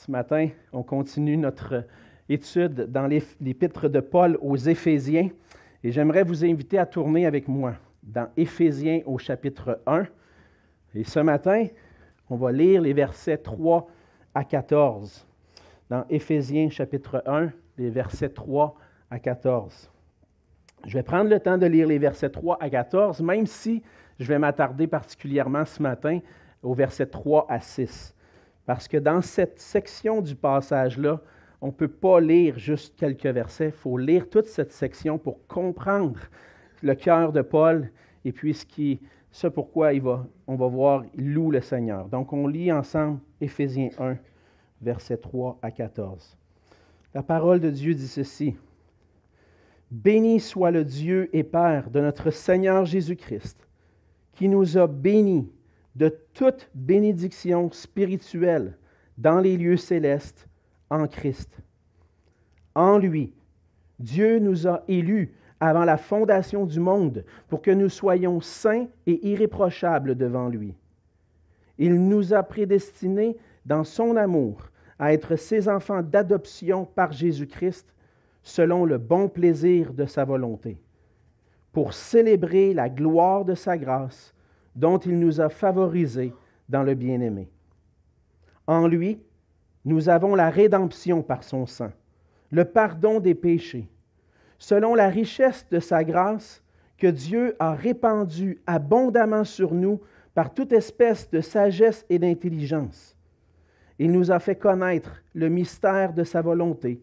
Ce 0.00 0.10
matin, 0.10 0.48
on 0.72 0.82
continue 0.82 1.36
notre 1.36 1.84
étude 2.30 2.90
dans 2.90 3.06
l'épître 3.06 3.86
de 3.86 4.00
Paul 4.00 4.38
aux 4.40 4.56
Éphésiens 4.56 5.28
et 5.84 5.92
j'aimerais 5.92 6.22
vous 6.22 6.42
inviter 6.42 6.78
à 6.78 6.86
tourner 6.86 7.26
avec 7.26 7.48
moi 7.48 7.74
dans 8.02 8.30
Éphésiens 8.34 9.02
au 9.04 9.18
chapitre 9.18 9.82
1. 9.84 10.06
Et 10.94 11.04
ce 11.04 11.20
matin, 11.20 11.66
on 12.30 12.36
va 12.36 12.50
lire 12.50 12.80
les 12.80 12.94
versets 12.94 13.36
3 13.36 13.90
à 14.34 14.42
14. 14.42 15.26
Dans 15.90 16.06
Éphésiens 16.08 16.70
chapitre 16.70 17.22
1, 17.26 17.50
les 17.76 17.90
versets 17.90 18.30
3 18.30 18.74
à 19.10 19.18
14. 19.18 19.90
Je 20.86 20.94
vais 20.94 21.02
prendre 21.02 21.28
le 21.28 21.40
temps 21.40 21.58
de 21.58 21.66
lire 21.66 21.86
les 21.86 21.98
versets 21.98 22.30
3 22.30 22.56
à 22.58 22.70
14, 22.70 23.20
même 23.20 23.44
si 23.44 23.82
je 24.18 24.24
vais 24.24 24.38
m'attarder 24.38 24.86
particulièrement 24.86 25.66
ce 25.66 25.82
matin 25.82 26.20
aux 26.62 26.72
versets 26.72 27.04
3 27.04 27.44
à 27.50 27.60
6. 27.60 28.14
Parce 28.66 28.88
que 28.88 28.96
dans 28.96 29.20
cette 29.20 29.58
section 29.58 30.20
du 30.20 30.34
passage-là, 30.34 31.20
on 31.60 31.66
ne 31.66 31.72
peut 31.72 31.88
pas 31.88 32.20
lire 32.20 32.58
juste 32.58 32.96
quelques 32.96 33.26
versets, 33.26 33.66
il 33.66 33.72
faut 33.72 33.98
lire 33.98 34.28
toute 34.28 34.46
cette 34.46 34.72
section 34.72 35.18
pour 35.18 35.46
comprendre 35.46 36.18
le 36.82 36.94
cœur 36.94 37.32
de 37.32 37.42
Paul 37.42 37.90
et 38.24 38.32
puis 38.32 38.56
ce, 39.32 39.46
pourquoi 39.46 39.90
on 40.46 40.56
va 40.56 40.66
voir, 40.66 41.04
il 41.14 41.32
loue 41.34 41.50
le 41.50 41.60
Seigneur. 41.60 42.08
Donc 42.08 42.32
on 42.32 42.46
lit 42.46 42.72
ensemble 42.72 43.20
Éphésiens 43.40 43.90
1, 43.98 44.16
versets 44.80 45.18
3 45.18 45.58
à 45.62 45.70
14. 45.70 46.36
La 47.14 47.22
parole 47.22 47.60
de 47.60 47.70
Dieu 47.70 47.94
dit 47.94 48.08
ceci. 48.08 48.56
Béni 49.90 50.38
soit 50.38 50.70
le 50.70 50.84
Dieu 50.84 51.28
et 51.32 51.42
Père 51.42 51.90
de 51.90 52.00
notre 52.00 52.30
Seigneur 52.30 52.84
Jésus-Christ, 52.84 53.66
qui 54.32 54.48
nous 54.48 54.78
a 54.78 54.86
bénis 54.86 55.50
de 55.96 56.14
toute 56.34 56.70
bénédiction 56.74 57.70
spirituelle 57.72 58.76
dans 59.18 59.40
les 59.40 59.56
lieux 59.56 59.76
célestes 59.76 60.48
en 60.88 61.06
Christ. 61.06 61.60
En 62.74 62.98
lui, 62.98 63.32
Dieu 63.98 64.38
nous 64.38 64.66
a 64.66 64.82
élus 64.88 65.34
avant 65.60 65.84
la 65.84 65.98
fondation 65.98 66.64
du 66.64 66.80
monde 66.80 67.24
pour 67.48 67.60
que 67.60 67.70
nous 67.70 67.90
soyons 67.90 68.40
saints 68.40 68.86
et 69.06 69.28
irréprochables 69.28 70.14
devant 70.14 70.48
lui. 70.48 70.74
Il 71.76 72.08
nous 72.08 72.32
a 72.32 72.42
prédestinés 72.42 73.36
dans 73.66 73.84
son 73.84 74.16
amour 74.16 74.70
à 74.98 75.12
être 75.12 75.36
ses 75.36 75.68
enfants 75.68 76.02
d'adoption 76.02 76.84
par 76.86 77.12
Jésus-Christ 77.12 77.94
selon 78.42 78.84
le 78.84 78.98
bon 78.98 79.28
plaisir 79.28 79.92
de 79.92 80.06
sa 80.06 80.24
volonté, 80.24 80.78
pour 81.72 81.92
célébrer 81.92 82.72
la 82.72 82.88
gloire 82.88 83.44
de 83.44 83.54
sa 83.54 83.76
grâce 83.76 84.34
dont 84.74 84.98
il 84.98 85.18
nous 85.18 85.40
a 85.40 85.48
favorisés 85.48 86.32
dans 86.68 86.82
le 86.82 86.94
bien-aimé. 86.94 87.48
En 88.66 88.86
lui, 88.86 89.20
nous 89.84 90.08
avons 90.08 90.34
la 90.34 90.50
rédemption 90.50 91.22
par 91.22 91.42
son 91.42 91.66
sang, 91.66 91.90
le 92.50 92.64
pardon 92.64 93.20
des 93.20 93.34
péchés, 93.34 93.88
selon 94.58 94.94
la 94.94 95.08
richesse 95.08 95.66
de 95.70 95.80
sa 95.80 96.04
grâce 96.04 96.62
que 96.98 97.06
Dieu 97.06 97.56
a 97.58 97.74
répandue 97.74 98.60
abondamment 98.66 99.44
sur 99.44 99.72
nous 99.74 100.00
par 100.34 100.52
toute 100.52 100.72
espèce 100.72 101.28
de 101.30 101.40
sagesse 101.40 102.04
et 102.08 102.18
d'intelligence. 102.18 103.16
Il 103.98 104.12
nous 104.12 104.30
a 104.30 104.38
fait 104.38 104.56
connaître 104.56 105.22
le 105.34 105.48
mystère 105.48 106.12
de 106.12 106.24
sa 106.24 106.42
volonté, 106.42 107.00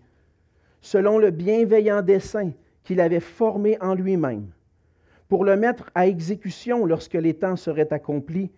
selon 0.82 1.18
le 1.18 1.32
bienveillant 1.32 2.02
dessein 2.02 2.52
qu'il 2.84 3.02
avait 3.02 3.20
formé 3.20 3.78
en 3.82 3.94
lui-même, 3.94 4.48
pour 5.28 5.44
le 5.44 5.58
mettre 5.58 5.90
à 5.96 6.08
exécution 6.08 6.86
lorsque 6.86 7.14
les 7.14 7.34
temps 7.34 7.56
seraient 7.56 7.92
accomplis, 7.92 8.52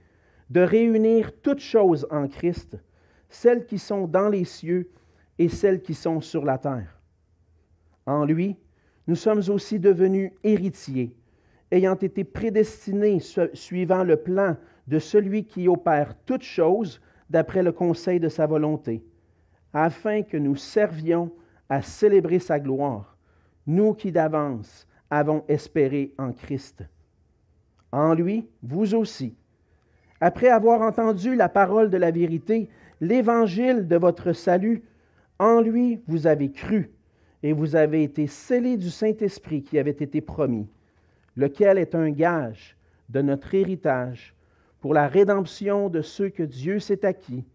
de 0.50 0.62
réunir 0.62 1.32
toutes 1.42 1.60
choses 1.60 2.08
en 2.10 2.28
Christ, 2.28 2.78
celles 3.30 3.66
qui 3.66 3.78
sont 3.78 4.08
dans 4.08 4.30
les 4.30 4.46
cieux 4.46 4.90
et 5.38 5.48
celles 5.48 5.82
qui 5.82 5.94
sont 5.94 6.22
sur 6.22 6.44
la 6.44 6.58
terre. 6.58 7.00
En 8.06 8.26
lui, 8.26 8.56
nous 9.08 9.16
sommes 9.16 9.44
aussi 9.50 9.80
devenus 9.80 10.32
héritiers, 10.44 11.16
ayant 11.72 11.96
été 11.96 12.24
prédestinés 12.24 13.20
suivant 13.54 14.04
le 14.04 14.18
plan 14.18 14.58
de 14.88 15.00
celui 15.00 15.46
qui 15.46 15.68
opère 15.68 16.16
toutes 16.26 16.44
choses 16.44 17.00
d'après 17.30 17.62
le 17.62 17.72
conseil 17.72 18.20
de 18.20 18.30
sa 18.30 18.48
volonté, 18.48 19.04
afin 19.72 20.24
que 20.24 20.38
nous 20.38 20.56
servions 20.56 21.32
à 21.70 21.84
célébrer 21.84 22.40
sa 22.40 22.60
gloire, 22.60 23.16
nous 23.68 23.94
qui 23.94 24.12
d'avance 24.12 24.88
avons 25.10 25.44
espéré 25.48 26.14
en 26.18 26.32
Christ. 26.32 26.84
En 27.92 28.14
lui, 28.14 28.48
vous 28.62 28.94
aussi, 28.96 29.36
après 30.22 30.50
avoir 30.50 30.82
entendu 30.82 31.36
la 31.36 31.50
parole 31.50 31.90
de 31.90 31.98
la 31.98 32.12
vérité, 32.12 32.70
l'évangile 33.02 33.88
de 33.88 33.96
votre 33.96 34.34
salut, 34.34 34.84
en 35.40 35.62
lui 35.62 36.02
vous 36.08 36.28
avez 36.28 36.52
cru 36.52 36.92
et 37.42 37.54
vous 37.54 37.76
avez 37.76 38.04
été 38.04 38.28
scellés 38.28 38.78
du 38.78 38.90
Saint-Esprit 38.90 39.64
qui 39.64 39.80
avait 39.80 39.92
été 39.92 40.20
promis, 40.22 40.68
lequel 41.36 41.78
est 41.78 41.96
un 41.96 42.10
gage 42.12 42.76
de 43.08 43.22
notre 43.22 43.54
héritage 43.56 44.36
pour 44.82 44.94
la 44.94 45.08
rédemption 45.08 45.90
de 45.90 46.02
ceux 46.02 46.30
que 46.30 46.44
Dieu 46.44 46.80
s'est 46.80 47.06
acquis 47.06 47.46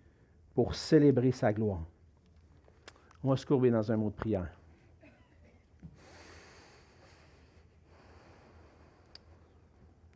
pour 0.54 0.74
célébrer 0.74 1.32
sa 1.32 1.52
gloire. 1.52 1.84
On 3.22 3.30
va 3.30 3.36
se 3.36 3.46
courber 3.46 3.70
dans 3.70 3.92
un 3.92 3.96
mot 3.96 4.10
de 4.10 4.14
prière. 4.14 4.60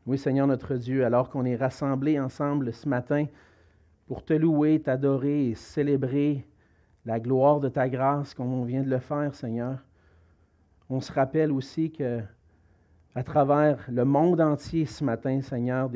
Oui, 0.09 0.17
Seigneur 0.17 0.47
notre 0.47 0.77
Dieu, 0.77 1.05
alors 1.05 1.29
qu'on 1.29 1.45
est 1.45 1.55
rassemblés 1.55 2.19
ensemble 2.19 2.73
ce 2.73 2.89
matin 2.89 3.27
pour 4.07 4.25
te 4.25 4.33
louer, 4.33 4.81
t'adorer 4.81 5.51
et 5.51 5.55
célébrer 5.55 6.47
la 7.05 7.21
gloire 7.21 7.61
de 7.61 7.69
ta 7.69 7.91
grâce 7.91 8.33
comme 8.33 8.55
on 8.55 8.65
vient 8.65 8.83
de 8.83 8.89
le 8.89 9.01
faire, 9.01 9.35
Seigneur, 9.35 9.85
on 10.89 11.03
se 11.03 11.13
rappelle 11.13 11.53
aussi 11.53 11.93
que 11.93 12.23
à 13.15 13.23
travers 13.23 13.85
le 13.91 14.07
monde 14.07 14.41
entier 14.41 14.87
ce 14.87 15.05
matin, 15.05 15.43
Seigneur, 15.43 15.91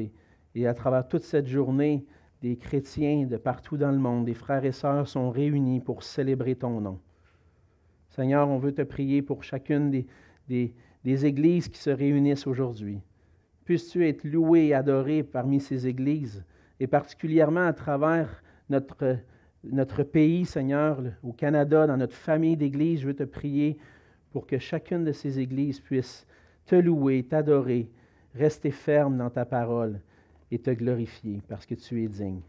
et 0.55 0.67
à 0.67 0.75
travers 0.75 1.09
toute 1.09 1.25
cette 1.25 1.47
journée, 1.47 2.05
des 2.43 2.59
chrétiens 2.59 3.25
de 3.25 3.39
partout 3.39 3.79
dans 3.79 3.93
le 3.93 3.99
monde, 3.99 4.27
des 4.27 4.35
frères 4.35 4.67
et 4.67 4.73
sœurs 4.73 5.09
sont 5.09 5.31
réunis 5.31 5.81
pour 5.81 6.03
célébrer 6.03 6.55
ton 6.55 6.83
nom. 6.83 7.01
Seigneur, 8.11 8.47
on 8.47 8.59
veut 8.59 8.75
te 8.75 8.83
prier 8.83 9.23
pour 9.23 9.43
chacune 9.43 9.91
des, 9.91 10.75
des, 11.03 11.25
églises 11.25 11.71
qui 11.71 11.79
se 11.79 11.89
réunissent 11.89 12.47
aujourd'hui. 12.47 13.01
Puisses-tu 13.65 14.07
être 14.07 14.25
loué 14.25 14.69
et 14.69 14.75
adoré 14.75 15.23
parmi 15.23 15.61
ces 15.61 15.87
églises, 15.87 16.45
et 16.81 16.87
particulièrement 16.87 17.67
à 17.67 17.73
travers 17.73 18.43
notre, 18.69 20.03
pays, 20.03 20.45
Seigneur, 20.45 21.01
au 21.23 21.33
Canada, 21.33 21.87
dans 21.87 21.97
notre 21.97 22.17
famille 22.17 22.57
d'églises. 22.57 23.03
Je 23.03 23.07
veux 23.07 23.15
te 23.15 23.23
prier 23.23 23.79
pour 24.33 24.47
que 24.47 24.59
chacune 24.59 25.05
de 25.05 25.13
ces 25.13 25.39
églises 25.39 25.79
puisse 25.79 26.27
te 26.67 26.75
louer, 26.75 27.23
t'adorer, 27.23 27.89
rester 28.35 28.71
ferme 28.71 29.17
dans 29.17 29.31
ta 29.31 29.45
parole 29.45 30.01
et 30.51 30.59
te 30.59 30.71
glorifier 30.71 31.41
parce 31.49 31.67
que 31.67 31.75
tu 31.75 32.03
es 32.03 32.09
digne. 32.09 32.41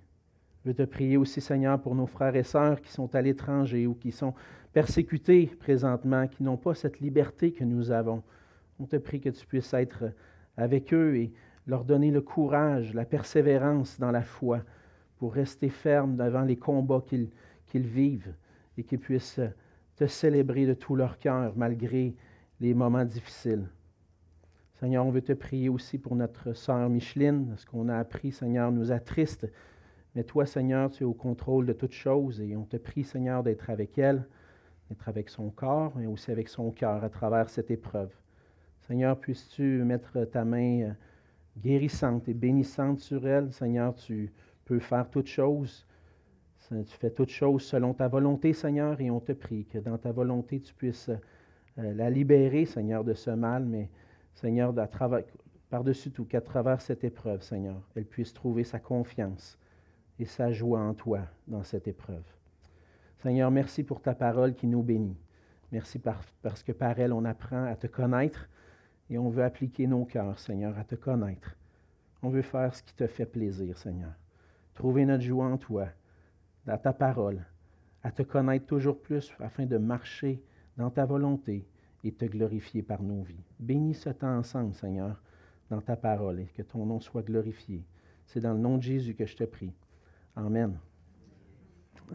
Je 0.64 0.70
veux 0.70 0.76
te 0.76 0.84
prier 0.84 1.18
aussi, 1.18 1.42
Seigneur, 1.42 1.80
pour 1.80 1.94
nos 1.94 2.08
frères 2.08 2.36
et 2.36 2.44
sœurs 2.44 2.82
qui 2.82 2.92
sont 2.92 3.14
à 3.14 3.22
l'étranger 3.22 3.86
ou 3.86 3.94
qui 3.94 4.12
sont 4.12 4.34
persécutés 4.72 5.52
présentement, 5.60 6.28
qui 6.28 6.42
n'ont 6.42 6.58
pas 6.58 6.74
cette 6.74 7.02
liberté 7.02 7.52
que 7.52 7.64
nous 7.64 7.92
avons. 7.92 8.24
On 8.80 8.86
te 8.86 8.96
prie 8.96 9.20
que 9.20 9.30
tu 9.30 9.46
puisses 9.46 9.74
être 9.74 10.06
avec 10.58 10.94
eux 10.94 11.16
et 11.16 11.34
leur 11.68 11.86
donner 11.86 12.12
le 12.12 12.22
courage, 12.22 12.94
la 12.94 13.06
persévérance 13.06 14.00
dans 14.00 14.12
la 14.12 14.24
foi 14.24 14.62
pour 15.18 15.34
rester 15.34 15.70
fermes 15.70 16.18
devant 16.18 16.42
les 16.42 16.58
combats 16.58 17.04
qu'ils 17.08 17.88
vivent 17.88 18.34
et 18.78 18.84
qu'ils 18.84 19.00
puissent 19.00 19.40
te 19.96 20.08
célébrer 20.08 20.66
de 20.66 20.74
tout 20.74 20.96
leur 20.96 21.18
cœur 21.18 21.54
malgré 21.56 22.16
les 22.60 22.74
moments 22.74 23.06
difficiles. 23.06 23.70
Seigneur, 24.74 25.06
on 25.06 25.12
veut 25.12 25.22
te 25.22 25.34
prier 25.34 25.70
aussi 25.70 25.98
pour 25.98 26.16
notre 26.16 26.54
sœur 26.54 26.90
Micheline. 26.90 27.54
Ce 27.56 27.66
qu'on 27.66 27.88
a 27.88 27.98
appris, 27.98 28.32
Seigneur, 28.32 28.72
nous 28.72 28.92
attriste. 28.92 29.48
Mais 30.16 30.24
toi, 30.24 30.46
Seigneur, 30.46 30.92
tu 30.92 31.04
es 31.04 31.06
au 31.06 31.14
contrôle 31.14 31.66
de 31.66 31.74
toutes 31.74 31.94
choses 31.94 32.42
et 32.42 32.56
on 32.56 32.66
te 32.66 32.78
prie, 32.78 33.04
Seigneur, 33.04 33.44
d'être 33.44 33.70
avec 33.70 33.98
elle, 33.98 34.28
d'être 34.90 35.08
avec 35.08 35.30
son 35.30 35.50
corps, 35.50 35.94
mais 35.96 36.06
aussi 36.06 36.32
avec 36.32 36.50
son 36.50 36.72
cœur 36.72 37.04
à 37.04 37.10
travers 37.10 37.50
cette 37.50 37.72
épreuve. 37.72 38.12
Seigneur, 38.88 39.18
puisses-tu 39.18 39.84
mettre 39.84 40.26
ta 40.26 40.44
main 40.44 40.82
euh, 40.82 40.92
guérissante 41.58 42.28
et 42.28 42.34
bénissante 42.34 43.00
sur 43.00 43.26
elle? 43.26 43.54
Seigneur, 43.54 43.96
tu 43.96 44.34
peux 44.66 44.80
faire 44.80 45.10
toutes 45.10 45.28
choses. 45.28 45.88
Tu 46.70 46.98
fais 46.98 47.12
toutes 47.12 47.30
choses 47.30 47.64
selon 47.64 47.94
ta 47.94 48.08
volonté, 48.08 48.54
Seigneur, 48.54 49.00
et 49.00 49.12
on 49.12 49.20
te 49.20 49.32
prie 49.32 49.66
que 49.66 49.78
dans 49.78 49.98
ta 49.98 50.12
volonté, 50.12 50.60
tu 50.60 50.74
puisses 50.74 51.10
euh, 51.78 51.94
la 51.94 52.10
libérer, 52.10 52.66
Seigneur, 52.66 53.04
de 53.04 53.14
ce 53.14 53.30
mal, 53.30 53.66
mais 53.66 53.90
Seigneur, 54.34 54.74
par-dessus 55.70 56.12
tout, 56.12 56.26
qu'à 56.26 56.42
travers 56.42 56.82
cette 56.82 57.04
épreuve, 57.04 57.42
Seigneur, 57.42 57.82
elle 57.96 58.06
puisse 58.06 58.34
trouver 58.34 58.64
sa 58.64 58.80
confiance 58.80 59.58
et 60.20 60.26
sa 60.26 60.52
joie 60.52 60.80
en 60.80 60.94
toi 60.94 61.22
dans 61.48 61.64
cette 61.64 61.88
épreuve. 61.88 62.24
Seigneur, 63.18 63.50
merci 63.52 63.84
pour 63.84 64.02
ta 64.02 64.14
parole 64.14 64.56
qui 64.56 64.68
nous 64.68 64.84
bénit. 64.84 65.18
Merci 65.72 66.00
parce 66.00 66.64
que 66.64 66.72
par 66.72 67.00
elle, 67.00 67.14
on 67.14 67.26
apprend 67.26 67.64
à 67.66 67.76
te 67.76 67.88
connaître 67.88 68.50
et 69.10 69.18
on 69.18 69.30
veut 69.30 69.44
appliquer 69.44 69.88
nos 69.88 70.06
cœurs, 70.06 70.40
Seigneur, 70.40 70.78
à 70.78 70.84
te 70.84 70.96
connaître. 70.96 71.56
On 72.22 72.30
veut 72.30 72.42
faire 72.42 72.74
ce 72.74 72.84
qui 72.84 72.94
te 72.94 73.08
fait 73.08 73.26
plaisir, 73.26 73.78
Seigneur. 73.78 74.14
Trouver 74.74 75.06
notre 75.06 75.24
joie 75.24 75.46
en 75.46 75.58
toi, 75.58 75.88
dans 76.66 76.78
ta 76.78 76.94
parole, 76.94 77.46
à 78.02 78.12
te 78.12 78.24
connaître 78.24 78.66
toujours 78.66 79.02
plus 79.02 79.32
afin 79.40 79.66
de 79.66 79.78
marcher 79.78 80.42
dans 80.78 80.90
ta 80.90 81.06
volonté 81.06 81.68
et 82.04 82.12
te 82.12 82.26
glorifier 82.26 82.82
par 82.82 83.02
nos 83.02 83.24
vies. 83.24 83.44
Bénis 83.60 83.96
ce 83.96 84.10
temps 84.10 84.38
ensemble, 84.38 84.74
Seigneur, 84.74 85.22
dans 85.70 85.82
ta 85.82 85.96
parole 85.96 86.40
et 86.40 86.48
que 86.56 86.62
ton 86.62 86.86
nom 86.86 87.00
soit 87.00 87.24
glorifié. 87.24 87.84
C'est 88.26 88.40
dans 88.40 88.54
le 88.54 88.60
nom 88.60 88.78
de 88.78 88.84
Jésus 88.84 89.16
que 89.16 89.26
je 89.26 89.36
te 89.36 89.44
prie. 89.44 89.74
Amen. 90.36 90.78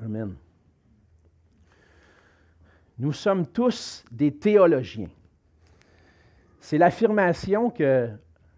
Amen. 0.03 0.35
Nous 2.99 3.13
sommes 3.13 3.47
tous 3.47 4.05
des 4.11 4.35
théologiens. 4.35 5.09
C'est 6.61 6.79
l'affirmation 6.79 7.71
que 7.71 8.09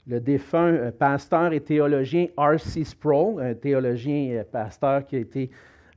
le 0.06 0.20
défunt 0.20 0.72
euh, 0.72 0.90
pasteur 0.90 1.52
et 1.52 1.60
théologien 1.60 2.26
R.C. 2.36 2.84
Sproul, 2.84 3.42
un 3.42 3.54
théologien 3.54 4.30
euh, 4.32 4.44
pasteur 4.44 5.06
qui 5.06 5.16
a 5.16 5.18
été 5.18 5.50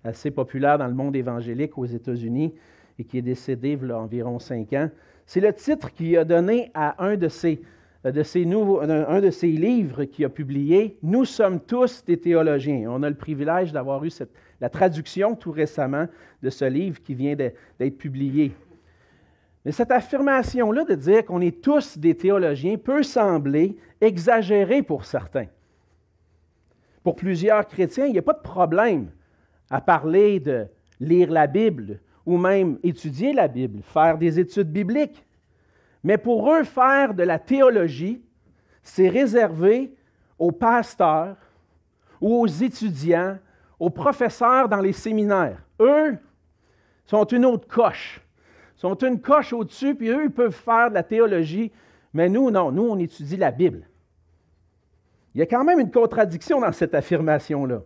assez 0.03 0.31
populaire 0.31 0.77
dans 0.77 0.87
le 0.87 0.93
monde 0.93 1.15
évangélique 1.15 1.77
aux 1.77 1.85
États-Unis 1.85 2.53
et 2.99 3.03
qui 3.05 3.17
est 3.17 3.23
décédé 3.23 3.77
il 3.81 3.87
y 3.87 3.91
a 3.91 3.97
environ 3.97 4.37
cinq 4.37 4.73
ans, 4.73 4.89
c'est 5.25 5.39
le 5.39 5.53
titre 5.53 5.91
qu'il 5.91 6.17
a 6.17 6.25
donné 6.25 6.69
à 6.73 7.03
un 7.03 7.15
de 7.15 7.29
ses, 7.29 7.61
euh, 8.05 8.11
livres 9.43 10.03
qu'il 10.03 10.25
a 10.25 10.29
publié, 10.29 10.97
Nous 11.01 11.23
sommes 11.23 11.61
tous 11.61 12.03
des 12.05 12.17
théologiens. 12.17 12.85
On 12.89 13.01
a 13.03 13.09
le 13.09 13.15
privilège 13.15 13.71
d'avoir 13.71 14.03
eu 14.03 14.11
la 14.59 14.69
traduction 14.69 15.35
tout 15.35 15.51
récemment 15.51 16.07
de 16.43 16.49
ce 16.49 16.65
livre 16.65 17.01
qui 17.01 17.15
vient 17.15 17.35
d'être 17.35 17.97
publié. 17.97 18.51
Mais 19.65 19.71
cette 19.71 19.91
affirmation-là 19.91 20.83
de 20.83 20.95
dire 20.95 21.25
qu'on 21.25 21.41
est 21.41 21.61
tous 21.61 21.97
des 21.97 22.15
théologiens 22.15 22.77
peut 22.77 23.03
sembler 23.03 23.77
exagérée 24.01 24.83
pour 24.83 25.05
certains. 25.05 25.47
Pour 27.03 27.15
plusieurs 27.15 27.67
chrétiens, 27.67 28.05
il 28.05 28.13
n'y 28.13 28.19
a 28.19 28.23
pas 28.23 28.33
de 28.33 28.41
problème 28.41 29.11
à 29.69 29.81
parler 29.81 30.39
de 30.39 30.67
lire 30.99 31.31
la 31.31 31.47
Bible 31.47 31.99
ou 32.25 32.37
même 32.37 32.77
étudier 32.83 33.33
la 33.33 33.47
Bible, 33.47 33.81
faire 33.83 34.17
des 34.17 34.39
études 34.39 34.71
bibliques. 34.71 35.25
Mais 36.03 36.17
pour 36.17 36.51
eux, 36.53 36.63
faire 36.63 37.13
de 37.13 37.23
la 37.23 37.39
théologie, 37.39 38.21
c'est 38.81 39.09
réservé 39.09 39.93
aux 40.37 40.51
pasteurs 40.51 41.37
ou 42.19 42.41
aux 42.41 42.47
étudiants, 42.47 43.37
aux 43.79 43.89
professeurs 43.89 44.67
dans 44.67 44.79
les 44.79 44.93
séminaires. 44.93 45.61
Eux 45.79 46.17
sont 47.05 47.25
une 47.25 47.45
autre 47.45 47.67
coche 47.67 48.22
sont 48.83 48.95
une 48.95 49.21
coche 49.21 49.53
au-dessus, 49.53 49.95
puis 49.95 50.09
eux, 50.09 50.25
ils 50.25 50.29
peuvent 50.29 50.51
faire 50.51 50.89
de 50.89 50.95
la 50.95 51.03
théologie, 51.03 51.71
mais 52.13 52.27
nous, 52.27 52.51
non, 52.51 52.69
nous, 52.69 52.83
on 52.83 52.99
étudie 52.99 53.37
la 53.37 53.49
Bible. 53.49 53.87
Il 55.33 55.39
y 55.39 55.41
a 55.41 55.45
quand 55.45 55.63
même 55.63 55.79
une 55.79 55.89
contradiction 55.89 56.59
dans 56.59 56.73
cette 56.73 56.93
affirmation-là. 56.93 57.81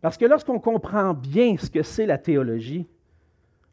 Parce 0.00 0.16
que 0.16 0.24
lorsqu'on 0.24 0.60
comprend 0.60 1.14
bien 1.14 1.56
ce 1.58 1.68
que 1.68 1.82
c'est 1.82 2.06
la 2.06 2.16
théologie, 2.16 2.86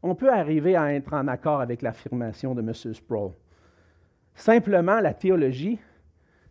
on 0.02 0.16
peut 0.16 0.34
arriver 0.34 0.76
à 0.76 0.92
être 0.96 1.14
en 1.14 1.28
accord 1.28 1.62
avec 1.62 1.84
l'affirmation 1.84 2.56
de 2.56 2.62
M. 2.62 2.74
Sproul. 2.74 3.34
Simplement, 4.34 5.02
la 5.02 5.14
théologie, 5.14 5.78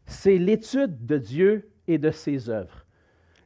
c'est 0.07 0.39
l'étude 0.39 1.05
de 1.05 1.19
Dieu 1.19 1.69
et 1.89 1.99
de 1.99 2.13
ses 2.13 2.49
œuvres. 2.49 2.87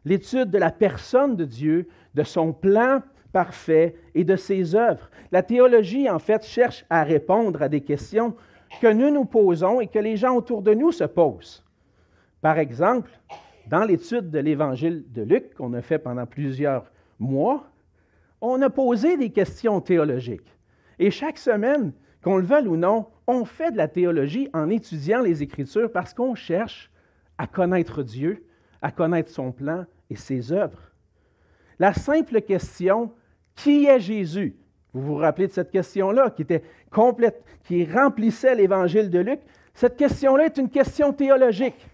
L'étude 0.05 0.51
de 0.51 0.59
la 0.59 0.73
personne 0.73 1.37
de 1.37 1.47
Dieu, 1.47 1.89
de 2.15 2.23
son 2.23 2.53
plan 2.53 3.01
parfait 3.33 3.97
et 4.15 4.25
de 4.25 4.37
ses 4.37 4.75
œuvres. 4.75 5.11
La 5.31 5.43
théologie, 5.43 6.09
en 6.09 6.19
fait, 6.19 6.45
cherche 6.45 6.85
à 6.91 7.03
répondre 7.03 7.63
à 7.63 7.69
des 7.69 7.81
questions 7.81 8.35
que 8.81 8.93
nous 8.93 9.11
nous 9.11 9.25
posons 9.25 9.81
et 9.81 9.87
que 9.87 9.99
les 9.99 10.17
gens 10.17 10.37
autour 10.37 10.63
de 10.63 10.75
nous 10.75 10.93
se 10.93 11.05
posent. 11.05 11.65
Par 12.41 12.59
exemple, 12.59 13.11
dans 13.67 13.85
l'étude 13.85 14.31
de 14.31 14.39
l'Évangile 14.39 15.05
de 15.13 15.23
Luc 15.23 15.55
qu'on 15.55 15.73
a 15.75 15.83
fait 15.83 15.99
pendant 15.99 16.27
plusieurs 16.27 16.91
mois, 17.19 17.65
on 18.41 18.61
a 18.63 18.71
posé 18.71 19.17
des 19.17 19.31
questions 19.31 19.81
théologiques. 19.81 20.59
Et 20.99 21.11
chaque 21.11 21.39
semaine, 21.39 21.93
qu'on 22.23 22.37
le 22.37 22.45
veuille 22.45 22.69
ou 22.69 22.77
non, 22.77 23.07
on 23.27 23.45
fait 23.45 23.71
de 23.71 23.77
la 23.77 23.89
théologie 23.89 24.49
en 24.53 24.69
étudiant 24.69 25.23
les 25.23 25.43
Écritures 25.43 25.91
parce 25.91 26.13
qu'on 26.13 26.35
cherche 26.35 26.91
à 27.39 27.47
connaître 27.47 28.03
Dieu, 28.03 28.45
à 28.81 28.91
connaître 28.91 29.31
son 29.31 29.53
plan 29.53 29.85
et 30.11 30.17
ses 30.17 30.53
œuvres. 30.53 30.93
La 31.79 31.93
simple 31.95 32.43
question 32.43 33.13
qui 33.55 33.87
est 33.87 34.01
Jésus? 34.01 34.57
Vous 34.93 35.03
vous 35.03 35.15
rappelez 35.17 35.47
de 35.47 35.53
cette 35.53 35.71
question-là 35.71 36.31
qui 36.31 36.43
était 36.43 36.63
complète, 36.91 37.43
qui 37.65 37.85
remplissait 37.85 38.55
l'évangile 38.55 39.09
de 39.09 39.21
Luc? 39.21 39.41
Cette 39.75 39.97
question-là 39.97 40.47
est 40.47 40.59
une 40.59 40.69
question 40.69 41.13
théologique. 41.13 41.89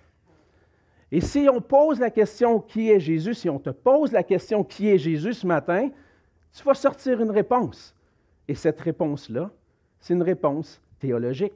Et 1.10 1.20
si 1.20 1.48
on 1.50 1.60
pose 1.60 2.00
la 2.00 2.10
question 2.10 2.60
qui 2.60 2.90
est 2.90 3.00
Jésus, 3.00 3.34
si 3.34 3.48
on 3.48 3.58
te 3.58 3.70
pose 3.70 4.12
la 4.12 4.22
question 4.22 4.62
qui 4.64 4.88
est 4.88 4.98
Jésus 4.98 5.34
ce 5.34 5.46
matin, 5.46 5.88
tu 6.52 6.62
vas 6.64 6.74
sortir 6.74 7.22
une 7.22 7.30
réponse. 7.30 7.94
Et 8.46 8.54
cette 8.54 8.80
réponse-là, 8.80 9.50
c'est 10.00 10.14
une 10.14 10.22
réponse 10.22 10.80
théologique. 10.98 11.54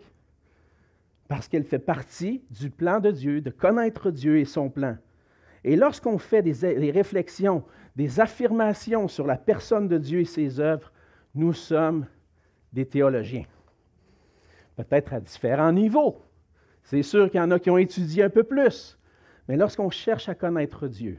Parce 1.28 1.48
qu'elle 1.48 1.64
fait 1.64 1.78
partie 1.78 2.42
du 2.50 2.70
plan 2.70 3.00
de 3.00 3.10
Dieu, 3.10 3.40
de 3.40 3.50
connaître 3.50 4.10
Dieu 4.10 4.38
et 4.38 4.44
son 4.44 4.70
plan. 4.70 4.96
Et 5.64 5.76
lorsqu'on 5.76 6.18
fait 6.18 6.42
des, 6.42 6.90
réflexions, 6.90 7.64
des 7.94 8.20
affirmations 8.20 9.08
sur 9.08 9.26
la 9.26 9.36
personne 9.36 9.88
de 9.88 9.98
Dieu 9.98 10.20
et 10.20 10.24
ses 10.24 10.60
œuvres, 10.60 10.92
nous 11.34 11.52
sommes 11.52 12.06
des 12.72 12.86
théologiens. 12.86 13.44
Peut-être 14.76 15.12
à 15.14 15.20
différents 15.20 15.72
niveaux. 15.72 16.22
C'est 16.82 17.02
sûr 17.02 17.30
qu'il 17.30 17.38
y 17.38 17.42
en 17.42 17.50
a 17.50 17.58
qui 17.58 17.70
ont 17.70 17.78
étudié 17.78 18.24
un 18.24 18.30
peu 18.30 18.42
plus. 18.42 18.98
Mais 19.48 19.56
lorsqu'on 19.56 19.90
cherche 19.90 20.28
à 20.28 20.34
connaître 20.34 20.88
Dieu, 20.88 21.18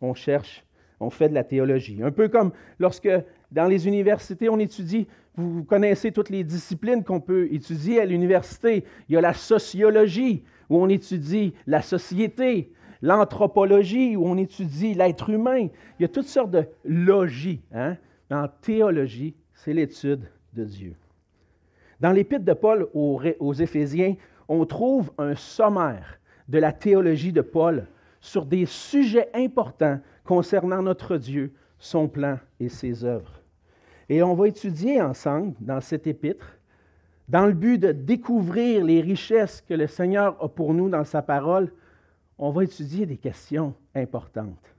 on 0.00 0.14
cherche, 0.14 0.64
on 1.00 1.10
fait 1.10 1.28
de 1.28 1.34
la 1.34 1.44
théologie. 1.44 2.02
Un 2.02 2.12
peu 2.12 2.28
comme 2.28 2.52
lorsque 2.78 3.08
dans 3.50 3.66
les 3.66 3.88
universités, 3.88 4.48
on 4.48 4.58
étudie, 4.58 5.08
vous 5.34 5.64
connaissez 5.64 6.12
toutes 6.12 6.30
les 6.30 6.44
disciplines 6.44 7.02
qu'on 7.02 7.20
peut 7.20 7.48
étudier 7.52 8.00
à 8.00 8.04
l'université. 8.04 8.84
Il 9.08 9.14
y 9.14 9.16
a 9.16 9.20
la 9.20 9.34
sociologie, 9.34 10.44
où 10.68 10.78
on 10.78 10.88
étudie 10.88 11.54
la 11.66 11.82
société 11.82 12.72
l'anthropologie 13.02 14.16
où 14.16 14.26
on 14.26 14.38
étudie 14.38 14.94
l'être 14.94 15.28
humain. 15.28 15.68
Il 15.98 16.02
y 16.02 16.04
a 16.04 16.08
toutes 16.08 16.28
sortes 16.28 16.52
de 16.52 16.66
logies. 16.84 17.60
Hein? 17.74 17.96
En 18.30 18.46
théologie, 18.48 19.34
c'est 19.52 19.74
l'étude 19.74 20.22
de 20.54 20.64
Dieu. 20.64 20.94
Dans 22.00 22.12
l'épître 22.12 22.44
de 22.44 22.52
Paul 22.52 22.88
aux, 22.94 23.52
Éphésiens, 23.52 24.14
on 24.48 24.64
trouve 24.64 25.12
un 25.18 25.34
sommaire 25.34 26.18
de 26.48 26.58
la 26.58 26.72
théologie 26.72 27.32
de 27.32 27.42
Paul 27.42 27.86
sur 28.20 28.46
des 28.46 28.66
sujets 28.66 29.28
importants 29.34 30.00
concernant 30.24 30.82
notre 30.82 31.16
Dieu, 31.16 31.52
son 31.78 32.08
plan 32.08 32.38
et 32.58 32.68
ses 32.68 33.04
œuvres. 33.04 33.40
Et 34.08 34.22
on 34.22 34.34
va 34.34 34.48
étudier 34.48 35.00
ensemble 35.00 35.54
dans 35.60 35.80
cet 35.80 36.06
épître, 36.06 36.58
dans 37.28 37.46
le 37.46 37.52
but 37.52 37.78
de 37.78 37.92
découvrir 37.92 38.84
les 38.84 39.00
richesses 39.00 39.60
que 39.60 39.74
le 39.74 39.86
Seigneur 39.86 40.36
a 40.42 40.48
pour 40.48 40.74
nous 40.74 40.88
dans 40.88 41.04
sa 41.04 41.22
parole, 41.22 41.72
on 42.38 42.50
va 42.50 42.64
étudier 42.64 43.06
des 43.06 43.16
questions 43.16 43.74
importantes. 43.94 44.74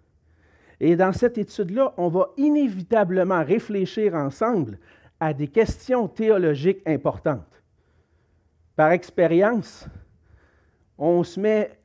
Et 0.80 0.96
dans 0.96 1.14
cette 1.14 1.38
étude-là, 1.38 1.94
on 1.98 2.10
va 2.10 2.30
inévitablement 2.38 3.44
réfléchir 3.44 4.16
ensemble 4.16 4.78
à 5.20 5.34
des 5.34 5.48
questions 5.48 6.08
théologiques 6.08 6.82
importantes. 6.86 7.64
Par 8.76 8.92
expérience, 8.92 9.88
on 10.98 11.24
se 11.24 11.40
met 11.40 11.80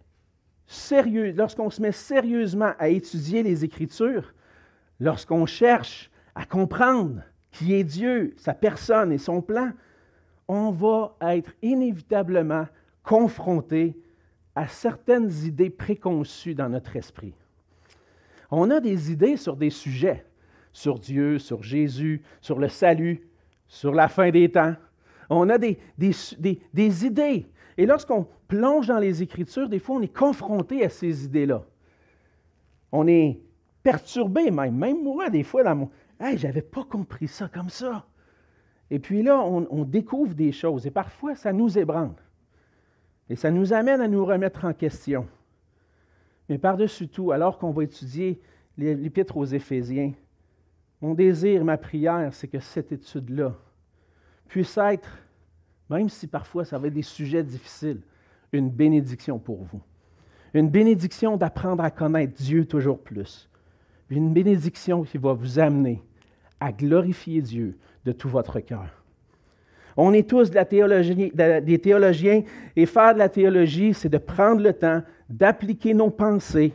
sérieux, 0.67 1.33
lorsqu'on 1.37 1.71
se 1.71 1.81
met 1.81 1.93
sérieusement 1.93 2.73
à 2.79 2.89
étudier 2.89 3.43
les 3.43 3.65
Écritures, 3.65 4.35
lorsqu'on 4.99 5.47
cherche 5.47 6.11
à 6.35 6.45
comprendre 6.45 7.23
qui 7.51 7.75
est 7.75 7.85
Dieu, 7.85 8.35
sa 8.37 8.55
personne 8.55 9.13
et 9.13 9.19
son 9.19 9.41
plan, 9.43 9.71
on 10.49 10.71
va 10.71 11.17
être 11.21 11.53
inévitablement 11.63 12.67
confronté 13.03 13.97
à 14.59 14.67
certaines 14.67 15.31
idées 15.45 15.71
préconçues 15.71 16.57
dans 16.57 16.69
notre 16.69 16.97
esprit. 16.97 17.33
On 18.50 18.71
a 18.71 18.81
des 18.81 19.12
idées 19.12 19.37
sur 19.37 19.57
des 19.57 19.71
sujets, 19.71 20.27
sur 20.73 20.99
Dieu, 20.99 21.38
sur 21.38 21.62
Jésus, 21.62 22.23
sur 22.41 22.59
le 22.59 22.67
salut, 22.67 23.29
sur 23.69 23.95
la 23.95 24.09
fin 24.09 24.33
des 24.33 24.50
temps. 24.50 24.75
On 25.31 25.49
a 25.49 25.59
des, 25.59 25.79
des, 25.97 27.07
idées. 27.07 27.47
Et 27.77 27.87
lorsqu'on 27.87 28.27
plonge 28.49 28.88
dans 28.88 28.99
les 28.99 29.23
Écritures, 29.23 29.69
des 29.69 29.79
fois, 29.79 29.95
on 29.95 30.03
est 30.03 30.12
confronté 30.12 30.85
à 30.85 30.88
ces 30.88 31.25
idées-là. 31.25 31.62
On 32.91 33.07
est 33.07 33.41
perturbé 33.85 34.50
même. 34.50 34.77
Même 34.77 35.05
moi, 35.05 35.31
des 35.31 35.45
fois, 35.45 35.62
dans 35.62 35.77
mon... 35.77 35.91
Hey, 36.19 36.37
j'avais 36.37 36.62
pas 36.62 36.83
compris 36.83 37.29
ça 37.29 37.47
comme 37.47 37.71
ça. 37.71 38.07
Et 38.91 38.99
puis 38.99 39.23
là, 39.23 39.41
on 39.41 39.85
découvre 39.85 40.35
des 40.35 40.50
choses. 40.50 40.85
Et 40.85 40.91
parfois, 40.91 41.37
ça 41.37 41.53
nous 41.53 41.79
ébranle. 41.79 42.17
Et 43.31 43.37
ça 43.37 43.51
nous 43.51 43.73
amène 43.73 44.01
à 44.01 44.09
nous 44.09 44.25
remettre 44.25 44.65
en 44.65 44.73
question. 44.73 45.27
Mais 46.49 46.59
par-dessus 46.59 47.09
tout, 47.09 47.31
alors 47.31 47.59
qu'on 47.59 47.71
va 47.71 47.85
étudier 47.85 48.41
l'épître 48.77 49.37
aux 49.37 49.45
Éphésiens, 49.45 50.13
mon 51.01 51.15
désir, 51.15 51.65
ma 51.65 51.77
prière, 51.77 52.33
c'est 52.33 52.49
que 52.49 52.59
cette 52.59 52.91
étude-là 52.93 53.55
puisse 54.49 54.79
être, 54.79 55.19
même 55.91 56.09
si 56.09 56.27
parfois 56.27 56.65
ça 56.65 56.79
va 56.79 56.89
être 56.89 56.95
des 56.95 57.03
sujets 57.03 57.43
difficiles, 57.43 58.01
une 58.53 58.71
bénédiction 58.71 59.39
pour 59.39 59.63
vous. 59.65 59.81
Une 60.55 60.71
bénédiction 60.71 61.37
d'apprendre 61.37 61.85
à 61.85 61.91
connaître 61.91 62.35
Dieu 62.35 62.65
toujours 62.65 62.99
plus. 62.99 63.51
Une 64.09 64.33
bénédiction 64.33 65.03
qui 65.03 65.19
va 65.19 65.35
vous 65.35 65.59
amener 65.59 66.03
à 66.59 66.73
glorifier 66.73 67.43
Dieu 67.43 67.79
de 68.05 68.13
tout 68.13 68.29
votre 68.29 68.59
cœur. 68.61 68.98
On 70.00 70.12
est 70.12 70.28
tous 70.28 70.52
des 70.52 70.64
théologiens 71.81 72.43
et 72.76 72.87
faire 72.87 73.14
de 73.14 73.19
la 73.19 73.28
théologie, 73.28 73.93
c'est 73.95 74.09
de 74.09 74.19
prendre 74.19 74.62
le 74.62 74.73
temps 74.73 75.02
d'appliquer 75.28 75.93
nos 75.93 76.09
pensées 76.09 76.73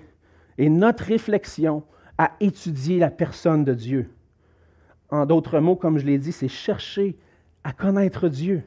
et 0.57 0.69
notre 0.69 1.05
réflexion 1.05 1.83
à 2.17 2.33
étudier 2.41 2.99
la 2.99 3.09
personne 3.09 3.63
de 3.63 3.73
Dieu. 3.73 4.09
En 5.09 5.25
d'autres 5.25 5.61
mots, 5.61 5.77
comme 5.77 5.99
je 5.99 6.05
l'ai 6.05 6.17
dit, 6.17 6.33
c'est 6.33 6.49
chercher 6.49 7.17
à 7.63 7.71
connaître 7.71 8.27
Dieu, 8.27 8.61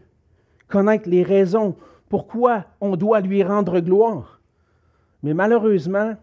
connaître 0.69 1.07
les 1.07 1.23
raisons 1.23 1.77
pourquoi 2.09 2.65
on 2.81 2.97
doit 2.97 3.21
lui 3.21 3.43
rendre 3.43 3.81
gloire. 3.81 4.41
Mais 5.23 5.35
malheureusement, 5.35 6.17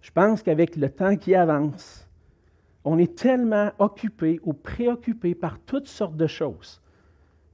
je 0.00 0.10
pense 0.10 0.42
qu'avec 0.42 0.74
le 0.74 0.90
temps 0.90 1.14
qui 1.16 1.36
avance, 1.36 2.05
on 2.86 2.98
est 2.98 3.16
tellement 3.16 3.72
occupé 3.80 4.40
ou 4.44 4.52
préoccupé 4.52 5.34
par 5.34 5.58
toutes 5.58 5.88
sortes 5.88 6.16
de 6.16 6.28
choses 6.28 6.80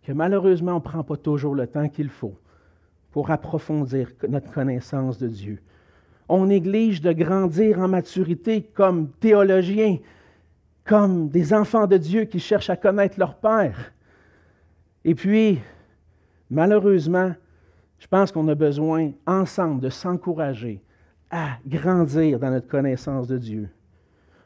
que 0.04 0.12
malheureusement, 0.12 0.72
on 0.72 0.76
ne 0.76 0.80
prend 0.80 1.02
pas 1.02 1.16
toujours 1.16 1.54
le 1.54 1.66
temps 1.66 1.88
qu'il 1.88 2.10
faut 2.10 2.34
pour 3.12 3.30
approfondir 3.30 4.10
notre 4.28 4.52
connaissance 4.52 5.16
de 5.18 5.28
Dieu. 5.28 5.62
On 6.28 6.46
néglige 6.46 7.00
de 7.00 7.12
grandir 7.12 7.78
en 7.78 7.88
maturité 7.88 8.62
comme 8.74 9.10
théologiens, 9.20 9.98
comme 10.84 11.28
des 11.30 11.54
enfants 11.54 11.86
de 11.86 11.96
Dieu 11.96 12.24
qui 12.24 12.38
cherchent 12.38 12.70
à 12.70 12.76
connaître 12.76 13.18
leur 13.18 13.36
Père. 13.36 13.92
Et 15.04 15.14
puis, 15.14 15.60
malheureusement, 16.50 17.32
je 17.98 18.06
pense 18.06 18.32
qu'on 18.32 18.48
a 18.48 18.54
besoin 18.54 19.12
ensemble 19.26 19.80
de 19.80 19.88
s'encourager 19.88 20.82
à 21.30 21.56
grandir 21.66 22.38
dans 22.38 22.50
notre 22.50 22.68
connaissance 22.68 23.28
de 23.28 23.38
Dieu 23.38 23.70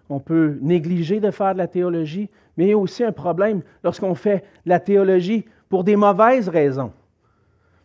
on 0.09 0.21
peut 0.21 0.59
négliger 0.61 1.21
de 1.21 1.31
faire 1.31 1.53
de 1.53 1.59
la 1.59 1.67
théologie, 1.67 2.31
mais 2.57 2.67
il 2.67 2.71
y 2.71 2.73
a 2.73 2.79
aussi 2.79 3.05
un 3.05 3.13
problème 3.13 3.63
lorsqu'on 3.83 4.15
fait 4.15 4.45
de 4.65 4.71
la 4.71 4.81
théologie 4.81 5.45
pour 5.69 5.85
des 5.85 5.97
mauvaises 5.97 6.49
raisons, 6.49 6.93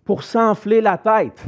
pour 0.06 0.24
s'enfler 0.24 0.82
la 0.82 0.98
tête. 0.98 1.44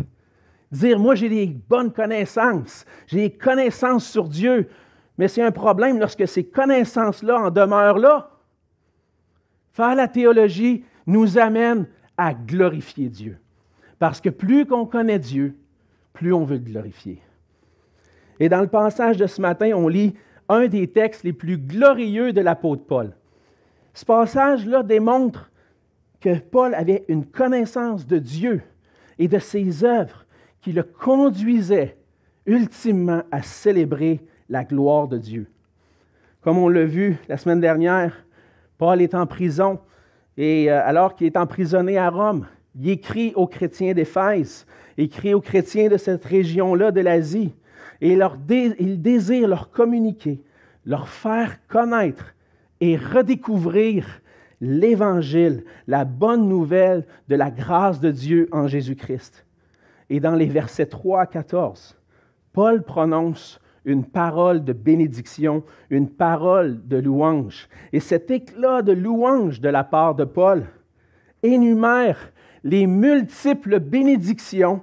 Dire, 0.71 0.97
moi 0.97 1.15
j'ai 1.15 1.29
des 1.29 1.45
bonnes 1.45 1.91
connaissances, 1.91 2.85
j'ai 3.07 3.29
des 3.29 3.31
connaissances 3.31 4.05
sur 4.05 4.27
Dieu, 4.27 4.67
mais 5.17 5.27
c'est 5.27 5.43
un 5.43 5.51
problème 5.51 5.99
lorsque 5.99 6.27
ces 6.27 6.43
connaissances-là 6.43 7.39
en 7.39 7.51
demeurent 7.51 7.99
là. 7.99 8.31
Faire 9.73 9.95
la 9.95 10.07
théologie 10.07 10.83
nous 11.05 11.37
amène 11.37 11.87
à 12.17 12.33
glorifier 12.33 13.09
Dieu. 13.09 13.37
Parce 13.99 14.19
que 14.19 14.29
plus 14.29 14.65
qu'on 14.65 14.85
connaît 14.85 15.19
Dieu, 15.19 15.55
plus 16.13 16.33
on 16.33 16.43
veut 16.43 16.57
le 16.57 16.63
glorifier. 16.63 17.21
Et 18.39 18.49
dans 18.49 18.61
le 18.61 18.67
passage 18.67 19.17
de 19.17 19.27
ce 19.27 19.41
matin, 19.41 19.71
on 19.75 19.87
lit 19.87 20.15
un 20.49 20.67
des 20.67 20.87
textes 20.87 21.23
les 21.23 21.33
plus 21.33 21.57
glorieux 21.57 22.33
de 22.33 22.41
l'apôtre 22.41 22.83
Paul. 22.85 23.13
Ce 23.93 24.05
passage-là 24.05 24.83
démontre 24.83 25.51
que 26.19 26.37
Paul 26.39 26.73
avait 26.73 27.05
une 27.07 27.25
connaissance 27.25 28.07
de 28.07 28.17
Dieu 28.17 28.61
et 29.19 29.27
de 29.27 29.39
ses 29.39 29.83
œuvres 29.83 30.25
qui 30.61 30.71
le 30.71 30.83
conduisaient 30.83 31.97
ultimement 32.45 33.23
à 33.31 33.41
célébrer 33.41 34.21
la 34.49 34.63
gloire 34.63 35.07
de 35.07 35.17
Dieu. 35.17 35.47
Comme 36.41 36.57
on 36.57 36.69
l'a 36.69 36.85
vu 36.85 37.17
la 37.29 37.37
semaine 37.37 37.61
dernière, 37.61 38.25
Paul 38.77 39.01
est 39.01 39.15
en 39.15 39.25
prison 39.25 39.79
et 40.37 40.71
euh, 40.71 40.81
alors 40.85 41.15
qu'il 41.15 41.27
est 41.27 41.37
emprisonné 41.37 41.97
à 41.97 42.09
Rome, 42.09 42.47
il 42.75 42.89
écrit 42.89 43.33
aux 43.35 43.47
chrétiens 43.47 43.93
d'Éphèse, 43.93 44.65
écrit 44.97 45.33
aux 45.33 45.41
chrétiens 45.41 45.89
de 45.89 45.97
cette 45.97 46.25
région-là 46.25 46.91
de 46.91 47.01
l'Asie, 47.01 47.53
et 48.03 48.19
il 48.79 49.01
désire 49.01 49.47
leur 49.47 49.71
communiquer, 49.71 50.43
leur 50.85 51.07
faire 51.07 51.65
connaître 51.67 52.35
et 52.81 52.97
redécouvrir 52.97 54.05
l'Évangile, 54.59 55.63
la 55.87 56.03
bonne 56.03 56.49
nouvelle 56.49 57.05
de 57.29 57.35
la 57.35 57.49
grâce 57.49 58.01
de 58.01 58.11
Dieu 58.11 58.49
en 58.51 58.67
Jésus-Christ. 58.67 59.45
Et 60.09 60.19
dans 60.19 60.35
les 60.35 60.47
versets 60.47 60.85
3 60.85 61.21
à 61.21 61.25
14, 61.25 61.97
Paul 62.51 62.83
prononce 62.83 63.61
une 63.85 64.03
parole 64.03 64.65
de 64.65 64.73
bénédiction, 64.73 65.63
une 65.89 66.09
parole 66.09 66.85
de 66.85 66.97
louange. 66.97 67.69
Et 67.93 68.01
cet 68.01 68.29
éclat 68.31 68.81
de 68.81 68.91
louange 68.91 69.61
de 69.61 69.69
la 69.69 69.85
part 69.85 70.15
de 70.15 70.25
Paul 70.25 70.65
énumère 71.41 72.33
les 72.65 72.85
multiples 72.85 73.79
bénédictions 73.79 74.81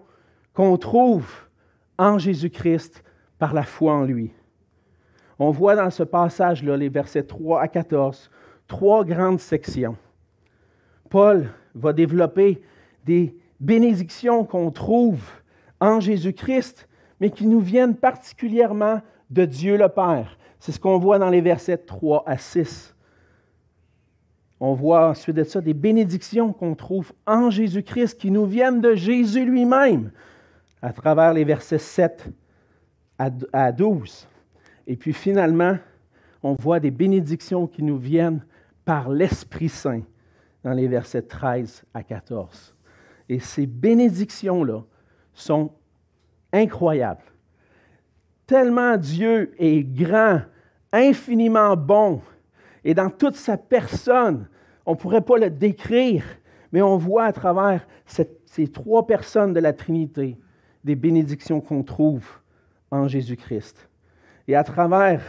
qu'on 0.54 0.78
trouve 0.78 1.30
en 1.98 2.18
Jésus-Christ 2.18 3.02
par 3.40 3.54
la 3.54 3.64
foi 3.64 3.94
en 3.94 4.04
lui. 4.04 4.30
On 5.40 5.50
voit 5.50 5.74
dans 5.74 5.90
ce 5.90 6.02
passage-là, 6.02 6.76
les 6.76 6.90
versets 6.90 7.22
3 7.22 7.62
à 7.62 7.66
14, 7.66 8.30
trois 8.68 9.04
grandes 9.04 9.40
sections. 9.40 9.96
Paul 11.08 11.48
va 11.74 11.94
développer 11.94 12.62
des 13.06 13.34
bénédictions 13.58 14.44
qu'on 14.44 14.70
trouve 14.70 15.22
en 15.80 15.98
Jésus-Christ, 15.98 16.86
mais 17.18 17.30
qui 17.30 17.46
nous 17.46 17.60
viennent 17.60 17.96
particulièrement 17.96 19.00
de 19.30 19.46
Dieu 19.46 19.78
le 19.78 19.88
Père. 19.88 20.36
C'est 20.58 20.72
ce 20.72 20.78
qu'on 20.78 20.98
voit 20.98 21.18
dans 21.18 21.30
les 21.30 21.40
versets 21.40 21.78
3 21.78 22.24
à 22.26 22.36
6. 22.36 22.94
On 24.60 24.74
voit 24.74 25.08
ensuite 25.08 25.36
de 25.36 25.44
ça 25.44 25.62
des 25.62 25.72
bénédictions 25.72 26.52
qu'on 26.52 26.74
trouve 26.74 27.14
en 27.26 27.48
Jésus-Christ 27.48 28.20
qui 28.20 28.30
nous 28.30 28.44
viennent 28.44 28.82
de 28.82 28.94
Jésus 28.94 29.46
lui-même 29.46 30.10
à 30.82 30.92
travers 30.92 31.32
les 31.32 31.44
versets 31.44 31.78
7 31.78 32.30
à 33.52 33.72
12. 33.72 34.26
Et 34.86 34.96
puis 34.96 35.12
finalement, 35.12 35.76
on 36.42 36.54
voit 36.54 36.80
des 36.80 36.90
bénédictions 36.90 37.66
qui 37.66 37.82
nous 37.82 37.98
viennent 37.98 38.44
par 38.84 39.10
l'Esprit 39.10 39.68
Saint 39.68 40.02
dans 40.64 40.72
les 40.72 40.88
versets 40.88 41.22
13 41.22 41.84
à 41.92 42.02
14. 42.02 42.74
Et 43.28 43.38
ces 43.38 43.66
bénédictions-là 43.66 44.82
sont 45.34 45.70
incroyables. 46.52 47.22
Tellement 48.46 48.96
Dieu 48.96 49.54
est 49.58 49.84
grand, 49.84 50.40
infiniment 50.92 51.76
bon, 51.76 52.20
et 52.82 52.94
dans 52.94 53.10
toute 53.10 53.36
sa 53.36 53.56
personne, 53.56 54.48
on 54.86 54.92
ne 54.92 54.96
pourrait 54.96 55.20
pas 55.20 55.38
le 55.38 55.50
décrire, 55.50 56.24
mais 56.72 56.82
on 56.82 56.96
voit 56.96 57.24
à 57.24 57.32
travers 57.32 57.86
ces 58.06 58.68
trois 58.68 59.06
personnes 59.06 59.52
de 59.52 59.60
la 59.60 59.72
Trinité 59.72 60.38
des 60.82 60.96
bénédictions 60.96 61.60
qu'on 61.60 61.82
trouve 61.82 62.39
en 62.90 63.08
Jésus-Christ. 63.08 63.88
Et 64.48 64.54
à 64.54 64.64
travers 64.64 65.22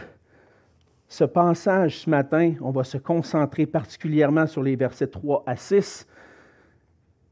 ce 1.08 1.24
passage 1.24 1.98
ce 1.98 2.10
matin, 2.10 2.54
on 2.60 2.70
va 2.70 2.84
se 2.84 2.98
concentrer 2.98 3.66
particulièrement 3.66 4.46
sur 4.46 4.62
les 4.62 4.76
versets 4.76 5.06
3 5.06 5.44
à 5.46 5.56
6 5.56 6.06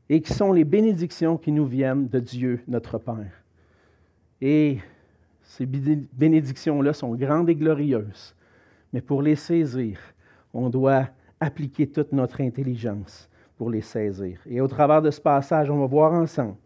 et 0.09 0.21
qui 0.21 0.33
sont 0.33 0.53
les 0.53 0.65
bénédictions 0.65 1.39
qui 1.39 1.51
nous 1.53 1.67
viennent 1.67 2.09
de 2.09 2.21
Dieu, 2.21 2.61
notre 2.69 2.99
Père. 2.99 3.43
Et 4.41 4.79
ces 5.43 5.67
bénédictions-là 5.67 6.93
sont 6.93 7.15
grandes 7.15 7.49
et 7.49 7.55
glorieuses, 7.55 8.35
mais 8.93 9.01
pour 9.01 9.23
les 9.23 9.37
saisir, 9.37 9.99
on 10.53 10.69
doit 10.69 11.09
appliquer 11.41 11.87
toute 11.87 12.13
notre 12.13 12.41
intelligence 12.41 13.29
pour 13.57 13.71
les 13.71 13.83
saisir. 13.83 14.39
Et 14.47 14.61
au 14.61 14.69
travers 14.69 15.03
de 15.03 15.11
ce 15.11 15.21
passage, 15.21 15.71
on 15.71 15.81
va 15.81 15.87
voir 15.87 16.13
ensemble 16.13 16.57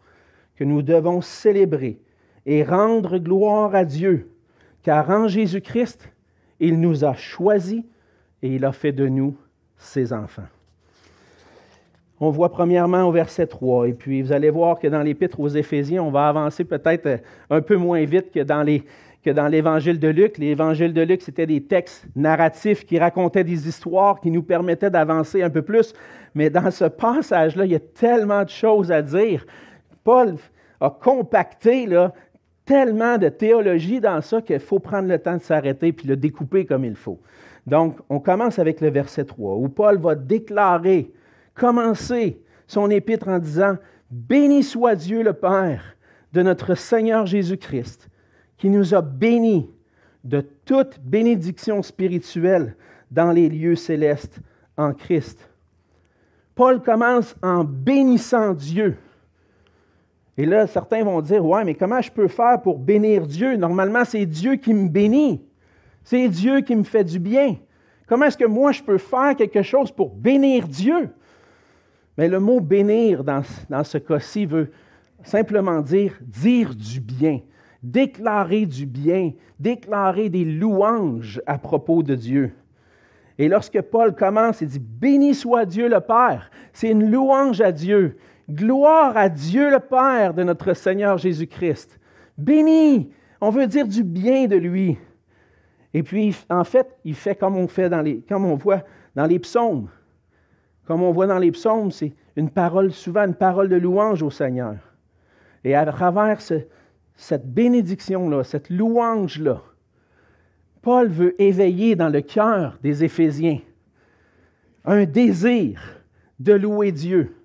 que 0.55 0.63
nous 0.63 0.81
devons 0.81 1.21
célébrer 1.21 1.99
et 2.45 2.63
rendre 2.63 3.17
gloire 3.17 3.73
à 3.73 3.85
Dieu, 3.85 4.29
car 4.83 5.09
en 5.09 5.27
Jésus-Christ, 5.27 6.09
il 6.59 6.79
nous 6.79 7.03
a 7.03 7.13
choisis 7.13 7.83
et 8.41 8.55
il 8.55 8.65
a 8.65 8.71
fait 8.71 8.91
de 8.91 9.07
nous 9.07 9.35
ses 9.77 10.13
enfants. 10.13 10.47
On 12.19 12.29
voit 12.29 12.49
premièrement 12.49 13.03
au 13.03 13.11
verset 13.11 13.47
3, 13.47 13.89
et 13.89 13.93
puis 13.93 14.21
vous 14.21 14.31
allez 14.31 14.49
voir 14.49 14.79
que 14.79 14.87
dans 14.87 15.01
l'Épître 15.01 15.39
aux 15.39 15.49
Éphésiens, 15.49 16.01
on 16.01 16.11
va 16.11 16.29
avancer 16.29 16.63
peut-être 16.63 17.21
un 17.49 17.61
peu 17.61 17.75
moins 17.75 18.05
vite 18.05 18.31
que 18.31 18.39
dans 18.39 18.63
les 18.63 18.83
que 19.25 19.31
dans 19.31 19.47
l'Évangile 19.47 19.99
de 19.99 20.07
Luc. 20.07 20.37
L'Évangile 20.37 20.93
de 20.93 21.01
Luc, 21.01 21.23
c'était 21.23 21.47
des 21.47 21.63
textes 21.63 22.05
narratifs 22.15 22.85
qui 22.85 22.99
racontaient 22.99 23.43
des 23.43 23.67
histoires 23.67 24.21
qui 24.21 24.29
nous 24.29 24.43
permettaient 24.43 24.91
d'avancer 24.91 25.41
un 25.41 25.49
peu 25.49 25.63
plus. 25.63 25.93
Mais 26.35 26.51
dans 26.51 26.69
ce 26.69 26.85
passage-là, 26.85 27.65
il 27.65 27.71
y 27.71 27.75
a 27.75 27.79
tellement 27.79 28.43
de 28.43 28.49
choses 28.49 28.91
à 28.91 29.01
dire. 29.01 29.47
Paul 30.03 30.35
a 30.79 30.91
compacté 30.91 31.87
là, 31.87 32.13
tellement 32.65 33.17
de 33.17 33.29
théologie 33.29 33.99
dans 33.99 34.21
ça 34.21 34.41
qu'il 34.41 34.59
faut 34.59 34.79
prendre 34.79 35.07
le 35.07 35.19
temps 35.19 35.37
de 35.37 35.41
s'arrêter 35.41 35.91
puis 35.91 36.07
le 36.07 36.17
découper 36.17 36.65
comme 36.65 36.85
il 36.85 36.95
faut. 36.95 37.19
Donc, 37.67 37.97
on 38.09 38.19
commence 38.19 38.59
avec 38.59 38.81
le 38.81 38.89
verset 38.89 39.25
3, 39.25 39.55
où 39.55 39.69
Paul 39.69 39.97
va 39.97 40.15
déclarer, 40.15 41.11
commencer 41.53 42.39
son 42.67 42.89
épître 42.89 43.27
en 43.27 43.39
disant, 43.39 43.77
Béni 44.11 44.63
soit 44.63 44.95
Dieu 44.95 45.23
le 45.23 45.33
Père 45.33 45.95
de 46.33 46.41
notre 46.41 46.75
Seigneur 46.75 47.25
Jésus-Christ, 47.25 48.09
qui 48.57 48.69
nous 48.69 48.93
a 48.93 49.01
bénis 49.01 49.69
de 50.23 50.41
toute 50.65 50.99
bénédiction 50.99 51.81
spirituelle 51.81 52.75
dans 53.11 53.31
les 53.31 53.49
lieux 53.49 53.75
célestes 53.75 54.39
en 54.77 54.93
Christ. 54.93 55.49
Paul 56.55 56.81
commence 56.81 57.35
en 57.41 57.63
bénissant 57.63 58.53
Dieu. 58.53 58.97
Et 60.37 60.45
là, 60.45 60.67
certains 60.67 61.03
vont 61.03 61.21
dire, 61.21 61.45
ouais, 61.45 61.63
mais 61.63 61.75
comment 61.75 62.01
je 62.01 62.11
peux 62.11 62.27
faire 62.27 62.61
pour 62.61 62.77
bénir 62.77 63.25
Dieu? 63.25 63.55
Normalement, 63.55 64.03
c'est 64.03 64.25
Dieu 64.25 64.55
qui 64.55 64.73
me 64.73 64.89
bénit. 64.89 65.41
C'est 66.03 66.27
Dieu 66.27 66.61
qui 66.61 66.75
me 66.75 66.83
fait 66.83 67.03
du 67.03 67.19
bien. 67.19 67.55
Comment 68.07 68.25
est-ce 68.25 68.37
que 68.37 68.45
moi 68.45 68.71
je 68.71 68.83
peux 68.83 68.99
faire 68.99 69.35
quelque 69.35 69.63
chose 69.63 69.91
pour 69.91 70.13
bénir 70.13 70.67
Dieu? 70.67 71.09
Mais 72.17 72.27
le 72.27 72.39
mot 72.39 72.59
bénir 72.59 73.23
dans, 73.23 73.41
dans 73.69 73.83
ce 73.83 73.97
cas-ci 73.97 74.45
veut 74.45 74.71
simplement 75.23 75.81
dire 75.81 76.13
dire 76.21 76.75
du 76.75 76.99
bien, 76.99 77.39
déclarer 77.81 78.65
du 78.67 78.85
bien, 78.85 79.31
déclarer 79.59 80.29
des 80.29 80.45
louanges 80.45 81.41
à 81.47 81.57
propos 81.57 82.03
de 82.03 82.13
Dieu. 82.13 82.53
Et 83.37 83.49
lorsque 83.49 83.81
Paul 83.81 84.15
commence, 84.15 84.61
il 84.61 84.67
dit 84.67 84.79
Béni 84.79 85.33
soit 85.33 85.65
Dieu 85.65 85.89
le 85.89 85.99
Père. 85.99 86.51
C'est 86.71 86.91
une 86.91 87.09
louange 87.09 87.59
à 87.59 87.71
Dieu. 87.71 88.17
Gloire 88.49 89.17
à 89.17 89.29
Dieu 89.29 89.71
le 89.71 89.79
Père 89.79 90.33
de 90.33 90.43
notre 90.43 90.73
Seigneur 90.73 91.17
Jésus-Christ. 91.17 91.99
Béni, 92.37 93.11
on 93.41 93.49
veut 93.49 93.67
dire 93.67 93.87
du 93.87 94.03
bien 94.03 94.47
de 94.47 94.55
lui. 94.55 94.97
Et 95.93 96.03
puis, 96.03 96.35
en 96.49 96.63
fait, 96.63 96.95
il 97.05 97.15
fait 97.15 97.35
comme 97.35 97.55
on 97.55 97.67
fait 97.67 97.89
dans 97.89 98.01
les, 98.01 98.19
comme 98.21 98.45
on 98.45 98.55
voit 98.55 98.83
dans 99.15 99.25
les 99.25 99.39
psaumes. 99.39 99.89
Comme 100.85 101.01
on 101.01 101.11
voit 101.11 101.27
dans 101.27 101.39
les 101.39 101.51
psaumes, 101.51 101.89
c'est 101.91 102.13
une 102.35 102.49
parole, 102.49 102.91
souvent 102.91 103.25
une 103.25 103.33
parole 103.33 103.69
de 103.69 103.77
louange 103.77 104.21
au 104.21 104.29
Seigneur. 104.29 104.75
Et 105.63 105.73
à 105.73 105.85
travers 105.85 106.39
cette 107.15 107.51
bénédiction-là, 107.51 108.43
cette 108.43 108.69
louange-là, 108.69 109.61
Paul 110.81 111.07
veut 111.07 111.41
éveiller 111.41 111.95
dans 111.95 112.09
le 112.09 112.21
cœur 112.21 112.77
des 112.83 113.03
Éphésiens 113.03 113.59
un 114.83 115.05
désir 115.05 115.81
de 116.39 116.53
louer 116.53 116.91
Dieu, 116.91 117.35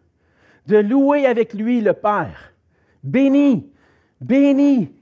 de 0.66 0.76
louer 0.76 1.26
avec 1.26 1.54
lui 1.54 1.80
le 1.80 1.92
Père. 1.92 2.52
Béni, 3.02 3.70
béni 4.20 4.92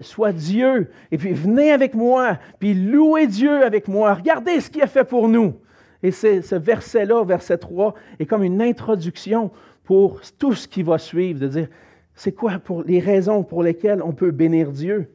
soit 0.00 0.32
Dieu. 0.32 0.90
Et 1.10 1.18
puis 1.18 1.32
venez 1.32 1.72
avec 1.72 1.94
moi, 1.94 2.38
puis 2.58 2.74
louez 2.74 3.26
Dieu 3.26 3.62
avec 3.62 3.88
moi. 3.88 4.14
Regardez 4.14 4.60
ce 4.60 4.70
qu'il 4.70 4.82
a 4.82 4.86
fait 4.86 5.04
pour 5.04 5.28
nous. 5.28 5.54
Et 6.02 6.10
ce 6.10 6.54
verset-là, 6.54 7.24
verset 7.24 7.58
3, 7.58 7.94
est 8.18 8.26
comme 8.26 8.44
une 8.44 8.62
introduction 8.62 9.50
pour 9.84 10.20
tout 10.38 10.54
ce 10.54 10.68
qui 10.68 10.82
va 10.82 10.98
suivre, 10.98 11.40
de 11.40 11.48
dire, 11.48 11.68
c'est 12.14 12.32
quoi 12.32 12.60
les 12.86 13.00
raisons 13.00 13.42
pour 13.42 13.62
lesquelles 13.62 14.02
on 14.02 14.12
peut 14.12 14.30
bénir 14.30 14.70
Dieu? 14.70 15.10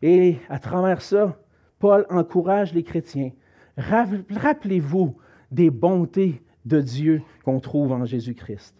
Et 0.00 0.38
à 0.48 0.58
travers 0.58 1.02
ça, 1.02 1.38
Paul 1.78 2.06
encourage 2.10 2.72
les 2.72 2.82
chrétiens. 2.82 3.30
Rappelez-vous 3.76 5.16
des 5.50 5.70
bontés 5.70 6.42
de 6.64 6.80
Dieu 6.80 7.22
qu'on 7.44 7.60
trouve 7.60 7.92
en 7.92 8.04
Jésus-Christ. 8.04 8.74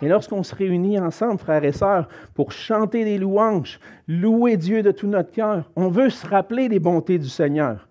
Et 0.00 0.08
lorsqu'on 0.08 0.42
se 0.42 0.54
réunit 0.54 0.98
ensemble, 0.98 1.38
frères 1.38 1.64
et 1.64 1.72
sœurs, 1.72 2.08
pour 2.34 2.52
chanter 2.52 3.04
des 3.04 3.18
louanges, 3.18 3.80
louer 4.06 4.56
Dieu 4.56 4.82
de 4.82 4.92
tout 4.92 5.08
notre 5.08 5.32
cœur, 5.32 5.70
on 5.74 5.88
veut 5.88 6.10
se 6.10 6.26
rappeler 6.26 6.68
des 6.68 6.78
bontés 6.78 7.18
du 7.18 7.28
Seigneur. 7.28 7.88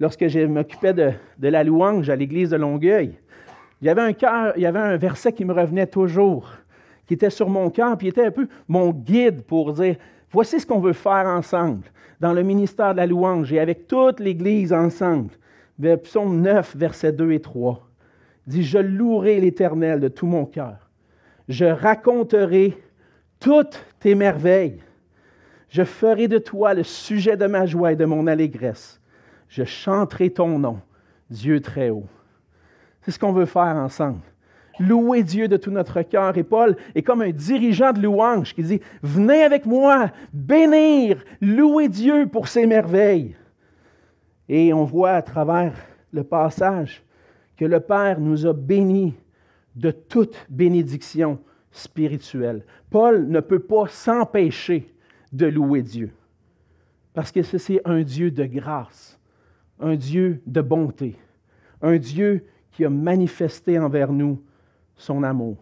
Lorsque 0.00 0.26
je 0.26 0.40
m'occupais 0.40 0.94
de, 0.94 1.12
la 1.40 1.62
louange 1.62 2.10
à 2.10 2.16
l'église 2.16 2.50
de 2.50 2.56
Longueuil, 2.56 3.18
il 3.82 3.86
y, 3.86 3.90
avait 3.90 4.78
un 4.78 4.96
verset 4.96 5.32
qui 5.32 5.44
me 5.44 5.54
revenait 5.54 5.86
toujours, 5.86 6.50
qui 7.06 7.14
était 7.14 7.30
sur 7.30 7.48
mon 7.48 7.70
cœur, 7.70 7.96
puis 7.96 8.08
était 8.08 8.26
un 8.26 8.30
peu 8.30 8.48
mon 8.68 8.90
guide 8.90 9.42
pour 9.42 9.72
dire, 9.72 9.96
voici 10.30 10.60
ce 10.60 10.66
qu'on 10.66 10.80
veut 10.80 10.92
faire 10.92 11.26
ensemble 11.26 11.84
dans 12.18 12.32
le 12.32 12.42
ministère 12.42 12.92
de 12.92 12.98
la 12.98 13.06
louange 13.06 13.52
et 13.52 13.60
avec 13.60 13.86
toute 13.86 14.20
l'Église 14.20 14.72
ensemble. 14.72 15.30
Psaume 16.02 16.42
9, 16.42 16.76
versets 16.76 17.12
2 17.12 17.32
et 17.32 17.40
3 17.40 17.89
dit, 18.46 18.62
je 18.62 18.78
louerai 18.78 19.40
l'Éternel 19.40 20.00
de 20.00 20.08
tout 20.08 20.26
mon 20.26 20.44
cœur. 20.44 20.90
Je 21.48 21.64
raconterai 21.64 22.76
toutes 23.38 23.84
tes 23.98 24.14
merveilles. 24.14 24.82
Je 25.68 25.84
ferai 25.84 26.28
de 26.28 26.38
toi 26.38 26.74
le 26.74 26.82
sujet 26.82 27.36
de 27.36 27.46
ma 27.46 27.66
joie 27.66 27.92
et 27.92 27.96
de 27.96 28.04
mon 28.04 28.26
allégresse. 28.26 29.00
Je 29.48 29.64
chanterai 29.64 30.30
ton 30.30 30.58
nom, 30.58 30.80
Dieu 31.28 31.60
très 31.60 31.90
haut. 31.90 32.06
C'est 33.02 33.10
ce 33.12 33.18
qu'on 33.18 33.32
veut 33.32 33.46
faire 33.46 33.76
ensemble. 33.76 34.20
Louer 34.78 35.22
Dieu 35.22 35.46
de 35.48 35.56
tout 35.56 35.70
notre 35.70 36.02
cœur. 36.02 36.36
Et 36.38 36.42
Paul 36.42 36.76
est 36.94 37.02
comme 37.02 37.22
un 37.22 37.30
dirigeant 37.30 37.92
de 37.92 38.00
louange 38.00 38.54
qui 38.54 38.62
dit, 38.62 38.80
venez 39.02 39.42
avec 39.42 39.66
moi, 39.66 40.10
bénir, 40.32 41.22
louer 41.40 41.88
Dieu 41.88 42.26
pour 42.26 42.48
ses 42.48 42.66
merveilles. 42.66 43.36
Et 44.48 44.72
on 44.72 44.84
voit 44.84 45.12
à 45.12 45.22
travers 45.22 45.74
le 46.12 46.24
passage 46.24 47.02
que 47.60 47.66
le 47.66 47.80
Père 47.80 48.18
nous 48.18 48.46
a 48.46 48.54
bénis 48.54 49.12
de 49.76 49.90
toute 49.90 50.46
bénédiction 50.48 51.38
spirituelle. 51.70 52.64
Paul 52.88 53.28
ne 53.28 53.40
peut 53.40 53.58
pas 53.58 53.86
s'empêcher 53.86 54.94
de 55.30 55.44
louer 55.44 55.82
Dieu, 55.82 56.10
parce 57.12 57.30
que 57.30 57.42
c'est 57.42 57.82
un 57.84 58.00
Dieu 58.00 58.30
de 58.30 58.46
grâce, 58.46 59.20
un 59.78 59.94
Dieu 59.94 60.40
de 60.46 60.62
bonté, 60.62 61.18
un 61.82 61.98
Dieu 61.98 62.46
qui 62.70 62.86
a 62.86 62.88
manifesté 62.88 63.78
envers 63.78 64.10
nous 64.10 64.42
son 64.96 65.22
amour. 65.22 65.58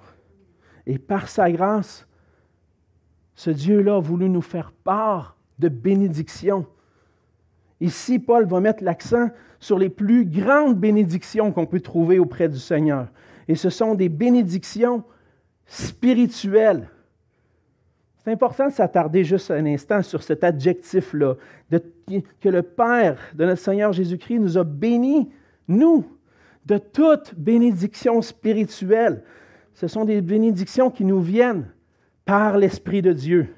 Et 0.87 0.99
par 0.99 1.29
sa 1.29 1.51
grâce, 1.51 2.07
ce 3.35 3.51
Dieu-là 3.51 3.97
a 3.97 4.01
voulu 4.01 4.29
nous 4.29 4.41
faire 4.41 4.71
part 4.71 5.37
de 5.59 5.69
bénédictions 5.69 6.65
Ici, 7.81 8.19
Paul 8.19 8.47
va 8.47 8.61
mettre 8.61 8.83
l'accent 8.83 9.31
sur 9.61 9.79
les 9.79 9.89
plus 9.89 10.25
grandes 10.25 10.79
bénédictions 10.79 11.53
qu'on 11.53 11.67
peut 11.67 11.81
trouver 11.81 12.19
auprès 12.19 12.49
du 12.49 12.59
Seigneur. 12.59 13.09
Et 13.47 13.55
ce 13.55 13.71
sont 13.71 13.95
des 13.95 14.09
bénédictions 14.09 15.05
spirituelles. 15.67 16.89
C'est 18.25 18.33
important 18.33 18.69
de 18.69 18.73
s'attarder 18.73 19.25
juste 19.25 19.51
un 19.51 19.65
instant 19.67 20.03
sur 20.03 20.23
cet 20.23 20.45
adjectif-là, 20.45 21.37
que 21.71 22.49
le 22.49 22.63
Père 22.63 23.19
de 23.35 23.45
notre 23.45 23.63
Seigneur 23.63 23.93
Jésus-Christ 23.93 24.39
nous 24.39 24.59
a 24.59 24.65
bénis, 24.65 25.31
nous, 25.67 26.05
de 26.67 26.79
toute 26.79 27.35
bénédiction 27.37 28.21
spirituelle. 28.21 29.23
Ce 29.73 29.87
sont 29.87 30.05
des 30.05 30.21
bénédictions 30.21 30.91
qui 30.91 31.05
nous 31.05 31.21
viennent 31.21 31.67
par 32.25 32.59
l'Esprit 32.59 33.01
de 33.01 33.13
Dieu 33.13 33.55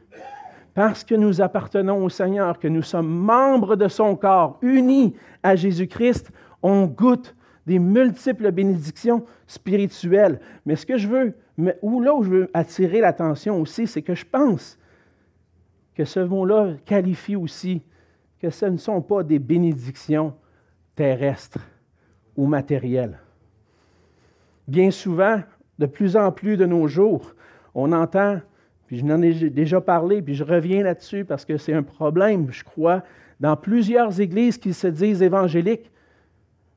parce 0.81 1.05
que 1.05 1.15
nous 1.15 1.43
appartenons 1.43 2.03
au 2.03 2.09
Seigneur, 2.09 2.59
que 2.59 2.67
nous 2.67 2.81
sommes 2.81 3.07
membres 3.07 3.77
de 3.77 3.87
son 3.87 4.17
corps, 4.17 4.59
unis 4.63 5.15
à 5.43 5.55
Jésus-Christ, 5.55 6.33
on 6.63 6.87
goûte 6.87 7.37
des 7.67 7.79
multiples 7.79 8.51
bénédictions 8.51 9.27
spirituelles. 9.47 10.41
Mais 10.65 10.77
ce 10.77 10.87
que 10.87 10.97
je 10.97 11.07
veux, 11.07 11.35
ou 11.83 12.01
là 12.01 12.15
où 12.15 12.23
je 12.23 12.31
veux 12.31 12.51
attirer 12.55 13.03
l'attention 13.03 13.61
aussi, 13.61 13.87
c'est 13.87 14.01
que 14.01 14.15
je 14.15 14.25
pense 14.25 14.79
que 15.95 16.07
ce 16.07 16.21
mot-là 16.21 16.77
qualifie 16.87 17.37
aussi 17.37 17.83
que 18.39 18.49
ce 18.49 18.65
ne 18.65 18.79
sont 18.79 19.03
pas 19.03 19.23
des 19.23 19.39
bénédictions 19.39 20.33
terrestres 20.95 21.61
ou 22.39 22.47
matérielles. 22.47 23.19
Bien 24.67 24.91
souvent, 24.91 25.43
de 25.79 25.85
plus 25.85 26.17
en 26.17 26.33
plus 26.33 26.57
de 26.57 26.65
nos 26.65 26.89
jours, 26.89 27.35
on 27.75 27.93
entend 27.93 28.41
puis 28.91 28.99
je 28.99 29.05
n'en 29.05 29.23
ai 29.23 29.33
déjà 29.51 29.81
parlé, 29.81 30.21
puis 30.21 30.35
je 30.35 30.43
reviens 30.43 30.83
là-dessus 30.83 31.25
parce 31.25 31.45
que 31.45 31.57
c'est 31.57 31.73
un 31.73 31.85
problème, 31.85 32.49
je 32.51 32.65
crois, 32.65 33.05
dans 33.39 33.57
plusieurs 33.57 34.21
églises 34.21 34.59
qui 34.59 34.75
se 34.75 34.89
disent 34.89 35.23
évangéliques, 35.23 35.93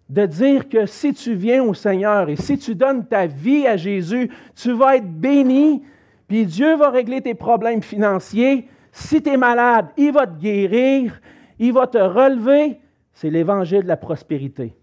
de 0.09 0.27
dire 0.27 0.69
que 0.69 0.85
si 0.85 1.15
tu 1.15 1.33
viens 1.33 1.63
au 1.63 1.73
Seigneur 1.73 2.29
et 2.29 2.35
si 2.35 2.59
tu 2.59 2.75
donnes 2.75 3.07
ta 3.07 3.25
vie 3.25 3.65
à 3.65 3.77
Jésus, 3.77 4.29
tu 4.53 4.73
vas 4.73 4.97
être 4.97 5.11
béni, 5.11 5.81
puis 6.27 6.45
Dieu 6.45 6.75
va 6.75 6.91
régler 6.91 7.19
tes 7.19 7.33
problèmes 7.33 7.81
financiers. 7.81 8.69
Si 8.91 9.19
tu 9.19 9.31
es 9.31 9.37
malade, 9.37 9.87
il 9.97 10.11
va 10.11 10.27
te 10.27 10.39
guérir, 10.39 11.19
il 11.57 11.73
va 11.73 11.87
te 11.87 11.97
relever. 11.97 12.79
C'est 13.11 13.31
l'évangile 13.31 13.81
de 13.81 13.87
la 13.87 13.97
prospérité. 13.97 14.75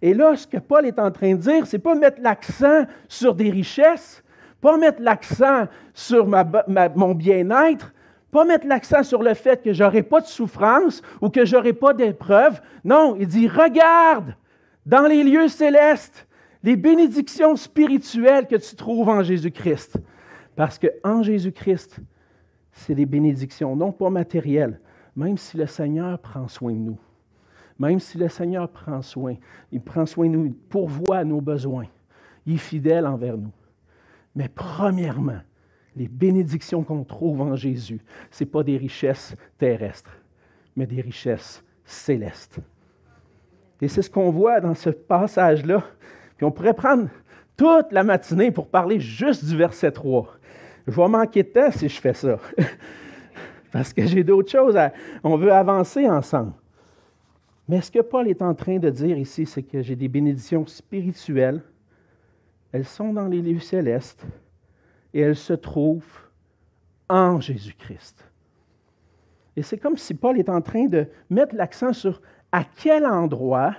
Et 0.00 0.14
là, 0.14 0.36
ce 0.36 0.46
que 0.46 0.56
Paul 0.56 0.86
est 0.86 0.98
en 0.98 1.10
train 1.10 1.34
de 1.34 1.40
dire, 1.40 1.66
c'est 1.66 1.78
pas 1.78 1.94
mettre 1.94 2.22
l'accent 2.22 2.86
sur 3.08 3.34
des 3.34 3.50
richesses, 3.50 4.23
pas 4.64 4.78
mettre 4.78 5.02
l'accent 5.02 5.66
sur 5.92 6.26
mon 6.26 7.14
bien-être, 7.14 7.92
pas 8.30 8.46
mettre 8.46 8.66
l'accent 8.66 9.02
sur 9.02 9.22
le 9.22 9.34
fait 9.34 9.62
que 9.62 9.74
je 9.74 9.84
n'aurai 9.84 10.02
pas 10.02 10.22
de 10.22 10.26
souffrance 10.26 11.02
ou 11.20 11.28
que 11.28 11.44
je 11.44 11.54
n'aurai 11.54 11.74
pas 11.74 11.92
d'épreuve. 11.92 12.62
Non, 12.82 13.14
il 13.20 13.26
dit, 13.26 13.46
regarde 13.46 14.34
dans 14.86 15.06
les 15.06 15.22
lieux 15.22 15.48
célestes 15.48 16.26
les 16.62 16.76
bénédictions 16.76 17.56
spirituelles 17.56 18.46
que 18.46 18.56
tu 18.56 18.74
trouves 18.74 19.10
en 19.10 19.22
Jésus-Christ. 19.22 19.98
Parce 20.56 20.78
qu'en 20.78 21.22
Jésus-Christ, 21.22 21.98
c'est 22.72 22.94
des 22.94 23.04
bénédictions 23.04 23.76
non 23.76 23.92
pas 23.92 24.08
matérielles, 24.08 24.80
même 25.14 25.36
si 25.36 25.58
le 25.58 25.66
Seigneur 25.66 26.18
prend 26.20 26.48
soin 26.48 26.72
de 26.72 26.78
nous. 26.78 26.98
Même 27.78 28.00
si 28.00 28.16
le 28.16 28.30
Seigneur 28.30 28.70
prend 28.70 29.02
soin, 29.02 29.34
il 29.70 29.82
prend 29.82 30.06
soin 30.06 30.26
de 30.26 30.32
nous, 30.32 30.46
il 30.46 30.54
pourvoit 30.54 31.22
nos 31.22 31.42
besoins. 31.42 31.84
Il 32.46 32.54
est 32.54 32.56
fidèle 32.56 33.06
envers 33.06 33.36
nous. 33.36 33.52
Mais 34.34 34.48
premièrement, 34.48 35.40
les 35.96 36.08
bénédictions 36.08 36.82
qu'on 36.82 37.04
trouve 37.04 37.40
en 37.40 37.56
Jésus, 37.56 38.00
ce 38.30 38.44
n'est 38.44 38.50
pas 38.50 38.62
des 38.62 38.76
richesses 38.76 39.36
terrestres, 39.58 40.16
mais 40.76 40.86
des 40.86 41.00
richesses 41.00 41.62
célestes. 41.84 42.58
Et 43.80 43.88
c'est 43.88 44.02
ce 44.02 44.10
qu'on 44.10 44.30
voit 44.30 44.60
dans 44.60 44.74
ce 44.74 44.90
passage-là. 44.90 45.82
Puis 46.36 46.46
on 46.46 46.50
pourrait 46.50 46.74
prendre 46.74 47.08
toute 47.56 47.92
la 47.92 48.02
matinée 48.02 48.50
pour 48.50 48.68
parler 48.68 48.98
juste 48.98 49.44
du 49.44 49.56
verset 49.56 49.92
3. 49.92 50.34
Je 50.86 50.92
vais 50.92 51.08
manquer 51.08 51.42
de 51.42 51.48
temps 51.48 51.70
si 51.70 51.88
je 51.88 52.00
fais 52.00 52.14
ça. 52.14 52.38
parce 53.72 53.92
que 53.92 54.06
j'ai 54.06 54.24
d'autres 54.24 54.50
choses. 54.50 54.76
À, 54.76 54.92
on 55.22 55.36
veut 55.36 55.52
avancer 55.52 56.08
ensemble. 56.08 56.52
Mais 57.68 57.80
ce 57.80 57.90
que 57.90 58.00
Paul 58.00 58.28
est 58.28 58.42
en 58.42 58.54
train 58.54 58.78
de 58.78 58.90
dire 58.90 59.16
ici, 59.16 59.46
c'est 59.46 59.62
que 59.62 59.82
j'ai 59.82 59.96
des 59.96 60.08
bénédictions 60.08 60.66
spirituelles. 60.66 61.62
Elles 62.74 62.84
sont 62.84 63.12
dans 63.12 63.28
les 63.28 63.40
lieux 63.40 63.60
célestes 63.60 64.26
et 65.12 65.20
elles 65.20 65.36
se 65.36 65.52
trouvent 65.52 66.02
en 67.08 67.38
Jésus-Christ. 67.38 68.28
Et 69.54 69.62
c'est 69.62 69.78
comme 69.78 69.96
si 69.96 70.12
Paul 70.12 70.40
est 70.40 70.48
en 70.48 70.60
train 70.60 70.86
de 70.86 71.06
mettre 71.30 71.54
l'accent 71.54 71.92
sur 71.92 72.20
à 72.50 72.64
quel 72.64 73.06
endroit 73.06 73.76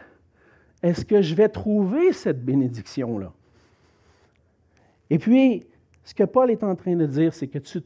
est-ce 0.81 1.03
que 1.03 1.21
je 1.21 1.35
vais 1.35 1.49
trouver 1.49 2.13
cette 2.13 2.45
bénédiction-là. 2.45 3.33
Et 5.09 5.19
puis, 5.19 5.65
ce 6.05 6.13
que 6.13 6.23
Paul 6.23 6.49
est 6.49 6.63
en 6.63 6.75
train 6.75 6.95
de 6.95 7.05
dire, 7.05 7.33
c'est 7.33 7.47
que 7.47 7.59
tu, 7.59 7.81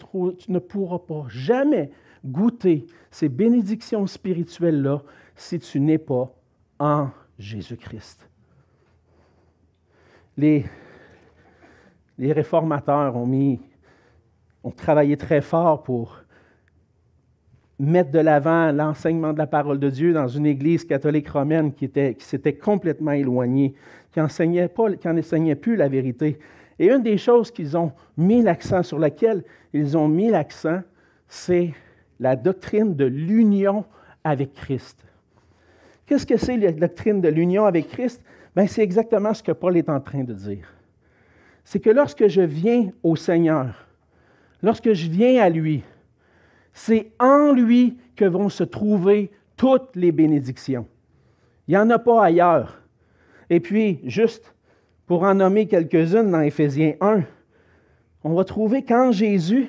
ne 0.48 0.60
pourras 0.60 1.00
pas 1.00 1.26
jamais 1.28 1.90
goûter 2.24 2.86
ces 3.10 3.30
bénédictions 3.30 4.06
spirituelles-là 4.06 5.02
si 5.36 5.58
tu 5.58 5.80
n'es 5.80 5.98
pas 5.98 6.32
en 6.78 7.10
Jésus-Christ. 7.40 8.30
Les, 10.38 10.66
les 12.20 12.34
réformateurs 12.34 13.16
ont 13.16 13.26
mis, 13.26 13.60
ont 14.64 14.72
travaillé 14.72 15.16
très 15.16 15.42
fort 15.42 15.82
pour 15.82 16.18
mettre 17.80 18.12
de 18.12 18.20
l'avant 18.20 18.74
l'enseignement 18.74 19.32
de 19.32 19.38
la 19.38 19.48
parole 19.48 19.80
de 19.80 19.90
Dieu 19.90 20.14
dans 20.14 20.28
une 20.28 20.46
église 20.46 20.84
catholique 20.84 21.30
romaine 21.30 21.74
qui, 21.74 21.86
était, 21.86 22.14
qui 22.14 22.26
s'était 22.26 22.54
complètement 22.54 23.14
éloignée, 23.14 23.74
qui 24.12 24.20
n'enseignait 24.20 24.68
pas, 24.68 24.92
qui 24.92 25.08
n'enseignait 25.08 25.56
plus 25.56 25.78
la 25.78 25.88
vérité. 25.88 26.38
Et 26.78 26.92
une 26.92 27.02
des 27.02 27.18
choses 27.18 27.52
qu'ils 27.52 27.78
ont 27.78 27.94
mis 28.18 28.42
l'accent, 28.42 28.84
sur 28.84 29.00
laquelle 29.00 29.44
ils 29.72 29.98
ont 29.98 30.10
mis 30.10 30.30
l'accent, 30.30 30.82
c'est 31.30 31.74
la 32.20 32.36
doctrine 32.36 32.96
de 32.96 33.06
l'union 33.06 33.86
avec 34.26 34.54
Christ. 34.54 35.06
Qu'est-ce 36.06 36.26
que 36.26 36.38
c'est 36.38 36.58
la 36.58 36.74
doctrine 36.74 37.22
de 37.22 37.30
l'union 37.30 37.64
avec 37.66 37.88
Christ? 37.88 38.22
Bien, 38.56 38.68
c'est 38.68 38.82
exactement 38.82 39.34
ce 39.34 39.42
que 39.42 39.54
Paul 39.54 39.78
est 39.78 39.88
en 39.90 40.02
train 40.02 40.24
de 40.24 40.34
dire. 40.34 40.68
C'est 41.70 41.80
que 41.80 41.92
lorsque 41.92 42.28
je 42.28 42.42
viens 42.42 42.90
au 43.04 43.16
Seigneur, 43.16 43.86
lorsque 44.64 44.94
je 44.94 45.08
viens 45.08 45.40
à 45.40 45.50
lui, 45.50 45.84
c'est 46.74 47.12
en 47.20 47.54
lui 47.54 47.96
que 48.16 48.26
vont 48.26 48.50
se 48.50 48.64
trouver 48.64 49.30
toutes 49.56 49.96
les 49.96 50.12
bénédictions. 50.12 50.88
Il 51.68 51.76
n'y 51.76 51.78
en 51.78 51.92
a 51.92 52.00
pas 52.00 52.24
ailleurs. 52.24 52.82
Et 53.52 53.60
puis, 53.60 54.00
juste 54.04 54.56
pour 55.06 55.22
en 55.22 55.36
nommer 55.36 55.68
quelques-unes 55.68 56.32
dans 56.32 56.42
Éphésiens 56.42 56.96
1, 57.02 57.22
on 58.24 58.34
va 58.34 58.44
trouver 58.46 58.84
qu'en 58.84 59.12
Jésus, 59.12 59.68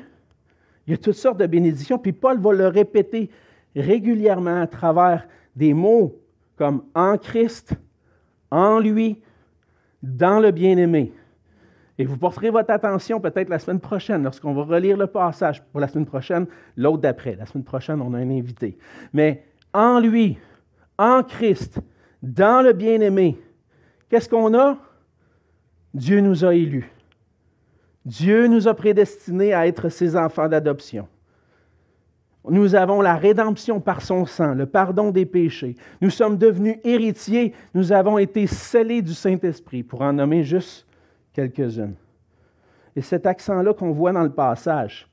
il 0.86 0.92
y 0.92 0.94
a 0.94 0.96
toutes 0.96 1.12
sortes 1.12 1.38
de 1.40 1.46
bénédictions, 1.46 1.98
puis 1.98 2.12
Paul 2.12 2.40
va 2.40 2.54
le 2.54 2.68
répéter 2.68 3.28
régulièrement 3.76 4.62
à 4.62 4.66
travers 4.66 5.28
des 5.54 5.74
mots 5.74 6.18
comme 6.56 6.82
en 6.94 7.18
Christ, 7.18 7.74
en 8.50 8.78
lui, 8.78 9.20
dans 10.02 10.40
le 10.40 10.50
bien-aimé. 10.50 11.12
Et 12.00 12.06
vous 12.06 12.16
porterez 12.16 12.48
votre 12.48 12.70
attention 12.70 13.20
peut-être 13.20 13.50
la 13.50 13.58
semaine 13.58 13.78
prochaine, 13.78 14.22
lorsqu'on 14.22 14.54
va 14.54 14.62
relire 14.62 14.96
le 14.96 15.06
passage. 15.06 15.62
Pour 15.70 15.80
la 15.80 15.86
semaine 15.86 16.06
prochaine, 16.06 16.46
l'autre 16.74 17.02
d'après. 17.02 17.36
La 17.36 17.44
semaine 17.44 17.62
prochaine, 17.62 18.00
on 18.00 18.14
a 18.14 18.16
un 18.16 18.30
invité. 18.30 18.78
Mais 19.12 19.44
en 19.74 20.00
lui, 20.00 20.38
en 20.96 21.22
Christ, 21.22 21.78
dans 22.22 22.64
le 22.64 22.72
bien-aimé, 22.72 23.38
qu'est-ce 24.08 24.30
qu'on 24.30 24.58
a? 24.58 24.78
Dieu 25.92 26.22
nous 26.22 26.42
a 26.42 26.54
élus. 26.54 26.90
Dieu 28.06 28.46
nous 28.46 28.66
a 28.66 28.72
prédestinés 28.72 29.52
à 29.52 29.66
être 29.66 29.90
ses 29.90 30.16
enfants 30.16 30.48
d'adoption. 30.48 31.06
Nous 32.48 32.74
avons 32.76 33.02
la 33.02 33.16
rédemption 33.16 33.78
par 33.78 34.00
son 34.00 34.24
sang, 34.24 34.54
le 34.54 34.64
pardon 34.64 35.10
des 35.10 35.26
péchés. 35.26 35.76
Nous 36.00 36.08
sommes 36.08 36.38
devenus 36.38 36.78
héritiers. 36.82 37.52
Nous 37.74 37.92
avons 37.92 38.16
été 38.16 38.46
scellés 38.46 39.02
du 39.02 39.12
Saint-Esprit, 39.12 39.82
pour 39.82 40.00
en 40.00 40.14
nommer 40.14 40.44
juste 40.44 40.86
quelques-unes. 41.32 41.94
Et 42.96 43.02
cet 43.02 43.26
accent-là 43.26 43.72
qu'on 43.74 43.92
voit 43.92 44.12
dans 44.12 44.22
le 44.22 44.32
passage 44.32 45.08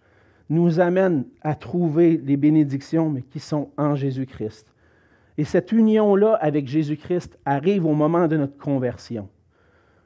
nous 0.50 0.80
amène 0.80 1.26
à 1.42 1.56
trouver 1.56 2.18
les 2.18 2.38
bénédictions, 2.38 3.14
qui 3.30 3.40
sont 3.40 3.72
en 3.78 3.96
Jésus-Christ. 3.96 4.74
Et 5.38 5.44
cette 5.44 5.72
union-là 5.72 6.34
avec 6.42 6.68
Jésus-Christ 6.68 7.38
arrive 7.46 7.86
au 7.86 7.94
moment 7.94 8.28
de 8.28 8.38
notre 8.38 8.58
conversion. 8.58 9.30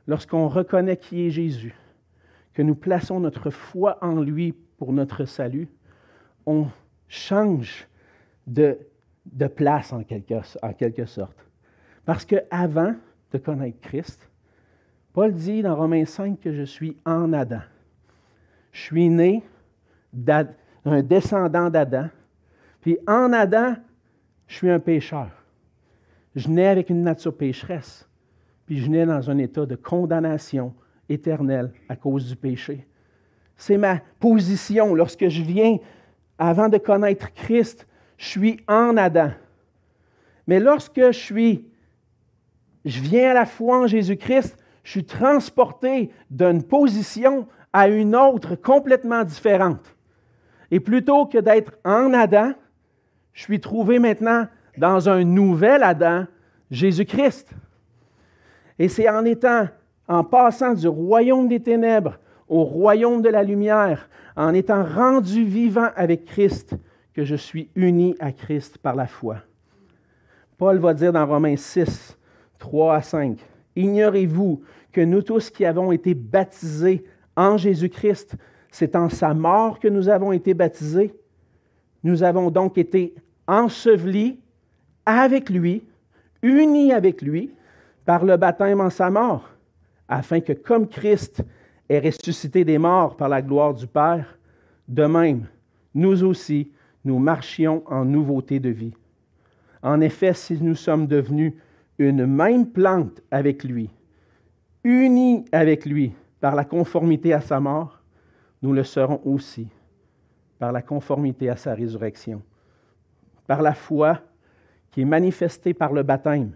Lorsqu'on 0.08 0.47
reconnaît 0.47 0.97
qui 0.97 1.28
est 1.28 1.30
Jésus, 1.30 1.76
que 2.54 2.62
nous 2.62 2.76
plaçons 2.76 3.19
notre 3.19 3.50
foi 3.50 3.97
en 4.02 4.19
lui 4.19 4.54
pour 4.78 4.91
notre 4.91 5.26
salut, 5.26 5.69
on 6.45 6.67
change 7.08 7.88
de, 8.47 8.78
de 9.32 9.47
place 9.47 9.93
en 9.93 10.04
quelque, 10.04 10.34
en 10.62 10.74
quelque 10.74 11.06
sorte. 11.06 11.45
Parce 12.04 12.26
qu'avant 12.26 12.95
de 13.32 13.38
connaître 13.38 13.80
Christ, 13.80 14.31
Paul 15.13 15.34
dit 15.34 15.62
dans 15.62 15.76
Romains 15.76 16.06
5 16.06 16.39
que 16.39 16.54
je 16.54 16.63
suis 16.63 16.95
en 17.06 17.34
Adam. 17.34 17.62
Je 18.71 18.82
suis 18.82 19.10
né 19.10 19.43
d'un 20.13 20.47
descendant 21.04 21.69
d'Adam. 21.69 22.08
Puis 22.80 22.97
en 23.08 23.34
Adam, 23.34 23.76
je 24.47 24.56
suis 24.56 24.69
un 24.69 24.80
pécheur. 24.80 25.30
Je 26.36 26.47
nais 26.47 26.67
avec 26.67 26.89
une 26.89 27.04
nature 27.04 27.36
pécheresse. 27.36 28.08
Puis 28.65 28.80
je 28.80 28.89
nais 28.89 29.06
dans 29.06 29.30
un 29.30 29.38
état 29.38 29.65
de 29.65 29.76
condamnation 29.76 30.74
éternelle 31.10 31.74
à 31.89 31.95
cause 31.95 32.28
du 32.28 32.36
péché. 32.36 32.88
C'est 33.58 33.78
ma 33.78 34.00
position 34.19 34.95
lorsque 34.95 35.28
je 35.28 35.41
viens, 35.41 35.78
avant 36.39 36.69
de 36.69 36.78
connaître 36.78 37.34
Christ, 37.34 37.86
je 38.17 38.28
suis 38.28 38.60
en 38.67 38.95
Adam. 38.95 39.32
Mais 40.47 40.60
lorsque 40.60 41.00
je 41.00 41.12
suis, 41.12 41.65
je 42.86 43.02
viens 43.02 43.32
à 43.32 43.34
la 43.34 43.45
foi 43.45 43.82
en 43.82 43.88
Jésus-Christ, 43.88 44.58
je 44.84 44.91
suis 44.91 45.06
transporté 45.06 46.12
d'une 46.30 46.63
position 46.63 47.48
à 47.74 47.88
une 47.88 48.15
autre 48.15 48.56
complètement 48.56 49.24
différente. 49.24 49.96
Et 50.72 50.80
plutôt 50.80 51.26
que 51.26 51.38
d'être 51.38 51.74
en 51.86 52.13
Adam, 52.13 52.54
je 53.34 53.44
suis 53.44 53.60
trouvé 53.60 54.00
maintenant 54.00 54.48
dans 54.78 55.10
un 55.10 55.24
nouvel 55.24 55.84
Adam, 55.84 56.26
Jésus-Christ. 56.70 57.50
Et 58.80 58.88
c'est 58.88 59.10
en 59.10 59.26
étant, 59.26 59.67
en 60.08 60.24
passant 60.24 60.74
du 60.74 60.88
royaume 60.88 61.48
des 61.48 61.62
ténèbres 61.62 62.17
au 62.48 62.63
royaume 62.63 63.22
de 63.22 63.30
la 63.30 63.44
lumière, 63.44 64.10
en 64.36 64.54
étant 64.54 64.84
rendu 64.84 65.44
vivant 65.44 65.89
avec 65.96 66.26
Christ, 66.26 66.76
que 67.13 67.24
je 67.24 67.36
suis 67.36 67.70
uni 67.76 68.15
à 68.20 68.32
Christ 68.32 68.78
par 68.78 68.96
la 68.96 69.08
foi. 69.08 69.38
Paul 70.58 70.78
va 70.78 70.94
dire 70.94 71.12
dans 71.12 71.26
Romains 71.26 71.58
6, 71.58 72.17
3 72.60 72.96
à 72.96 73.02
5, 73.02 73.38
Ignorez-vous 73.75 74.62
que 74.91 75.01
nous 75.01 75.21
tous 75.21 75.49
qui 75.49 75.65
avons 75.65 75.91
été 75.91 76.13
baptisés 76.13 77.05
en 77.36 77.57
Jésus-Christ, 77.57 78.36
c'est 78.69 78.95
en 78.95 79.10
sa 79.10 79.34
mort 79.34 79.79
que 79.79 79.88
nous 79.88 80.10
avons 80.10 80.31
été 80.31 80.53
baptisés. 80.53 81.13
Nous 82.03 82.23
avons 82.23 82.51
donc 82.51 82.77
été 82.77 83.13
ensevelis 83.47 84.39
avec 85.05 85.49
lui, 85.49 85.84
unis 86.41 86.91
avec 86.93 87.21
lui, 87.21 87.51
par 88.05 88.25
le 88.25 88.38
baptême 88.38 88.81
en 88.81 88.89
sa 88.89 89.10
mort, 89.10 89.49
afin 90.07 90.39
que 90.39 90.53
comme 90.53 90.88
Christ 90.88 91.43
est 91.89 91.99
ressuscité 91.99 92.65
des 92.65 92.77
morts 92.77 93.15
par 93.15 93.29
la 93.29 93.41
gloire 93.41 93.73
du 93.73 93.88
Père, 93.88 94.38
de 94.88 95.05
même, 95.05 95.47
nous 95.93 96.23
aussi, 96.23 96.71
nous 97.05 97.19
marchions 97.19 97.84
en 97.86 98.05
nouveauté 98.05 98.60
de 98.60 98.69
vie. 98.69 98.93
En 99.84 100.01
effet, 100.01 100.34
si 100.34 100.57
nous 100.62 100.75
sommes 100.75 101.07
devenus 101.07 101.53
une 101.97 102.25
même 102.25 102.67
plante 102.67 103.21
avec 103.32 103.63
lui, 103.63 103.89
unis 104.84 105.45
avec 105.51 105.86
lui 105.86 106.13
par 106.39 106.56
la 106.56 106.65
conformité 106.65 107.34
à 107.34 107.41
sa 107.41 107.60
mort, 107.60 107.99
nous 108.62 108.73
le 108.73 108.84
serons 108.84 109.21
aussi 109.25 109.67
par 110.60 110.71
la 110.71 110.82
conformité 110.82 111.49
à 111.49 111.56
sa 111.56 111.73
résurrection. 111.73 112.41
Par 113.47 113.62
la 113.62 113.73
foi 113.73 114.21
qui 114.91 115.01
est 115.01 115.06
manifestée 115.06 115.73
par 115.73 115.93
le 115.93 116.04
baptême, 116.04 116.56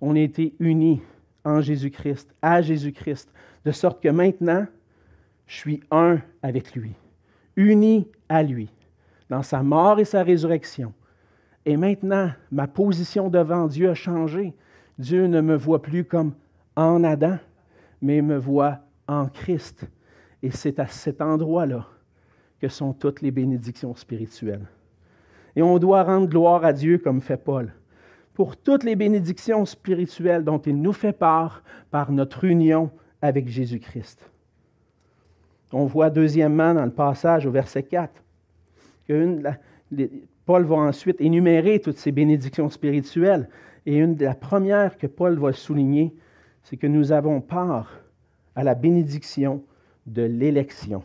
on 0.00 0.16
a 0.16 0.20
été 0.20 0.54
unis 0.58 1.00
en 1.44 1.60
Jésus-Christ, 1.60 2.34
à 2.42 2.60
Jésus-Christ, 2.62 3.32
de 3.64 3.72
sorte 3.72 4.02
que 4.02 4.08
maintenant, 4.08 4.66
je 5.46 5.56
suis 5.56 5.80
un 5.90 6.20
avec 6.42 6.74
lui, 6.74 6.92
uni 7.56 8.08
à 8.28 8.42
lui, 8.42 8.70
dans 9.28 9.42
sa 9.42 9.62
mort 9.62 9.98
et 10.00 10.04
sa 10.04 10.22
résurrection. 10.22 10.92
Et 11.66 11.76
maintenant, 11.76 12.30
ma 12.50 12.66
position 12.66 13.28
devant 13.28 13.66
Dieu 13.66 13.90
a 13.90 13.94
changé. 13.94 14.54
Dieu 14.98 15.26
ne 15.26 15.40
me 15.40 15.56
voit 15.56 15.82
plus 15.82 16.04
comme 16.04 16.32
en 16.76 17.04
Adam, 17.04 17.38
mais 18.00 18.22
me 18.22 18.36
voit 18.36 18.78
en 19.06 19.26
Christ. 19.26 19.86
Et 20.42 20.50
c'est 20.50 20.78
à 20.78 20.86
cet 20.86 21.20
endroit-là 21.20 21.86
que 22.60 22.68
sont 22.68 22.92
toutes 22.92 23.20
les 23.20 23.30
bénédictions 23.30 23.94
spirituelles. 23.94 24.66
Et 25.56 25.62
on 25.62 25.78
doit 25.78 26.04
rendre 26.04 26.28
gloire 26.28 26.64
à 26.64 26.72
Dieu 26.72 26.98
comme 26.98 27.20
fait 27.20 27.36
Paul 27.36 27.72
pour 28.34 28.56
toutes 28.56 28.84
les 28.84 28.96
bénédictions 28.96 29.66
spirituelles 29.66 30.44
dont 30.44 30.58
il 30.58 30.80
nous 30.80 30.92
fait 30.92 31.12
part 31.12 31.62
par 31.90 32.10
notre 32.12 32.44
union 32.44 32.90
avec 33.20 33.48
Jésus-Christ. 33.48 34.30
On 35.72 35.84
voit 35.84 36.10
deuxièmement 36.10 36.72
dans 36.74 36.84
le 36.84 36.90
passage 36.90 37.46
au 37.46 37.50
verset 37.50 37.82
4 37.82 38.10
que 39.06 39.42
Paul 40.46 40.64
va 40.64 40.76
ensuite 40.76 41.20
énumérer 41.20 41.80
toutes 41.80 41.98
ces 41.98 42.12
bénédictions 42.12 42.70
spirituelles. 42.70 43.48
Et 43.86 43.96
une 43.96 44.14
de 44.14 44.24
la 44.24 44.34
premières 44.34 44.98
que 44.98 45.06
Paul 45.06 45.38
va 45.38 45.52
souligner, 45.52 46.14
c'est 46.62 46.76
que 46.76 46.86
nous 46.86 47.12
avons 47.12 47.40
part 47.40 48.00
à 48.54 48.64
la 48.64 48.74
bénédiction 48.74 49.62
de 50.06 50.22
l'élection. 50.22 51.02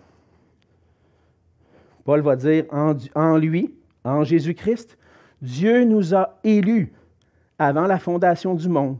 Paul 2.04 2.22
va 2.22 2.36
dire 2.36 2.66
en, 2.72 2.96
en 3.16 3.38
lui, 3.38 3.74
en 4.04 4.24
Jésus-Christ, 4.24 4.98
Dieu 5.42 5.84
nous 5.84 6.16
a 6.16 6.40
élus 6.44 6.94
avant 7.58 7.88
la 7.88 8.00
fondation 8.00 8.54
du 8.54 8.70
monde 8.70 8.98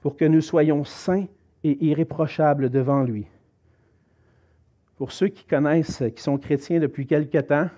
pour 0.00 0.16
que 0.16 0.24
nous 0.24 0.40
soyons 0.40 0.84
saints 0.84 1.26
et 1.64 1.84
irréprochables 1.84 2.70
devant 2.70 3.02
lui. 3.02 3.26
Pour 4.96 5.12
ceux 5.12 5.28
qui 5.28 5.44
connaissent, 5.44 6.02
qui 6.14 6.22
sont 6.22 6.38
chrétiens 6.38 6.80
depuis 6.80 7.06
quelque 7.06 7.38
temps, 7.38 7.68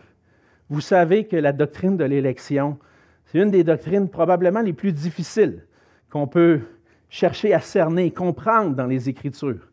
vous 0.71 0.81
savez 0.81 1.25
que 1.25 1.37
la 1.37 1.53
doctrine 1.53 1.97
de 1.97 2.05
l'élection, 2.05 2.79
c'est 3.27 3.39
une 3.39 3.51
des 3.51 3.65
doctrines 3.65 4.09
probablement 4.09 4.61
les 4.61 4.73
plus 4.73 4.93
difficiles 4.93 5.65
qu'on 6.11 6.29
peut 6.29 6.61
chercher 7.09 7.53
à 7.53 7.61
cerner 7.61 8.13
comprendre 8.13 8.77
dans 8.77 8.87
les 8.87 9.09
Écritures. 9.09 9.69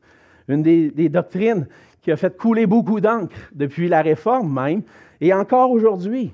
Une 0.48 0.64
des, 0.64 1.10
doctrines 1.10 1.68
qui 2.02 2.12
a 2.12 2.18
fait 2.18 2.36
couler 2.36 2.66
beaucoup 2.66 3.00
d'encre 3.00 3.36
depuis 3.54 3.88
la 3.88 4.02
Réforme 4.02 4.52
même, 4.52 4.82
et 5.22 5.34
encore 5.34 5.70
aujourd'hui. 5.72 6.34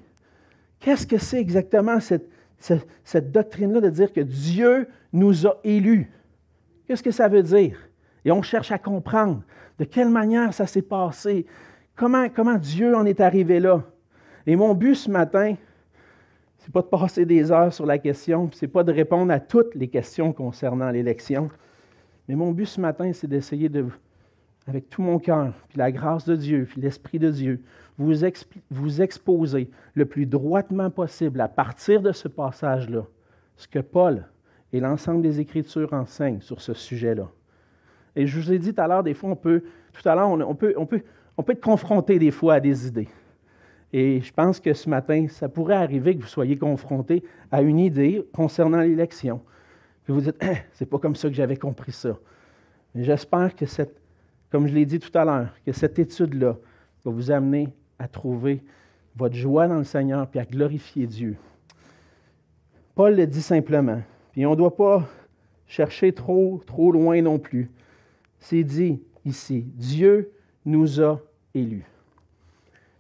Qu'est-ce 0.80 1.08
que 1.08 1.17
c'est 1.17 1.39
exactement 1.39 1.99
cette, 1.99 3.32
doctrine-là 3.32 3.82
de 3.82 3.89
dire 3.89 4.13
que 4.13 4.21
Dieu 4.21 4.88
nous 5.12 5.45
a 5.45 5.58
élus? 5.65 6.10
Qu'est-ce 6.88 7.04
que 7.04 7.12
ça 7.12 7.28
veut 7.28 7.43
dire? 7.43 7.78
Et 8.23 8.32
on 8.32 8.41
cherche 8.41 8.71
à 8.71 8.78
comprendre 8.78 9.43
de 9.78 9.84
quelle 9.84 10.10
manière 10.10 10.54
ça 10.54 10.67
s'est 10.67 10.82
passé, 10.82 11.45
comment 11.95 12.58
Dieu 12.58 12.95
en 12.95 13.06
est 13.06 13.19
arrivé 13.19 13.60
là? 13.60 13.84
Et 14.45 14.56
mon 14.56 14.73
but 14.73 14.95
ce 14.95 15.10
matin, 15.10 15.56
ce 16.58 16.67
n'est 16.67 16.71
pas 16.71 16.82
de 16.82 16.88
passer 16.88 17.25
des 17.25 17.51
heures 17.51 17.73
sur 17.73 17.86
la 17.86 17.97
question, 17.97 18.49
ce 18.51 18.65
n'est 18.65 18.71
pas 18.71 18.84
de 18.84 18.91
répondre 18.91 19.32
à 19.32 19.39
toutes 19.39 19.75
les 19.75 19.88
questions 19.88 20.34
concernant 20.34 20.89
l'élection, 20.89 21.49
mais 22.27 22.36
mon 22.36 22.51
but 22.51 22.65
ce 22.65 22.79
matin, 22.79 23.12
c'est 23.13 23.27
d'essayer 23.27 23.69
de, 23.69 23.86
avec 24.67 24.89
tout 24.89 25.01
mon 25.01 25.19
cœur, 25.19 25.53
puis 25.67 25.77
la 25.77 25.91
grâce 25.91 26.25
de 26.25 26.36
Dieu, 26.36 26.65
puis 26.69 26.82
l'Esprit 26.82 27.19
de 27.19 27.29
Dieu, 27.29 27.62
vous, 27.97 28.13
vous 28.71 29.01
exposer 29.01 29.69
le 29.93 30.06
plus 30.06 30.25
droitement 30.25 30.89
possible 30.89 31.41
à 31.41 31.47
partir 31.47 32.01
de 32.01 32.12
ce 32.12 32.27
passage-là, 32.27 33.03
ce 33.56 33.67
que 33.67 33.79
Paul 33.79 34.25
et 34.71 34.79
l'ensemble 34.79 35.21
des 35.21 35.39
Écritures 35.39 35.93
enseignent 35.93 36.41
sur 36.41 36.62
ce 36.62 36.73
sujet-là. 36.73 37.29
Et 38.15 38.25
je 38.25 38.39
vous 38.39 38.51
ai 38.51 38.60
dit 38.60 38.73
tout 38.73 38.82
à 38.82 38.88
l'heure, 38.88 39.03
des 39.03 39.13
fois, 39.13 39.32
on 39.32 39.36
peut, 39.36 39.63
tout 39.91 40.08
à 40.08 40.15
l'heure, 40.15 40.29
on, 40.29 40.56
peut, 40.56 40.73
on, 40.77 40.86
peut, 40.86 41.01
on 41.38 41.43
peut 41.43 41.53
être 41.53 41.63
confronté 41.63 42.17
des 42.19 42.32
fois 42.32 42.56
à 42.56 42.60
des 42.60 42.88
idées. 42.88 43.10
Et 43.93 44.21
je 44.21 44.34
pense 44.34 44.60
que 44.60 44.73
ce 44.73 44.89
matin, 44.89 45.27
ça 45.29 45.47
pourrait 45.47 45.75
arriver 45.75 46.15
que 46.15 46.21
vous 46.23 46.27
soyez 46.27 46.58
confronté 46.58 47.23
à 47.51 47.62
une 47.62 47.79
idée 47.79 48.25
concernant 48.34 48.82
l'élection. 48.82 49.41
Puis 50.03 50.13
vous 50.13 50.21
dites, 50.21 50.43
hein, 50.43 50.56
c'est 50.73 50.88
pas 50.88 50.97
comme 50.97 51.15
ça 51.15 51.29
que 51.29 51.36
j'avais 51.36 51.58
compris 51.58 51.91
ça. 51.91 52.17
Mais 52.93 53.03
j'espère 53.03 53.56
que 53.56 53.65
cette 53.65 54.03
comme 54.53 54.67
je 54.67 54.75
l'ai 54.75 54.86
dit 54.86 54.99
tout 54.99 55.17
à 55.17 55.25
l'heure, 55.25 55.49
que 55.65 55.71
cette 55.71 55.97
étude-là 55.97 56.56
va 57.03 57.12
vous 57.12 57.32
amener 57.32 57.69
à 57.97 58.08
trouver 58.08 58.62
votre 59.15 59.34
joie 59.34 59.67
dans 59.67 59.79
le 59.79 59.84
Seigneur 59.84 60.27
puis 60.27 60.39
à 60.39 60.45
glorifier 60.45 61.08
Dieu. 61.08 61.38
Paul 62.93 63.15
le 63.15 63.25
dit 63.25 63.41
simplement, 63.41 64.03
puis 64.32 64.45
on 64.45 64.51
ne 64.51 64.56
doit 64.56 64.75
pas 64.75 65.10
chercher 65.65 66.13
trop, 66.13 66.62
trop 66.67 66.91
loin 66.91 67.19
non 67.23 67.39
plus. 67.39 67.71
C'est 68.38 68.63
dit 68.63 69.01
ici, 69.25 69.65
Dieu 69.73 70.32
nous 70.65 71.01
a 71.01 71.19
élus. 71.56 71.88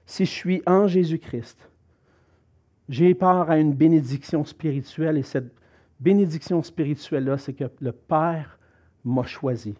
Si 0.05 0.25
je 0.25 0.31
suis 0.31 0.61
en 0.65 0.87
Jésus-Christ, 0.87 1.57
j'ai 2.89 3.13
part 3.13 3.49
à 3.49 3.57
une 3.57 3.73
bénédiction 3.73 4.43
spirituelle 4.43 5.17
et 5.17 5.23
cette 5.23 5.53
bénédiction 5.99 6.61
spirituelle-là, 6.61 7.37
c'est 7.37 7.53
que 7.53 7.65
le 7.79 7.91
Père 7.91 8.59
m'a 9.05 9.23
choisi. 9.23 9.75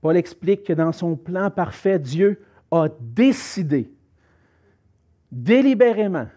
Paul 0.00 0.16
explique 0.16 0.64
que 0.64 0.72
dans 0.72 0.92
son 0.92 1.16
plan 1.16 1.50
parfait, 1.50 1.98
Dieu 1.98 2.42
a 2.70 2.88
décidé 3.00 3.90
délibérément, 5.30 6.28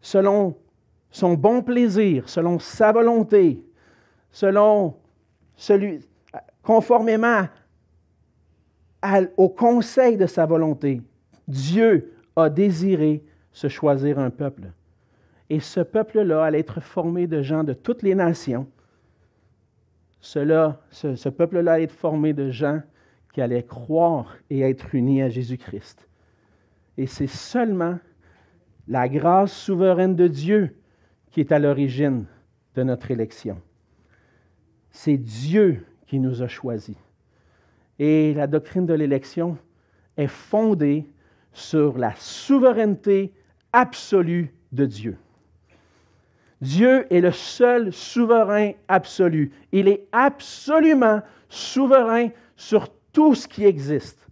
selon 0.00 0.56
son 1.10 1.34
bon 1.34 1.62
plaisir, 1.62 2.28
selon 2.28 2.58
sa 2.58 2.92
volonté, 2.92 3.62
selon 4.30 4.96
celui, 5.56 6.00
conformément 6.62 7.48
au 9.36 9.48
conseil 9.48 10.16
de 10.16 10.26
sa 10.26 10.46
volonté, 10.46 11.02
Dieu 11.48 12.12
a 12.36 12.48
désiré 12.48 13.24
se 13.52 13.68
choisir 13.68 14.18
un 14.18 14.30
peuple. 14.30 14.70
Et 15.50 15.60
ce 15.60 15.80
peuple-là 15.80 16.44
allait 16.44 16.60
être 16.60 16.80
formé 16.80 17.26
de 17.26 17.42
gens 17.42 17.64
de 17.64 17.72
toutes 17.72 18.02
les 18.02 18.14
nations, 18.14 18.66
cela, 20.20 20.80
ce, 20.90 21.28
peuple-là 21.28 21.72
allait 21.72 21.84
être 21.84 21.92
formé 21.92 22.32
de 22.32 22.50
gens 22.50 22.80
qui 23.32 23.40
allaient 23.40 23.64
croire 23.64 24.36
et 24.50 24.60
être 24.60 24.94
unis 24.94 25.20
à 25.20 25.28
Jésus-Christ. 25.28 26.08
Et 26.96 27.06
c'est 27.06 27.26
seulement 27.26 27.98
la 28.86 29.08
grâce 29.08 29.52
souveraine 29.52 30.14
de 30.14 30.28
Dieu 30.28 30.76
qui 31.32 31.40
est 31.40 31.50
à 31.50 31.58
l'origine 31.58 32.26
de 32.76 32.82
notre 32.84 33.10
élection. 33.10 33.60
C'est 34.90 35.16
Dieu 35.16 35.84
qui 36.06 36.20
nous 36.20 36.42
a 36.42 36.48
choisis. 36.48 36.96
Et 38.04 38.34
la 38.34 38.48
doctrine 38.48 38.84
de 38.84 38.94
l'élection 38.94 39.56
est 40.16 40.26
fondée 40.26 41.06
sur 41.52 41.96
la 41.96 42.12
souveraineté 42.16 43.32
absolue 43.72 44.52
de 44.72 44.86
Dieu. 44.86 45.16
Dieu 46.60 47.06
est 47.14 47.20
le 47.20 47.30
seul 47.30 47.92
souverain 47.92 48.72
absolu. 48.88 49.52
Il 49.70 49.86
est 49.86 50.08
absolument 50.10 51.22
souverain 51.48 52.30
sur 52.56 52.88
tout 53.12 53.36
ce 53.36 53.46
qui 53.46 53.64
existe. 53.64 54.26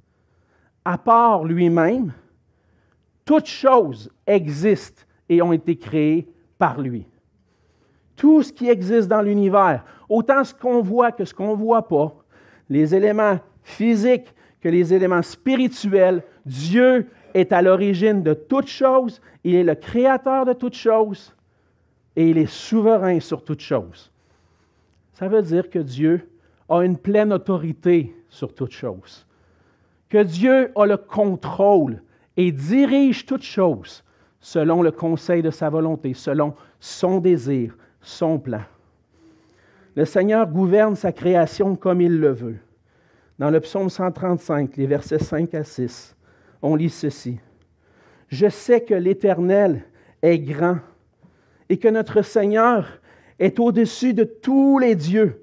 À 0.85 0.99
part 0.99 1.45
lui-même, 1.45 2.13
toutes 3.25 3.47
choses 3.47 4.11
existent 4.27 5.05
et 5.29 5.43
ont 5.43 5.53
été 5.53 5.77
créées 5.77 6.27
par 6.59 6.81
lui. 6.81 7.07
Tout 8.17 8.43
ce 8.43 8.53
qui 8.53 8.69
existe 8.69 9.07
dans 9.07 9.23
l'univers, 9.23 9.85
autant 10.09 10.43
ce 10.43 10.55
qu'on 10.55 10.83
voit 10.83 11.13
que 11.13 11.25
ce 11.25 11.33
qu'on 11.33 11.57
ne 11.57 11.63
voit 11.63 11.87
pas, 11.87 12.17
les 12.69 12.97
éléments 12.97 13.39
physiques 13.63 14.35
que 14.61 14.69
les 14.69 14.93
éléments 14.93 15.23
spirituels, 15.23 16.23
Dieu 16.45 17.09
est 17.35 17.53
à 17.53 17.63
l'origine 17.63 18.23
de 18.23 18.35
toutes 18.35 18.69
choses, 18.69 19.21
il 19.45 19.55
est 19.55 19.65
le 19.65 19.75
créateur 19.75 20.45
de 20.45 20.53
toutes 20.53 20.75
choses 20.75 21.35
et 22.17 22.29
il 22.29 22.39
est 22.39 22.51
souverain 22.51 23.21
sur 23.21 23.43
toutes 23.45 23.61
choses. 23.61 24.11
Ça 25.15 25.29
veut 25.29 25.43
dire 25.43 25.71
que 25.71 25.79
Dieu 25.79 26.29
a 26.69 26.81
une 26.81 26.97
pleine 26.97 27.33
autorité 27.33 28.15
sur 28.29 28.55
toutes 28.55 28.73
choses. 28.73 29.27
Que 30.09 30.23
Dieu 30.23 30.73
a 30.77 30.87
le 30.87 30.97
contrôle 30.97 32.03
et 32.37 32.53
dirige 32.53 33.27
toutes 33.27 33.43
choses 33.43 34.03
selon 34.41 34.83
le 34.83 34.91
conseil 34.91 35.43
de 35.43 35.51
sa 35.51 35.69
volonté, 35.69 36.15
selon 36.15 36.55
son 36.81 37.21
désir, 37.21 37.77
son 38.01 38.39
plan. 38.39 38.63
Le 39.95 40.05
Seigneur 40.05 40.47
gouverne 40.47 40.97
sa 40.97 41.13
création 41.13 41.77
comme 41.77 42.01
il 42.01 42.19
le 42.19 42.33
veut. 42.33 42.59
Dans 43.41 43.49
le 43.49 43.61
psaume 43.61 43.89
135, 43.89 44.77
les 44.77 44.87
versets 44.87 45.19
5 45.19 45.55
à 45.55 45.65
6, 45.65 46.15
on 46.61 46.75
lit 46.75 46.91
ceci. 46.91 47.39
Je 48.29 48.51
sais 48.51 48.83
que 48.83 48.93
l'Éternel 48.93 49.83
est 50.21 50.39
grand 50.41 50.77
et 51.71 51.79
que 51.79 51.89
notre 51.89 52.21
Seigneur 52.21 53.01
est 53.39 53.59
au-dessus 53.59 54.13
de 54.13 54.25
tous 54.25 54.79
les 54.79 54.95
dieux. 54.95 55.43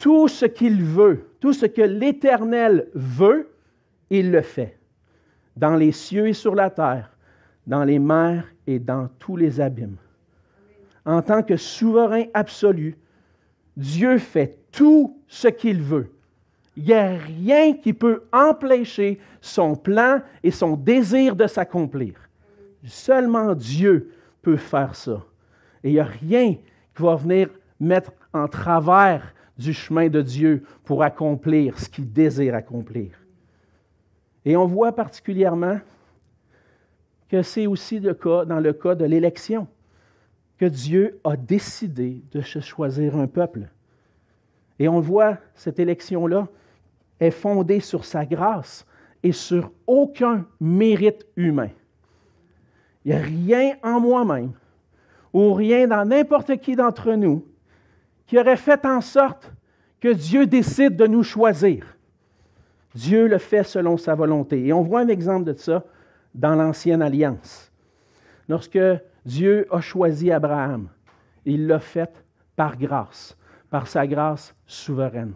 Tout 0.00 0.26
ce 0.26 0.46
qu'il 0.46 0.82
veut, 0.82 1.28
tout 1.38 1.52
ce 1.52 1.66
que 1.66 1.80
l'Éternel 1.80 2.88
veut, 2.92 3.52
il 4.10 4.32
le 4.32 4.42
fait, 4.42 4.76
dans 5.54 5.76
les 5.76 5.92
cieux 5.92 6.26
et 6.26 6.32
sur 6.32 6.56
la 6.56 6.70
terre, 6.70 7.16
dans 7.68 7.84
les 7.84 8.00
mers 8.00 8.52
et 8.66 8.80
dans 8.80 9.08
tous 9.20 9.36
les 9.36 9.60
abîmes. 9.60 9.98
En 11.04 11.22
tant 11.22 11.44
que 11.44 11.56
souverain 11.56 12.24
absolu, 12.34 12.98
Dieu 13.76 14.18
fait 14.18 14.58
tout 14.72 15.20
ce 15.28 15.46
qu'il 15.46 15.82
veut. 15.82 16.10
Il 16.80 16.86
n'y 16.86 16.94
a 16.94 17.10
rien 17.10 17.74
qui 17.74 17.92
peut 17.92 18.22
empêcher 18.32 19.20
son 19.42 19.76
plan 19.76 20.22
et 20.42 20.50
son 20.50 20.78
désir 20.78 21.36
de 21.36 21.46
s'accomplir. 21.46 22.14
Seulement 22.84 23.54
Dieu 23.54 24.14
peut 24.40 24.56
faire 24.56 24.94
ça. 24.96 25.22
Et 25.84 25.90
il 25.90 25.92
n'y 25.92 26.00
a 26.00 26.04
rien 26.04 26.54
qui 26.54 27.02
va 27.02 27.16
venir 27.16 27.50
mettre 27.78 28.12
en 28.32 28.48
travers 28.48 29.34
du 29.58 29.74
chemin 29.74 30.08
de 30.08 30.22
Dieu 30.22 30.64
pour 30.84 31.02
accomplir 31.02 31.78
ce 31.78 31.86
qu'il 31.86 32.10
désire 32.10 32.54
accomplir. 32.54 33.10
Et 34.46 34.56
on 34.56 34.64
voit 34.64 34.92
particulièrement 34.92 35.80
que 37.28 37.42
c'est 37.42 37.66
aussi 37.66 38.00
le 38.00 38.14
cas 38.14 38.46
dans 38.46 38.58
le 38.58 38.72
cas 38.72 38.94
de 38.94 39.04
l'élection, 39.04 39.68
que 40.56 40.64
Dieu 40.64 41.20
a 41.24 41.36
décidé 41.36 42.22
de 42.32 42.40
choisir 42.40 43.16
un 43.16 43.26
peuple. 43.26 43.68
Et 44.78 44.88
on 44.88 45.00
voit 45.00 45.36
cette 45.54 45.78
élection-là 45.78 46.48
est 47.20 47.30
fondée 47.30 47.80
sur 47.80 48.04
sa 48.04 48.24
grâce 48.24 48.86
et 49.22 49.32
sur 49.32 49.70
aucun 49.86 50.46
mérite 50.60 51.26
humain. 51.36 51.70
Il 53.04 53.12
n'y 53.12 53.18
a 53.18 53.22
rien 53.22 53.76
en 53.82 54.00
moi-même 54.00 54.52
ou 55.32 55.52
rien 55.52 55.86
dans 55.86 56.04
n'importe 56.04 56.56
qui 56.56 56.74
d'entre 56.74 57.12
nous 57.12 57.44
qui 58.26 58.38
aurait 58.38 58.56
fait 58.56 58.84
en 58.86 59.00
sorte 59.00 59.52
que 60.00 60.08
Dieu 60.08 60.46
décide 60.46 60.96
de 60.96 61.06
nous 61.06 61.22
choisir. 61.22 61.96
Dieu 62.94 63.26
le 63.26 63.38
fait 63.38 63.64
selon 63.64 63.96
sa 63.96 64.14
volonté. 64.14 64.66
Et 64.66 64.72
on 64.72 64.82
voit 64.82 65.00
un 65.00 65.08
exemple 65.08 65.52
de 65.52 65.58
ça 65.58 65.84
dans 66.34 66.54
l'Ancienne 66.54 67.02
Alliance. 67.02 67.70
Lorsque 68.48 68.78
Dieu 69.24 69.66
a 69.70 69.80
choisi 69.80 70.30
Abraham, 70.30 70.88
il 71.44 71.66
l'a 71.66 71.80
fait 71.80 72.24
par 72.56 72.76
grâce, 72.76 73.36
par 73.68 73.86
sa 73.86 74.06
grâce 74.06 74.54
souveraine. 74.66 75.34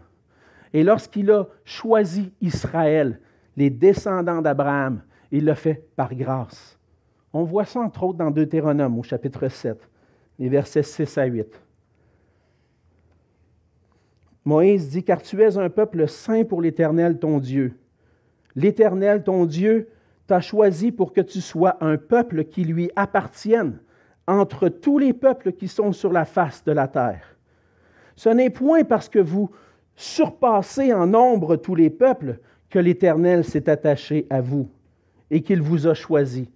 Et 0.75 0.83
lorsqu'il 0.83 1.31
a 1.31 1.47
choisi 1.63 2.33
Israël, 2.41 3.21
les 3.55 3.69
descendants 3.69 4.41
d'Abraham, 4.41 5.03
il 5.31 5.45
l'a 5.45 5.55
fait 5.55 5.87
par 5.95 6.13
grâce. 6.13 6.77
On 7.31 7.45
voit 7.45 7.63
ça 7.63 7.79
entre 7.79 8.03
autres 8.03 8.17
dans 8.17 8.29
Deutéronome 8.29 8.99
au 8.99 9.01
chapitre 9.01 9.47
7, 9.47 9.79
les 10.37 10.49
versets 10.49 10.83
6 10.83 11.17
à 11.17 11.23
8. 11.27 11.61
Moïse 14.43 14.89
dit, 14.89 15.01
car 15.01 15.21
tu 15.21 15.41
es 15.41 15.57
un 15.57 15.69
peuple 15.69 16.09
saint 16.09 16.43
pour 16.43 16.61
l'Éternel 16.61 17.19
ton 17.19 17.39
Dieu. 17.39 17.79
L'Éternel 18.53 19.23
ton 19.23 19.45
Dieu 19.45 19.87
t'a 20.27 20.41
choisi 20.41 20.91
pour 20.91 21.13
que 21.13 21.21
tu 21.21 21.39
sois 21.39 21.77
un 21.79 21.95
peuple 21.95 22.43
qui 22.43 22.65
lui 22.65 22.91
appartienne 22.97 23.79
entre 24.27 24.67
tous 24.67 24.97
les 24.97 25.13
peuples 25.13 25.53
qui 25.53 25.69
sont 25.69 25.93
sur 25.93 26.11
la 26.11 26.25
face 26.25 26.65
de 26.65 26.73
la 26.73 26.89
terre. 26.89 27.37
Ce 28.17 28.27
n'est 28.27 28.49
point 28.49 28.83
parce 28.83 29.07
que 29.07 29.19
vous 29.19 29.49
surpassez 29.95 30.93
en 30.93 31.07
nombre 31.07 31.55
tous 31.55 31.75
les 31.75 31.89
peuples 31.89 32.39
que 32.69 32.79
l'Éternel 32.79 33.43
s'est 33.43 33.69
attaché 33.69 34.27
à 34.29 34.41
vous 34.41 34.69
et 35.31 35.41
qu'il 35.41 35.61
vous 35.61 35.87
a 35.87 35.93
choisi, 35.93 36.49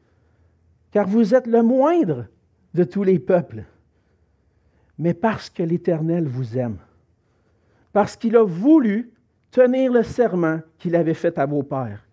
car 0.91 1.07
vous 1.07 1.33
êtes 1.33 1.47
le 1.47 1.63
moindre 1.63 2.25
de 2.73 2.83
tous 2.83 3.03
les 3.03 3.19
peuples, 3.19 3.63
mais 4.97 5.13
parce 5.13 5.49
que 5.49 5.63
l'Éternel 5.63 6.27
vous 6.27 6.57
aime 6.57 6.77
parce 7.91 8.15
qu'il 8.15 8.35
a 8.35 8.43
voulu 8.43 9.11
tenir 9.51 9.91
le 9.91 10.03
serment 10.03 10.59
qu'il 10.77 10.95
avait 10.95 11.13
fait 11.13 11.37
à 11.37 11.45
vos 11.45 11.63
pères. 11.63 12.05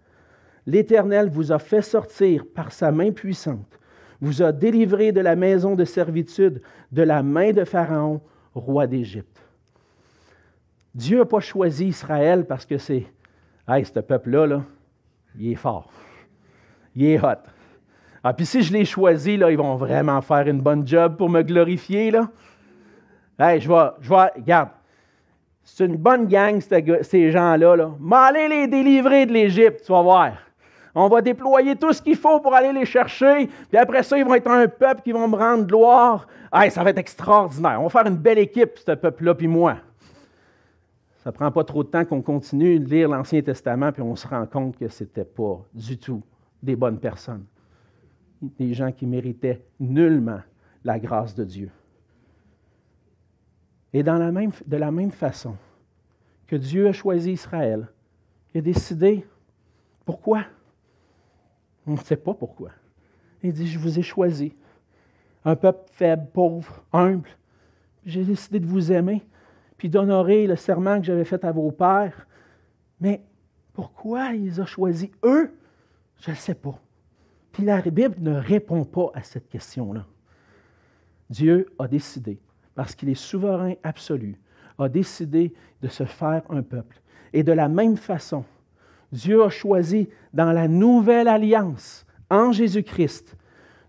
L'Éternel 0.67 1.29
vous 1.29 1.53
a 1.53 1.59
fait 1.59 1.83
sortir 1.83 2.45
par 2.47 2.73
sa 2.73 2.91
main 2.91 3.12
puissante, 3.12 3.79
vous 4.21 4.43
a 4.43 4.53
délivré 4.53 5.12
de 5.12 5.21
la 5.21 5.37
maison 5.37 5.75
de 5.75 5.85
servitude, 5.85 6.61
de 6.91 7.03
la 7.03 7.23
main 7.23 7.53
de 7.53 7.65
Pharaon, 7.65 8.21
roi 8.55 8.87
d'Égypte. 8.87 9.36
Dieu 10.97 11.19
n'a 11.19 11.25
pas 11.27 11.41
choisi 11.41 11.89
Israël 11.89 12.47
parce 12.47 12.65
que 12.65 12.79
c'est, 12.79 13.07
hey, 13.69 13.85
ce 13.85 14.01
peuple-là, 14.01 14.47
là, 14.47 14.63
il 15.39 15.53
est 15.53 15.57
fort, 15.57 15.93
il 16.95 17.05
est 17.05 17.23
hot. 17.23 17.43
Ah, 18.25 18.33
puis 18.33 18.47
si 18.47 18.63
je 18.63 18.73
l'ai 18.73 18.87
choisi, 18.87 19.37
là, 19.37 19.51
ils 19.51 19.59
vont 19.59 19.77
vraiment 19.77 20.23
faire 20.23 20.49
une 20.49 20.63
bonne 20.63 20.89
job 20.89 21.19
pour 21.19 21.29
me 21.29 21.43
glorifier, 21.43 22.11
là. 22.11 22.31
Hey, 23.39 23.61
je 23.61 23.69
vais, 23.69 23.91
je 24.01 24.09
vais, 24.09 24.31
regarde, 24.37 24.71
c'est 25.63 25.85
une 25.85 25.97
bonne 25.97 26.27
gang, 26.29 26.63
ces 27.03 27.31
gens-là. 27.31 27.77
Là. 27.77 27.91
Mais 28.01 28.17
allez 28.17 28.49
les 28.49 28.67
délivrer 28.67 29.27
de 29.27 29.35
l'Égypte, 29.35 29.83
tu 29.85 29.93
vas 29.93 30.01
voir. 30.01 30.33
On 30.95 31.09
va 31.09 31.21
déployer 31.21 31.77
tout 31.77 31.93
ce 31.93 32.01
qu'il 32.01 32.17
faut 32.17 32.41
pour 32.41 32.55
aller 32.55 32.73
les 32.73 32.87
chercher. 32.87 33.49
Puis 33.69 33.77
après 33.77 34.03
ça, 34.03 34.17
ils 34.17 34.25
vont 34.25 34.35
être 34.35 34.51
un 34.51 34.67
peuple 34.67 35.03
qui 35.03 35.13
vont 35.13 35.29
me 35.29 35.37
rendre 35.37 35.67
gloire. 35.67 36.27
Hey, 36.51 36.71
ça 36.71 36.83
va 36.83 36.89
être 36.89 36.99
extraordinaire. 36.99 37.77
On 37.81 37.85
va 37.85 37.91
faire 37.91 38.07
une 38.07 38.17
belle 38.17 38.39
équipe, 38.39 38.79
ce 38.79 38.93
peuple-là, 38.93 39.35
puis 39.35 39.47
moi. 39.47 39.77
Ça 41.27 41.33
ne 41.33 41.35
prend 41.35 41.51
pas 41.51 41.65
trop 41.65 41.83
de 41.83 41.89
temps 41.89 42.05
qu'on 42.05 42.23
continue 42.23 42.79
de 42.79 42.89
lire 42.89 43.09
l'Ancien 43.09 43.43
Testament, 43.43 43.91
puis 43.91 44.01
on 44.01 44.15
se 44.15 44.29
rend 44.29 44.47
compte 44.47 44.77
que 44.77 44.87
ce 44.87 45.03
n'était 45.03 45.25
pas 45.25 45.61
du 45.75 45.99
tout 45.99 46.23
des 46.62 46.77
bonnes 46.77 47.01
personnes. 47.01 47.45
Des 48.41 48.73
gens 48.75 48.93
qui 48.93 49.07
méritaient 49.07 49.61
nullement 49.81 50.39
la 50.85 51.01
grâce 51.01 51.35
de 51.35 51.43
Dieu. 51.43 51.73
Et 53.93 54.05
de 54.05 54.77
la 54.77 54.93
même 54.93 55.11
façon 55.11 55.57
que 56.47 56.55
Dieu 56.55 56.87
a 56.87 56.93
choisi 56.93 57.33
Israël, 57.33 57.89
il 58.55 58.59
a 58.59 58.61
décidé 58.61 59.27
pourquoi? 60.05 60.45
On 61.89 61.95
ne 61.95 61.97
sait 61.97 62.15
pas 62.15 62.35
pourquoi. 62.35 62.71
Il 63.43 63.53
dit, 63.53 63.67
je 63.67 63.81
vous 63.81 63.99
ai 63.99 64.03
choisi. 64.03 64.55
Un 65.45 65.57
peuple 65.57 65.91
faible, 65.91 66.29
pauvre, 66.33 66.85
humble. 66.93 67.31
J'ai 68.05 68.23
décidé 68.23 68.61
de 68.61 68.67
vous 68.67 68.93
aimer, 68.93 69.25
puis 69.77 69.89
d'honorer 69.89 70.47
le 70.47 70.57
serment 70.57 70.99
que 71.01 71.07
j'avais 71.07 71.25
fait 71.25 71.45
à 71.45 71.53
vos 71.53 71.71
pères. 71.71 72.27
Mais 73.01 73.23
pourquoi 73.73 74.33
ils 74.33 74.61
ont 74.61 74.67
choisi 74.67 75.11
eux? 75.23 75.51
Je 76.21 76.31
ne 76.31 76.37
sais 76.37 76.55
pas. 76.55 76.79
Puis 77.53 77.65
la 77.65 77.81
Bible 77.83 78.17
ne 78.21 78.35
répond 78.35 78.85
pas 78.85 79.11
à 79.15 79.23
cette 79.23 79.49
question-là. 79.49 80.07
Dieu 81.29 81.67
a 81.79 81.89
décidé 81.89 82.39
parce 82.75 82.95
qu'il 82.95 83.09
est 83.09 83.15
souverain 83.15 83.75
absolu, 83.83 84.39
a 84.79 84.89
décidé 84.89 85.55
de 85.83 85.89
se 85.89 86.05
faire 86.05 86.43
un 86.51 86.62
peuple. 86.62 87.01
Et 87.33 87.43
de 87.43 87.53
la 87.53 87.69
même 87.69 87.97
façon, 87.97 88.45
Dieu 89.12 89.43
a 89.43 89.49
choisi 89.49 90.09
dans 90.33 90.53
la 90.53 90.69
nouvelle 90.69 91.29
alliance 91.29 92.07
en 92.31 92.53
Jésus-Christ 92.53 93.37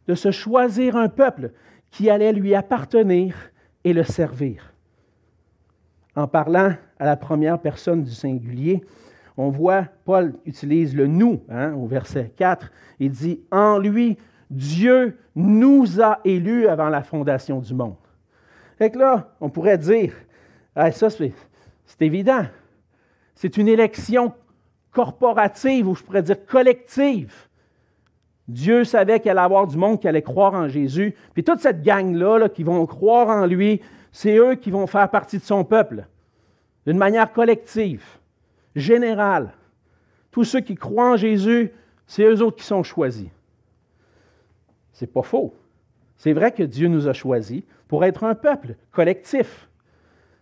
de 0.08 0.16
se 0.16 0.32
choisir 0.32 0.96
un 0.96 1.10
peuple 1.10 1.52
qui 1.92 2.10
allait 2.10 2.34
lui 2.34 2.56
appartenir 2.56 3.36
et 3.84 3.94
le 3.94 4.04
servir. 4.04 4.74
En 6.18 6.28
parlant 6.28 6.74
à 6.98 7.06
la 7.06 7.16
première 7.16 7.60
personne 7.60 8.04
du 8.04 8.10
singulier, 8.10 8.84
on 9.38 9.52
voit 9.52 9.86
Paul 10.04 10.34
utilise 10.48 10.96
le 10.96 11.06
nous 11.06 11.44
hein, 11.48 11.74
au 11.74 11.86
verset 11.86 12.34
4. 12.36 12.72
Il 13.00 13.12
dit 13.12 13.40
En 13.52 13.78
lui, 13.78 14.18
Dieu 14.50 15.16
nous 15.36 16.02
a 16.02 16.20
élus 16.26 16.68
avant 16.68 16.90
la 16.90 17.04
fondation 17.04 17.60
du 17.60 17.72
monde. 17.76 17.98
Fait 18.80 18.90
que 18.90 18.98
là, 18.98 19.30
on 19.42 19.50
pourrait 19.50 19.78
dire, 19.78 20.16
ça 20.76 21.12
c'est 21.12 21.34
évident. 22.02 22.46
C'est 23.36 23.58
une 23.58 23.68
élection 23.68 24.34
corporative, 24.92 25.88
ou 25.88 25.94
je 25.94 26.02
pourrais 26.02 26.24
dire 26.24 26.44
collective. 26.48 27.32
Dieu 28.48 28.86
savait 28.86 29.20
qu'il 29.20 29.30
allait 29.30 29.42
avoir 29.42 29.68
du 29.68 29.78
monde 29.78 30.00
qui 30.00 30.08
allait 30.08 30.24
croire 30.24 30.56
en 30.56 30.68
Jésus. 30.68 31.14
Puis 31.36 31.44
toute 31.44 31.60
cette 31.60 31.84
gang-là 31.84 32.40
là, 32.40 32.50
qui 32.50 32.64
vont 32.64 32.84
croire 32.88 33.28
en 33.28 33.46
lui, 33.46 33.82
c'est 34.18 34.36
eux 34.36 34.56
qui 34.56 34.72
vont 34.72 34.88
faire 34.88 35.12
partie 35.12 35.38
de 35.38 35.44
son 35.44 35.64
peuple. 35.64 36.08
D'une 36.88 36.98
manière 36.98 37.32
collective, 37.32 38.04
générale. 38.76 39.54
Tous 40.32 40.44
ceux 40.44 40.60
qui 40.60 40.74
croient 40.74 41.12
en 41.12 41.18
Jésus, 41.18 41.72
c'est 42.08 42.24
eux 42.24 42.42
autres 42.42 42.58
qui 42.58 42.64
sont 42.64 42.82
choisis. 42.82 43.30
C'est 44.92 45.14
pas 45.14 45.22
faux. 45.22 45.54
C'est 46.16 46.34
vrai 46.34 46.52
que 46.52 46.64
Dieu 46.64 46.88
nous 46.88 47.08
a 47.08 47.14
choisis 47.14 47.62
pour 47.88 48.04
être 48.06 48.24
un 48.24 48.34
peuple 48.34 48.78
collectif. 48.92 49.70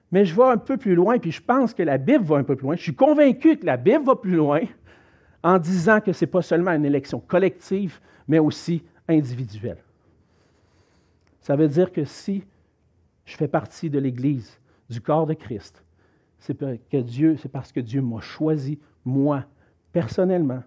Mais 0.09 0.23
je 0.23 0.33
vais 0.33 0.43
un 0.43 0.57
peu 0.57 0.77
plus 0.77 0.95
loin, 0.95 1.19
puis 1.19 1.33
je 1.33 1.41
pense 1.41 1.73
que 1.73 1.83
la 1.83 1.97
Bible 1.97 2.23
va 2.23 2.37
un 2.37 2.45
peu 2.45 2.55
plus 2.55 2.67
loin. 2.67 2.77
Je 2.77 2.81
suis 2.81 2.95
convaincu 2.95 3.57
que 3.57 3.65
la 3.65 3.75
Bible 3.75 4.05
va 4.05 4.15
plus 4.15 4.37
loin 4.37 4.61
en 5.43 5.57
disant 5.59 5.99
que 5.99 6.13
ce 6.13 6.23
n'est 6.23 6.31
pas 6.31 6.41
seulement 6.41 6.71
une 6.71 6.85
élection 6.85 7.19
collective, 7.19 7.99
mais 8.25 8.39
aussi 8.39 8.85
individuelle. 9.09 9.83
Ça 11.41 11.57
veut 11.57 11.67
dire 11.67 11.91
que 11.91 12.05
si 12.05 12.45
je 13.25 13.35
fais 13.35 13.47
partie 13.47 13.89
de 13.89 13.99
l'Église, 13.99 14.59
du 14.89 15.01
corps 15.01 15.25
de 15.25 15.33
Christ, 15.33 15.83
c'est 16.39 16.53
parce 16.53 17.71
que 17.71 17.79
Dieu 17.79 18.01
m'a 18.01 18.21
choisi, 18.21 18.79
moi, 19.03 19.43
personnellement, 19.91 20.63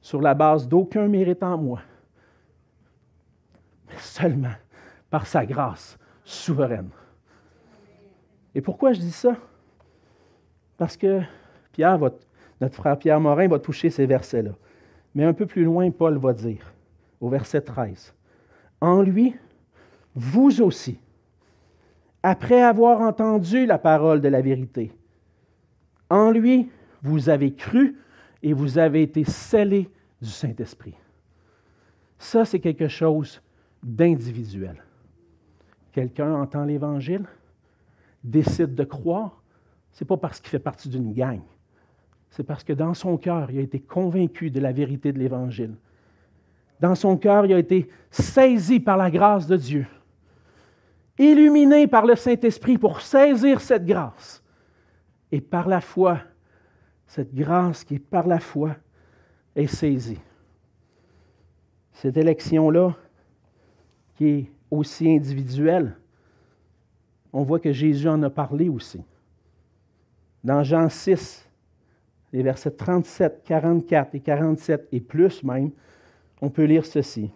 sur 0.00 0.20
la 0.22 0.34
base 0.34 0.66
d'aucun 0.66 1.08
mérite 1.08 1.42
en 1.42 1.58
moi, 1.58 1.82
mais 3.88 3.98
seulement 3.98 4.54
par 5.10 5.26
sa 5.26 5.44
grâce 5.44 5.98
souveraine. 6.24 6.88
Et 8.54 8.60
pourquoi 8.60 8.92
je 8.92 9.00
dis 9.00 9.12
ça? 9.12 9.36
Parce 10.78 10.96
que 10.96 11.20
Pierre 11.72 11.98
notre 12.60 12.74
frère 12.74 12.98
Pierre 12.98 13.20
Morin 13.20 13.48
va 13.48 13.58
toucher 13.58 13.90
ces 13.90 14.06
versets-là. 14.06 14.52
Mais 15.14 15.24
un 15.24 15.32
peu 15.32 15.46
plus 15.46 15.64
loin, 15.64 15.90
Paul 15.90 16.16
va 16.18 16.32
dire, 16.32 16.72
au 17.20 17.28
verset 17.28 17.60
13, 17.60 18.14
En 18.80 19.02
lui, 19.02 19.34
vous 20.14 20.62
aussi, 20.62 20.98
après 22.22 22.62
avoir 22.62 23.00
entendu 23.00 23.66
la 23.66 23.78
parole 23.78 24.20
de 24.20 24.28
la 24.28 24.42
vérité, 24.42 24.92
en 26.08 26.30
lui, 26.30 26.70
vous 27.02 27.28
avez 27.28 27.54
cru 27.54 27.96
et 28.42 28.52
vous 28.52 28.78
avez 28.78 29.02
été 29.02 29.24
scellés 29.24 29.88
du 30.20 30.28
Saint-Esprit. 30.28 30.94
Ça, 32.18 32.44
c'est 32.44 32.60
quelque 32.60 32.88
chose 32.88 33.40
d'individuel. 33.82 34.82
Quelqu'un 35.92 36.34
entend 36.34 36.64
l'Évangile, 36.64 37.26
décide 38.22 38.74
de 38.74 38.84
croire, 38.84 39.42
ce 39.92 40.04
n'est 40.04 40.08
pas 40.08 40.16
parce 40.16 40.40
qu'il 40.40 40.50
fait 40.50 40.58
partie 40.58 40.88
d'une 40.88 41.12
gang. 41.12 41.40
C'est 42.30 42.44
parce 42.44 42.62
que 42.62 42.72
dans 42.72 42.94
son 42.94 43.16
cœur, 43.16 43.50
il 43.50 43.58
a 43.58 43.62
été 43.62 43.80
convaincu 43.80 44.50
de 44.50 44.60
la 44.60 44.72
vérité 44.72 45.12
de 45.12 45.18
l'Évangile. 45.18 45.74
Dans 46.78 46.94
son 46.94 47.16
cœur, 47.16 47.46
il 47.46 47.52
a 47.52 47.58
été 47.58 47.88
saisi 48.10 48.80
par 48.80 48.96
la 48.96 49.10
grâce 49.10 49.46
de 49.46 49.56
Dieu, 49.56 49.86
illuminé 51.20 51.86
par 51.86 52.06
le 52.06 52.16
Saint-Esprit 52.16 52.78
pour 52.78 53.02
saisir 53.02 53.60
cette 53.60 53.84
grâce. 53.84 54.42
Et 55.30 55.40
par 55.40 55.68
la 55.68 55.80
foi, 55.80 56.18
cette 57.06 57.34
grâce 57.34 57.84
qui 57.84 57.96
est 57.96 57.98
par 57.98 58.26
la 58.26 58.40
foi, 58.40 58.74
est 59.54 59.66
saisie. 59.66 60.18
Cette 61.92 62.16
élection-là, 62.16 62.96
qui 64.16 64.26
est 64.26 64.50
aussi 64.70 65.10
individuelle, 65.10 65.94
on 67.32 67.42
voit 67.42 67.60
que 67.60 67.72
Jésus 67.72 68.08
en 68.08 68.22
a 68.22 68.30
parlé 68.30 68.68
aussi. 68.68 69.02
Dans 70.42 70.62
Jean 70.62 70.88
6, 70.88 71.46
les 72.32 72.42
versets 72.42 72.70
37, 72.70 73.42
44 73.44 74.14
et 74.14 74.20
47 74.20 74.88
et 74.90 75.00
plus 75.00 75.42
même, 75.44 75.70
on 76.40 76.48
peut 76.48 76.64
lire 76.64 76.86
ceci. 76.86 77.30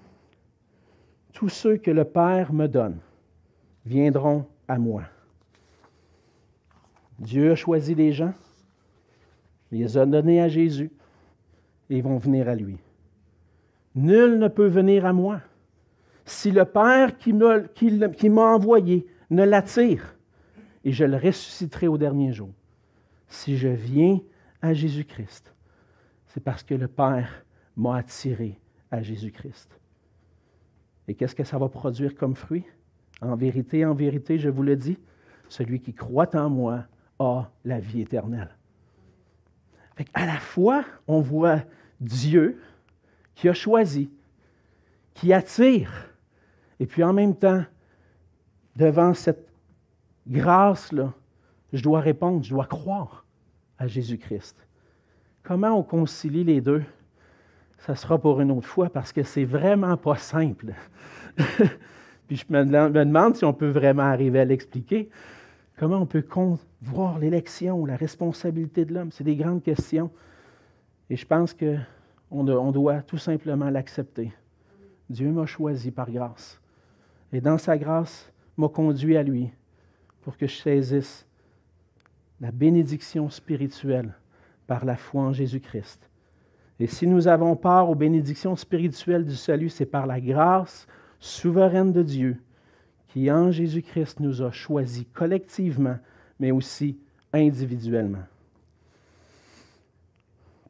Tous 1.34 1.50
ceux 1.50 1.76
que 1.76 1.90
le 1.90 2.04
Père 2.04 2.52
me 2.52 2.66
donne 2.66 2.98
viendront 3.84 4.46
à 4.68 4.78
moi. 4.78 5.04
Dieu 7.18 7.52
a 7.52 7.54
choisi 7.54 7.94
des 7.94 8.12
gens, 8.12 8.34
il 9.70 9.80
les 9.80 9.98
a 9.98 10.06
donnés 10.06 10.40
à 10.40 10.48
Jésus 10.48 10.90
et 11.90 11.98
ils 11.98 12.02
vont 12.02 12.18
venir 12.18 12.48
à 12.48 12.54
lui. 12.54 12.78
Nul 13.94 14.38
ne 14.38 14.48
peut 14.48 14.66
venir 14.66 15.06
à 15.06 15.12
moi 15.12 15.40
si 16.24 16.50
le 16.50 16.64
Père 16.64 17.18
qui 17.18 17.32
m'a 17.32 18.54
envoyé 18.54 19.06
ne 19.30 19.44
l'attire, 19.44 20.16
et 20.84 20.92
je 20.92 21.04
le 21.04 21.16
ressusciterai 21.16 21.86
au 21.86 21.98
dernier 21.98 22.32
jour. 22.32 22.50
Si 23.28 23.56
je 23.56 23.68
viens 23.68 24.20
à 24.62 24.72
Jésus-Christ, 24.74 25.54
c'est 26.28 26.42
parce 26.42 26.62
que 26.62 26.74
le 26.74 26.88
Père 26.88 27.44
m'a 27.76 27.96
attiré 27.96 28.58
à 28.90 29.02
Jésus-Christ. 29.02 29.78
Et 31.08 31.14
qu'est-ce 31.14 31.34
que 31.34 31.44
ça 31.44 31.58
va 31.58 31.68
produire 31.68 32.14
comme 32.14 32.34
fruit? 32.34 32.64
En 33.24 33.36
vérité, 33.36 33.84
en 33.84 33.94
vérité, 33.94 34.38
je 34.38 34.48
vous 34.48 34.62
le 34.62 34.76
dis, 34.76 34.98
celui 35.48 35.80
qui 35.80 35.94
croit 35.94 36.34
en 36.36 36.50
moi 36.50 36.84
a 37.18 37.50
la 37.64 37.80
vie 37.80 38.02
éternelle. 38.02 38.54
à 40.12 40.26
la 40.26 40.38
fois, 40.38 40.84
on 41.06 41.20
voit 41.20 41.60
Dieu 42.00 42.60
qui 43.34 43.48
a 43.48 43.54
choisi, 43.54 44.10
qui 45.14 45.32
attire, 45.32 46.10
et 46.80 46.86
puis 46.86 47.02
en 47.02 47.12
même 47.12 47.34
temps, 47.36 47.64
devant 48.76 49.14
cette 49.14 49.48
grâce-là, 50.26 51.12
je 51.72 51.82
dois 51.82 52.00
répondre, 52.00 52.42
je 52.42 52.50
dois 52.50 52.66
croire 52.66 53.24
à 53.78 53.86
Jésus-Christ. 53.86 54.56
Comment 55.42 55.78
on 55.78 55.82
concilie 55.82 56.44
les 56.44 56.60
deux? 56.60 56.82
Ça 57.78 57.94
sera 57.94 58.18
pour 58.18 58.40
une 58.40 58.50
autre 58.50 58.66
fois 58.66 58.88
parce 58.88 59.12
que 59.12 59.22
c'est 59.22 59.44
vraiment 59.44 59.96
pas 59.96 60.16
simple. 60.16 60.72
Puis 62.26 62.36
je 62.36 62.44
me 62.48 62.64
demande 62.64 63.36
si 63.36 63.44
on 63.44 63.52
peut 63.52 63.68
vraiment 63.68 64.02
arriver 64.02 64.40
à 64.40 64.44
l'expliquer. 64.44 65.10
Comment 65.76 65.98
on 65.98 66.06
peut 66.06 66.24
voir 66.80 67.18
l'élection, 67.18 67.84
la 67.84 67.96
responsabilité 67.96 68.84
de 68.84 68.94
l'homme? 68.94 69.10
C'est 69.12 69.24
des 69.24 69.36
grandes 69.36 69.62
questions. 69.62 70.10
Et 71.10 71.16
je 71.16 71.26
pense 71.26 71.54
qu'on 71.54 72.70
doit 72.72 73.02
tout 73.02 73.18
simplement 73.18 73.68
l'accepter. 73.70 74.32
Dieu 75.10 75.30
m'a 75.30 75.46
choisi 75.46 75.90
par 75.90 76.10
grâce. 76.10 76.60
Et 77.32 77.40
dans 77.40 77.58
sa 77.58 77.76
grâce, 77.76 78.32
m'a 78.56 78.68
conduit 78.68 79.16
à 79.16 79.22
lui 79.22 79.50
pour 80.22 80.36
que 80.36 80.46
je 80.46 80.56
saisisse 80.56 81.26
la 82.40 82.50
bénédiction 82.50 83.28
spirituelle 83.28 84.14
par 84.66 84.84
la 84.84 84.96
foi 84.96 85.22
en 85.22 85.32
Jésus-Christ. 85.32 86.08
Et 86.80 86.86
si 86.86 87.06
nous 87.06 87.28
avons 87.28 87.54
part 87.56 87.90
aux 87.90 87.94
bénédictions 87.94 88.56
spirituelles 88.56 89.24
du 89.24 89.36
salut, 89.36 89.68
c'est 89.68 89.86
par 89.86 90.06
la 90.06 90.20
grâce 90.20 90.86
souveraine 91.24 91.90
de 91.90 92.02
Dieu 92.02 92.36
qui, 93.08 93.30
en 93.30 93.50
Jésus-Christ, 93.50 94.20
nous 94.20 94.42
a 94.42 94.50
choisis 94.50 95.06
collectivement, 95.14 95.96
mais 96.38 96.50
aussi 96.50 96.98
individuellement. 97.32 98.24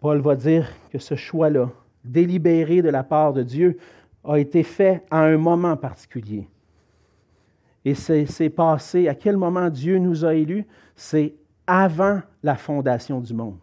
Paul 0.00 0.20
va 0.20 0.36
dire 0.36 0.68
que 0.90 0.98
ce 0.98 1.16
choix-là, 1.16 1.70
délibéré 2.05 2.82
de 2.82 2.88
la 2.88 3.02
part 3.02 3.32
de 3.32 3.42
Dieu, 3.42 3.78
a 4.22 4.38
été 4.38 4.62
fait 4.62 5.02
à 5.11 5.22
un 5.22 5.36
moment 5.36 5.76
particulier. 5.76 6.46
Et 7.84 7.94
c'est 7.94 8.50
passé, 8.50 9.09
à 9.09 9.14
quel 9.14 9.36
moment 9.36 9.68
Dieu 9.68 9.98
nous 9.98 10.24
a 10.24 10.34
élus? 10.34 10.66
C'est 10.94 11.34
avant 11.66 12.20
la 12.42 12.55
fondation 12.55 13.20
du 13.20 13.34
monde. 13.34 13.59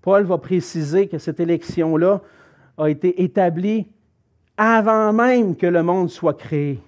Paul 0.00 0.24
va 0.24 0.38
préciser 0.38 1.06
que 1.06 1.18
cette 1.18 1.38
élection-là 1.38 2.22
a 2.78 2.88
été 2.88 3.22
établie 3.22 3.86
avant 4.56 5.12
même 5.12 5.56
que 5.56 5.66
le 5.66 5.82
monde 5.82 6.10
soit 6.10 6.36
créé. 6.36 6.80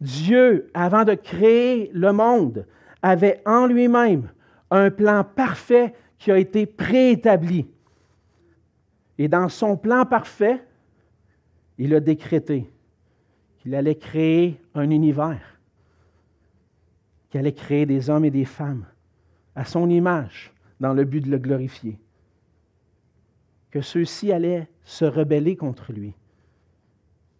Dieu, 0.00 0.70
avant 0.74 1.04
de 1.04 1.14
créer 1.14 1.90
le 1.92 2.12
monde, 2.12 2.66
avait 3.02 3.40
en 3.46 3.66
lui-même 3.66 4.28
un 4.70 4.90
plan 4.90 5.24
parfait 5.24 5.94
qui 6.18 6.30
a 6.30 6.38
été 6.38 6.66
préétabli. 6.66 7.66
Et 9.18 9.28
dans 9.28 9.48
son 9.48 9.76
plan 9.76 10.04
parfait, 10.04 10.62
il 11.78 11.94
a 11.94 12.00
décrété 12.00 12.70
qu'il 13.58 13.74
allait 13.74 13.96
créer 13.96 14.60
un 14.74 14.90
univers, 14.90 15.58
qu'il 17.30 17.40
allait 17.40 17.52
créer 17.52 17.86
des 17.86 18.10
hommes 18.10 18.24
et 18.24 18.30
des 18.30 18.44
femmes 18.44 18.86
à 19.54 19.64
son 19.64 19.88
image 19.88 20.52
dans 20.80 20.92
le 20.92 21.04
but 21.04 21.22
de 21.22 21.30
le 21.30 21.38
glorifier, 21.38 21.98
que 23.70 23.80
ceux-ci 23.80 24.32
allaient 24.32 24.68
se 24.84 25.04
rebeller 25.04 25.56
contre 25.56 25.92
lui, 25.92 26.12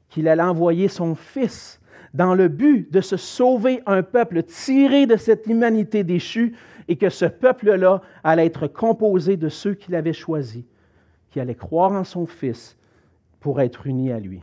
qu'il 0.09 0.29
allait 0.29 0.43
envoyer 0.43 0.89
son 0.89 1.15
Fils 1.15 1.81
dans 2.15 2.35
le 2.35 2.49
but 2.49 2.91
de 2.93 3.01
se 3.01 3.17
sauver 3.17 3.83
un 3.87 4.03
peuple 4.03 4.43
tiré 4.43 5.07
de 5.07 5.17
cette 5.17 5.47
humanité 5.47 6.03
déchue 6.03 6.57
et 6.89 6.97
que 6.97 7.11
ce 7.11 7.27
peuple-là 7.27 8.01
allait 8.25 8.47
être 8.47 8.67
composé 8.69 9.37
de 9.37 9.49
ceux 9.49 9.75
qu'il 9.75 9.95
avait 9.95 10.13
choisis, 10.13 10.65
qui 11.31 11.41
allaient 11.41 11.55
croire 11.55 11.93
en 11.93 12.05
son 12.05 12.27
Fils 12.27 12.77
pour 13.41 13.61
être 13.61 13.87
unis 13.87 14.13
à 14.13 14.19
lui. 14.19 14.41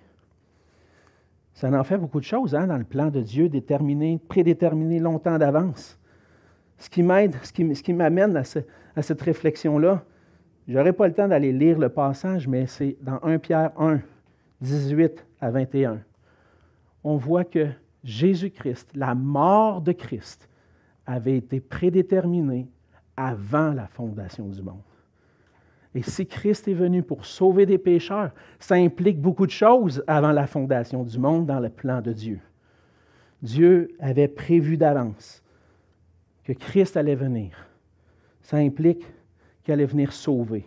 Ça 1.54 1.70
en 1.70 1.84
fait 1.84 1.98
beaucoup 1.98 2.20
de 2.20 2.26
choses 2.26 2.56
hein, 2.56 2.68
dans 2.68 2.78
le 2.78 2.84
plan 2.84 3.10
de 3.10 3.22
Dieu 3.22 3.50
déterminé, 3.50 4.20
prédéterminé 4.28 5.00
longtemps 5.00 5.38
d'avance. 5.38 6.00
Ce 6.78 6.90
qui 6.90 7.04
m'aide, 7.04 7.36
ce 7.44 7.52
qui, 7.52 7.94
m'amène 7.94 8.36
à, 8.36 8.44
à, 8.96 9.02
cette 9.02 9.22
réflexion-là, 9.22 10.04
je 10.68 10.74
n'aurai 10.74 10.94
pas 10.94 11.08
le 11.08 11.14
temps 11.14 11.28
d'aller 11.28 11.54
lire 11.54 11.78
le 11.78 11.90
passage, 11.90 12.48
mais 12.48 12.66
c'est 12.68 12.98
dans 13.02 13.20
1 13.24 13.38
Pierre 13.38 13.72
1, 13.78 14.00
18 14.64 15.26
à 15.42 15.52
21. 15.52 16.00
On 17.04 17.18
voit 17.18 17.44
que 17.44 17.68
Jésus-Christ, 18.04 18.90
la 18.96 19.14
mort 19.14 19.82
de 19.82 19.92
Christ, 19.92 20.50
avait 21.06 21.38
été 21.38 21.60
prédéterminée 21.60 22.68
avant 23.18 23.74
la 23.74 23.88
fondation 23.88 24.48
du 24.48 24.62
monde. 24.62 24.82
Et 25.94 26.02
si 26.02 26.26
Christ 26.26 26.68
est 26.68 26.74
venu 26.74 27.04
pour 27.04 27.26
sauver 27.26 27.66
des 27.66 27.78
pécheurs, 27.78 28.32
ça 28.58 28.76
implique 28.76 29.22
beaucoup 29.22 29.46
de 29.46 29.52
choses 29.52 30.04
avant 30.08 30.32
la 30.32 30.48
fondation 30.48 31.04
du 31.04 31.20
monde 31.20 31.46
dans 31.46 31.60
le 31.60 31.70
plan 31.70 32.02
de 32.02 32.14
Dieu. 32.14 32.40
Dieu 33.42 33.96
avait 34.00 34.30
prévu 34.30 34.78
d'avance 34.78 35.44
que 36.46 36.54
Christ 36.54 36.98
allait 36.98 37.16
venir. 37.16 37.68
Ça 38.42 38.58
implique 38.58 39.06
qu'il 39.62 39.74
allait 39.74 39.86
venir 39.86 40.14
sauver. 40.14 40.66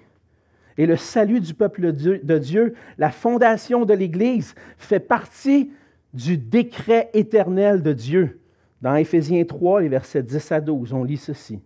Et 0.78 0.86
le 0.86 0.96
salut 0.96 1.40
du 1.40 1.54
peuple 1.54 1.92
de 1.92 2.38
Dieu, 2.38 2.74
la 2.98 3.10
fondation 3.10 3.84
de 3.84 3.94
l'Église, 3.94 4.54
fait 4.76 5.00
partie 5.00 5.72
du 6.12 6.36
décret 6.36 7.10
éternel 7.14 7.82
de 7.82 7.92
Dieu. 7.92 8.40
Dans 8.82 8.94
Éphésiens 8.94 9.44
3, 9.44 9.82
les 9.82 9.88
versets 9.88 10.22
10 10.22 10.52
à 10.52 10.60
12, 10.60 10.92
on 10.92 11.04
lit 11.04 11.16
ceci. 11.16 11.60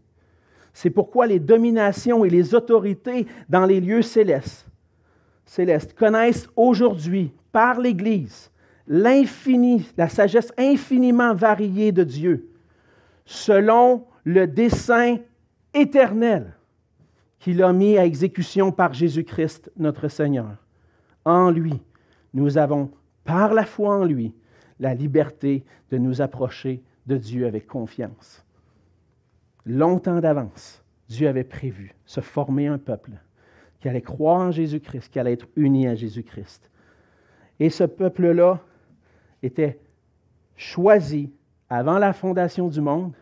C'est 0.73 0.91
pourquoi 0.91 1.27
les 1.27 1.41
dominations 1.41 2.25
et 2.25 2.31
les 2.31 2.55
autorités 2.55 3.27
dans 3.49 3.67
les 3.67 3.81
lieux 3.81 4.03
célestes, 4.03 4.67
célestes 5.45 5.95
connaissent 5.95 6.49
aujourd'hui 6.55 7.33
par 7.53 7.81
l'Église 7.81 8.51
l'infini, 8.87 9.87
la 9.97 10.09
sagesse 10.09 10.53
infiniment 10.59 11.33
variée 11.33 11.93
de 11.93 12.03
Dieu, 12.03 12.49
selon 13.25 14.05
le 14.25 14.49
dessein 14.49 15.19
éternel 15.73 16.57
qu'il 17.41 17.63
a 17.63 17.73
mis 17.73 17.99
à 17.99 18.07
exécution 18.07 18.71
par 18.71 18.93
Jésus-Christ 18.93 19.73
notre 19.77 20.07
Seigneur. 20.09 20.57
En 21.25 21.51
lui, 21.51 21.83
nous 22.33 22.57
avons, 22.57 22.93
par 23.25 23.53
la 23.53 23.65
foi 23.65 23.97
en 23.97 24.05
lui, 24.05 24.33
la 24.79 24.95
liberté 24.95 25.65
de 25.91 25.99
nous 25.99 26.21
approcher 26.21 26.83
de 27.07 27.17
Dieu 27.17 27.47
avec 27.47 27.67
confiance 27.67 28.45
longtemps 29.67 30.21
d'avance, 30.21 30.83
Dieu 31.09 31.29
avait 31.29 31.45
prévu 31.45 31.95
se 32.07 32.21
former 32.21 32.67
un 32.67 32.79
peuple 32.79 33.13
qui 33.81 33.89
allait 33.89 34.03
croire 34.03 34.41
en 34.41 34.51
Jésus-Christ, 34.51 35.11
qui 35.11 35.19
allait 35.19 35.33
être 35.33 35.49
uni 35.57 35.87
à 35.87 35.95
Jésus-Christ. 35.95 36.71
Et 37.59 37.71
ce 37.71 37.85
peuple-là 37.85 38.61
était 39.43 39.79
choisi 40.57 41.33
avant 41.69 41.99
la 41.99 42.13
fondation 42.13 42.69
du 42.69 42.81
monde 42.81 43.15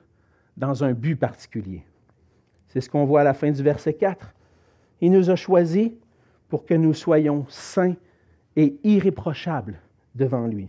dans 0.57 0.83
un 0.83 0.93
but 0.93 1.17
particulier. 1.17 1.85
C'est 2.69 2.81
ce 2.81 2.89
qu'on 2.89 3.05
voit 3.05 3.23
à 3.23 3.25
la 3.25 3.35
fin 3.35 3.51
du 3.51 3.63
verset 3.63 3.95
4. 3.95 4.35
Il 5.01 5.13
nous 5.13 5.31
a 5.31 5.37
choisis 5.37 5.91
pour 6.49 6.65
que 6.65 6.75
nous 6.75 6.95
soyons 6.95 7.47
saints 7.49 7.95
et 8.57 8.79
irréprochables 8.85 9.81
devant 10.15 10.47
lui. 10.47 10.69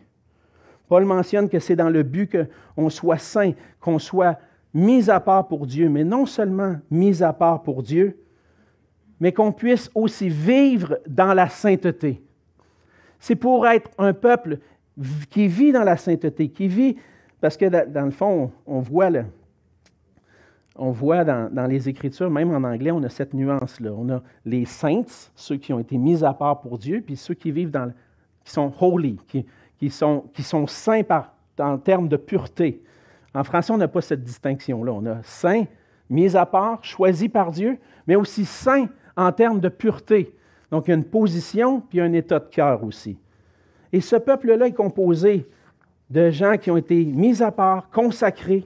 Paul 0.87 1.05
mentionne 1.05 1.49
que 1.49 1.59
c'est 1.59 1.75
dans 1.75 1.89
le 1.89 2.03
but 2.03 2.35
qu'on 2.75 2.89
soit 2.89 3.17
saint, 3.17 3.53
qu'on 3.79 3.99
soit 3.99 4.39
mis 4.73 5.09
à 5.09 5.19
part 5.19 5.47
pour 5.47 5.65
Dieu, 5.65 5.89
mais 5.89 6.03
non 6.03 6.25
seulement 6.25 6.77
mis 6.89 7.23
à 7.23 7.33
part 7.33 7.63
pour 7.63 7.83
Dieu, 7.83 8.19
mais 9.19 9.31
qu'on 9.31 9.51
puisse 9.51 9.91
aussi 9.93 10.29
vivre 10.29 10.99
dans 11.07 11.33
la 11.33 11.49
sainteté. 11.49 12.21
C'est 13.19 13.35
pour 13.35 13.67
être 13.67 13.89
un 13.97 14.13
peuple 14.13 14.59
qui 15.29 15.47
vit 15.47 15.71
dans 15.71 15.83
la 15.83 15.97
sainteté, 15.97 16.49
qui 16.49 16.67
vit, 16.67 16.95
parce 17.41 17.57
que 17.57 17.65
dans 17.85 18.05
le 18.05 18.11
fond, 18.11 18.51
on 18.65 18.79
voit, 18.79 19.09
on 20.79 20.91
voit 20.91 21.25
dans, 21.25 21.67
les 21.67 21.89
Écritures, 21.89 22.29
même 22.31 22.51
en 22.51 22.67
anglais, 22.67 22.91
on 22.91 23.03
a 23.03 23.09
cette 23.09 23.33
nuance-là. 23.33 23.91
On 23.91 24.09
a 24.09 24.21
les 24.45 24.63
saints, 24.63 25.29
ceux 25.35 25.57
qui 25.57 25.73
ont 25.73 25.79
été 25.79 25.97
mis 25.97 26.23
à 26.23 26.33
part 26.33 26.61
pour 26.61 26.77
Dieu, 26.77 27.03
puis 27.05 27.17
ceux 27.17 27.33
qui 27.33 27.51
vivent 27.51 27.69
dans, 27.69 27.91
qui 28.45 28.51
sont 28.51 28.71
holy, 28.79 29.19
qui, 29.27 29.89
sont, 29.89 30.23
saints 30.67 31.03
par, 31.03 31.33
en 31.59 31.77
termes 31.77 32.07
de 32.07 32.15
pureté. 32.15 32.81
En 33.35 33.43
français, 33.43 33.73
on 33.73 33.77
n'a 33.77 33.89
pas 33.89 34.01
cette 34.01 34.23
distinction-là. 34.23 34.93
On 34.93 35.05
a 35.05 35.21
saint, 35.23 35.65
mis 36.09 36.35
à 36.35 36.45
part, 36.45 36.83
choisi 36.83 37.27
par 37.27 37.51
Dieu, 37.51 37.77
mais 38.07 38.15
aussi 38.15 38.45
saint 38.45 38.87
en 39.17 39.33
termes 39.33 39.59
de 39.59 39.69
pureté. 39.69 40.33
Donc, 40.71 40.87
il 40.87 40.91
y 40.91 40.93
a 40.93 40.97
une 40.97 41.03
position, 41.03 41.81
puis 41.81 41.99
un 41.99 42.13
état 42.13 42.39
de 42.39 42.47
cœur 42.47 42.85
aussi. 42.85 43.17
Et 43.91 43.99
ce 43.99 44.15
peuple-là 44.15 44.67
est 44.67 44.73
composé 44.73 45.45
de 46.09 46.29
gens 46.29 46.55
qui 46.57 46.71
ont 46.71 46.77
été 46.77 47.03
mis 47.03 47.43
à 47.43 47.51
part, 47.51 47.89
consacrés, 47.89 48.65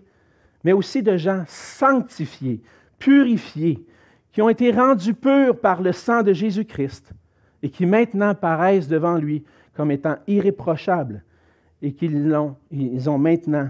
mais 0.64 0.74
aussi 0.74 1.04
de 1.04 1.18
gens 1.18 1.44
sanctifiés, 1.48 2.62
purifiés, 3.00 3.86
qui 4.32 4.42
ont 4.42 4.50
été 4.50 4.72
rendus 4.72 5.14
purs 5.14 5.60
par 5.60 5.82
le 5.82 5.92
sang 5.92 6.24
de 6.24 6.34
Jésus-Christ 6.34 7.14
et 7.62 7.70
qui 7.70 7.86
maintenant 7.86 8.34
paraissent 8.34 8.88
devant 8.88 9.18
lui 9.18 9.44
comme 9.76 9.92
étant 9.92 10.18
irréprochables 10.28 11.24
et 11.82 11.94
qu'ils 11.94 12.34
ont, 12.36 13.18
maintenant 13.18 13.70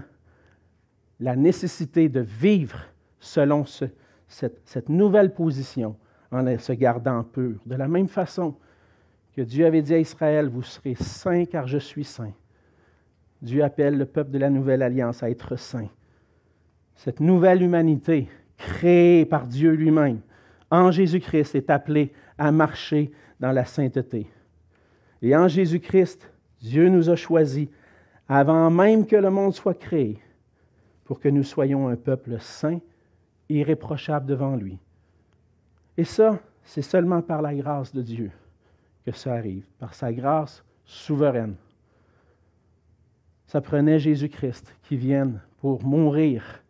la 1.20 1.36
nécessité 1.36 2.08
de 2.08 2.20
vivre 2.20 2.80
selon 3.20 3.64
cette, 3.66 4.60
cette 4.64 4.88
nouvelle 4.88 5.34
position 5.34 5.96
en 6.30 6.58
se 6.58 6.72
gardant 6.72 7.22
pur. 7.22 7.58
De 7.66 7.76
la 7.76 7.88
même 7.88 8.08
façon 8.08 8.54
que 9.34 9.42
Dieu 9.42 9.66
avait 9.66 9.82
dit 9.82 9.94
à 9.94 9.98
Israël, 9.98 10.48
vous 10.48 10.62
serez 10.62 10.94
saints 10.94 11.44
car 11.44 11.66
je 11.66 11.78
suis 11.78 12.04
saint. 12.04 12.32
Dieu 13.42 13.62
appelle 13.62 13.98
le 13.98 14.06
peuple 14.06 14.30
de 14.30 14.38
la 14.38 14.48
nouvelle 14.48 14.82
alliance 14.82 15.22
à 15.22 15.30
être 15.30 15.56
saint. 15.56 15.88
Cette 16.96 17.20
nouvelle 17.20 17.62
humanité 17.62 18.28
créée 18.56 19.24
par 19.24 19.46
Dieu 19.46 19.72
lui-même 19.72 20.20
en 20.70 20.90
Jésus-Christ 20.90 21.54
est 21.54 21.70
appelée 21.70 22.12
à 22.38 22.50
marcher 22.50 23.12
dans 23.40 23.52
la 23.52 23.64
sainteté. 23.64 24.26
Et 25.22 25.36
en 25.36 25.48
Jésus-Christ, 25.48 26.30
Dieu 26.60 26.88
nous 26.88 27.10
a 27.10 27.16
choisis 27.16 27.68
avant 28.28 28.70
même 28.70 29.06
que 29.06 29.16
le 29.16 29.30
monde 29.30 29.54
soit 29.54 29.78
créé 29.78 30.20
pour 31.04 31.20
que 31.20 31.28
nous 31.28 31.42
soyons 31.42 31.88
un 31.88 31.96
peuple 31.96 32.40
saint, 32.40 32.80
irréprochable 33.48 34.26
devant 34.26 34.56
lui. 34.56 34.78
Et 35.96 36.04
ça, 36.04 36.40
c'est 36.62 36.82
seulement 36.82 37.20
par 37.20 37.42
la 37.42 37.54
grâce 37.54 37.92
de 37.92 38.02
Dieu 38.02 38.30
que 39.04 39.12
ça 39.12 39.34
arrive, 39.34 39.66
par 39.78 39.94
sa 39.94 40.12
grâce 40.12 40.64
souveraine. 40.84 41.56
Ça 43.46 43.60
prenait 43.60 43.98
Jésus-Christ 43.98 44.74
qui 44.82 44.96
vienne 44.96 45.40
pour 45.60 45.84
mourir 45.84 46.63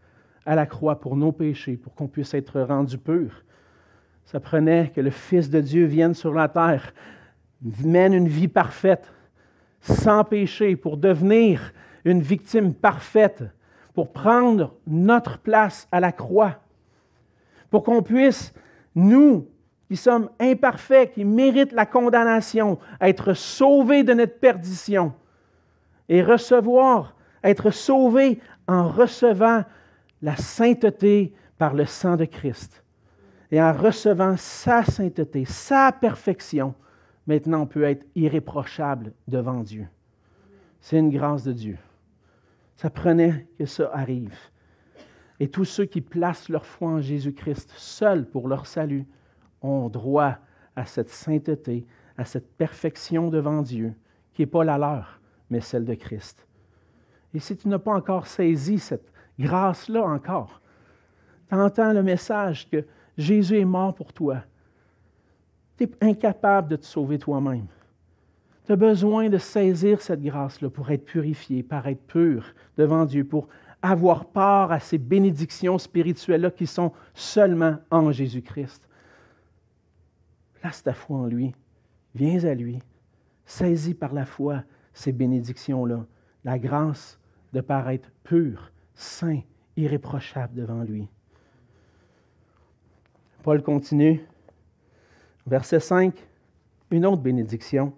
à 0.47 0.55
la 0.55 0.67
croix 0.67 1.01
pour 1.01 1.17
nos 1.17 1.33
péchés, 1.33 1.77
pour 1.77 1.95
qu'on 1.95 2.09
puisse 2.09 2.35
être 2.35 2.61
rendu 2.61 2.99
pur. 2.99 3.43
Ça 4.25 4.41
prenait 4.41 4.91
que 4.95 5.01
le 5.01 5.11
Fils 5.11 5.51
de 5.51 5.61
Dieu 5.61 5.85
vienne 5.87 6.15
sur 6.15 6.35
la 6.35 6.49
terre, 6.49 6.93
mène 7.83 8.13
une 8.13 8.29
vie 8.29 8.49
parfaite, 8.49 9.13
sans 9.81 10.25
péché, 10.25 10.77
pour 10.77 10.97
devenir 10.97 11.73
une 12.05 12.21
victime 12.21 12.75
parfaite, 12.75 13.45
pour 13.95 14.13
prendre 14.13 14.75
notre 14.87 15.39
place 15.39 15.89
à 15.93 16.01
la 16.01 16.13
croix, 16.13 16.57
pour 17.71 17.83
qu'on 17.85 18.03
puisse 18.03 18.53
nous, 18.95 19.49
qui 19.89 19.97
sommes 19.97 20.31
imparfaits, 20.41 21.13
qui 21.13 21.25
méritent 21.25 21.73
la 21.73 21.87
condamnation, 21.87 22.79
être 23.01 23.35
sauvés 23.35 24.03
de 24.03 24.15
notre 24.15 24.39
perdition 24.39 25.13
et 26.09 26.23
recevoir, 26.23 27.15
être 27.43 27.71
sauvés 27.71 28.41
en 28.67 28.89
recevant 28.89 29.65
la 30.25 30.37
sainteté 30.37 31.35
par 31.59 31.75
le 31.75 31.85
sang 31.85 32.17
de 32.17 32.25
Christ. 32.25 32.83
Et 33.51 33.61
en 33.61 33.75
recevant 33.75 34.39
sa 34.39 34.83
sainteté, 34.83 35.45
sa 35.45 35.93
perfection, 35.93 36.75
maintenant 37.27 37.61
on 37.61 37.67
peut 37.67 37.83
être 37.83 38.07
irréprochable 38.15 39.13
devant 39.29 39.63
Dieu. 39.63 39.87
C'est 40.81 40.99
une 40.99 41.11
grâce 41.11 41.45
de 41.45 41.53
Dieu. 41.53 41.77
Ça 42.77 42.89
prenait 42.89 43.47
que 43.59 43.67
ça 43.67 43.91
arrive. 43.93 44.35
Et 45.41 45.49
tous 45.49 45.67
ceux 45.67 45.85
qui 45.85 46.01
placent 46.01 46.49
leur 46.49 46.65
foi 46.65 46.89
en 46.89 47.01
Jésus-Christ 47.03 47.75
seul 47.77 48.25
pour 48.25 48.49
leur 48.49 48.67
salut 48.67 49.07
ont 49.61 49.91
droit 49.91 50.39
à 50.75 50.87
cette 50.87 51.11
sainteté, 51.11 51.85
à 52.17 52.25
cette 52.25 52.51
perfection 52.57 53.29
devant 53.29 53.61
Dieu, 53.61 53.93
qui 54.33 54.41
n'est 54.41 54.47
pas 54.47 54.65
la 54.65 54.79
leur, 54.79 55.21
mais 55.51 55.61
celle 55.61 55.85
de 55.85 55.95
Christ. 55.95 56.47
Et 57.35 57.41
si 57.41 57.59
tu 57.59 57.69
n'as 57.69 57.79
pas 57.79 57.93
encore 57.93 58.27
saisi 58.27 58.79
cette 58.79 59.14
grâce-là 59.39 60.05
encore, 60.05 60.61
tu 61.49 61.55
entends 61.55 61.93
le 61.93 62.03
message 62.03 62.69
que 62.71 62.85
Jésus 63.17 63.59
est 63.59 63.65
mort 63.65 63.95
pour 63.95 64.13
toi. 64.13 64.43
Tu 65.77 65.85
es 65.85 65.91
incapable 66.01 66.69
de 66.69 66.77
te 66.77 66.85
sauver 66.85 67.19
toi-même. 67.19 67.67
Tu 68.67 68.73
as 68.73 68.77
besoin 68.77 69.29
de 69.29 69.39
saisir 69.39 70.01
cette 70.01 70.23
grâce-là 70.23 70.71
pour 70.71 70.91
être 70.91 71.05
purifié, 71.05 71.63
pour 71.63 71.87
être 71.87 72.07
pur 72.07 72.47
devant 72.79 73.05
Dieu, 73.05 73.25
pour 73.25 73.49
avoir 73.83 74.25
part 74.25 74.73
à 74.73 74.81
ces 74.81 74.97
bénédictions 74.97 75.77
spirituelles-là 75.77 76.51
qui 76.51 76.67
sont 76.67 76.93
seulement 77.13 77.77
en 77.91 78.11
Jésus-Christ. 78.11 78.89
Place 80.55 80.83
ta 80.83 80.95
foi 80.95 81.19
en 81.19 81.27
lui. 81.27 81.55
Viens 82.15 82.43
à 82.45 82.55
lui. 82.55 82.79
Saisis 83.45 83.95
par 83.95 84.15
la 84.15 84.25
foi 84.25 84.63
ces 84.95 85.13
bénédictions-là. 85.13 86.07
La 86.45 86.59
grâce 86.59 87.19
de 87.53 87.61
paraître 87.61 88.11
pur, 88.23 88.73
saint, 88.95 89.41
irréprochable 89.77 90.55
devant 90.55 90.83
lui. 90.83 91.09
Paul 93.43 93.63
continue. 93.63 94.25
Verset 95.47 95.81
5, 95.81 96.15
une 96.91 97.05
autre 97.05 97.21
bénédiction 97.21 97.93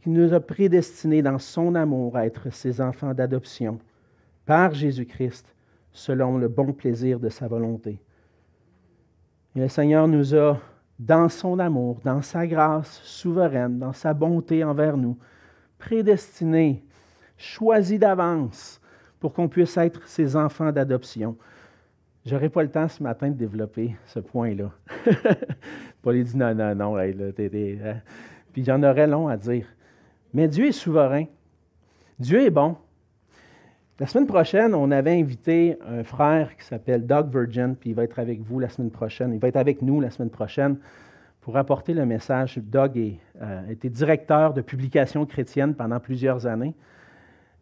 qui 0.00 0.10
nous 0.10 0.32
a 0.32 0.40
prédestinés 0.40 1.22
dans 1.22 1.38
son 1.38 1.74
amour 1.74 2.16
à 2.16 2.26
être 2.26 2.52
ses 2.52 2.80
enfants 2.80 3.14
d'adoption 3.14 3.78
par 4.44 4.74
Jésus-Christ, 4.74 5.54
selon 5.92 6.38
le 6.38 6.48
bon 6.48 6.72
plaisir 6.72 7.18
de 7.18 7.28
sa 7.28 7.48
volonté. 7.48 7.98
Le 9.56 9.68
Seigneur 9.68 10.06
nous 10.06 10.36
a, 10.36 10.60
dans 10.98 11.28
son 11.28 11.58
amour, 11.58 11.98
dans 12.04 12.22
sa 12.22 12.46
grâce 12.46 13.00
souveraine, 13.02 13.78
dans 13.78 13.92
sa 13.92 14.14
bonté 14.14 14.62
envers 14.62 14.96
nous, 14.96 15.18
prédestinés, 15.78 16.84
choisis 17.36 17.98
d'avance 17.98 18.80
pour 19.26 19.32
qu'on 19.32 19.48
puisse 19.48 19.76
être 19.76 20.06
ses 20.06 20.36
enfants 20.36 20.70
d'adoption. 20.70 21.36
Je 22.24 22.32
n'aurai 22.32 22.48
pas 22.48 22.62
le 22.62 22.70
temps 22.70 22.86
ce 22.86 23.02
matin 23.02 23.28
de 23.28 23.34
développer 23.34 23.96
ce 24.06 24.20
point-là. 24.20 24.70
Paul 26.02 26.22
dit 26.22 26.36
non, 26.36 26.54
non, 26.54 26.76
non, 26.76 26.96
hein. 26.96 27.10
puis 28.52 28.62
j'en 28.62 28.80
aurais 28.84 29.08
long 29.08 29.26
à 29.26 29.36
dire. 29.36 29.66
Mais 30.32 30.46
Dieu 30.46 30.66
est 30.66 30.70
souverain. 30.70 31.24
Dieu 32.20 32.40
est 32.40 32.50
bon. 32.50 32.76
La 33.98 34.06
semaine 34.06 34.28
prochaine, 34.28 34.76
on 34.76 34.92
avait 34.92 35.18
invité 35.18 35.76
un 35.84 36.04
frère 36.04 36.56
qui 36.56 36.64
s'appelle 36.64 37.04
Doug 37.04 37.28
Virgin, 37.28 37.74
puis 37.74 37.90
il 37.90 37.96
va 37.96 38.04
être 38.04 38.20
avec 38.20 38.40
vous 38.42 38.60
la 38.60 38.68
semaine 38.68 38.92
prochaine. 38.92 39.32
Il 39.34 39.40
va 39.40 39.48
être 39.48 39.56
avec 39.56 39.82
nous 39.82 40.00
la 40.00 40.10
semaine 40.10 40.30
prochaine 40.30 40.78
pour 41.40 41.56
apporter 41.56 41.94
le 41.94 42.06
message. 42.06 42.58
Doug 42.58 42.96
a 43.40 43.44
euh, 43.44 43.70
été 43.70 43.90
directeur 43.90 44.54
de 44.54 44.60
publication 44.60 45.26
chrétienne 45.26 45.74
pendant 45.74 45.98
plusieurs 45.98 46.46
années. 46.46 46.76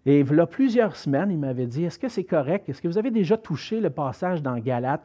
Et 0.06 0.20
il 0.20 0.34
y 0.34 0.40
a 0.40 0.46
plusieurs 0.46 0.96
semaines, 0.96 1.30
il 1.30 1.38
m'avait 1.38 1.66
dit 1.66 1.84
Est-ce 1.84 1.98
que 1.98 2.08
c'est 2.08 2.24
correct? 2.24 2.68
Est-ce 2.68 2.82
que 2.82 2.88
vous 2.88 2.98
avez 2.98 3.10
déjà 3.10 3.38
touché 3.38 3.80
le 3.80 3.90
passage 3.90 4.42
dans 4.42 4.58
Galate 4.58 5.02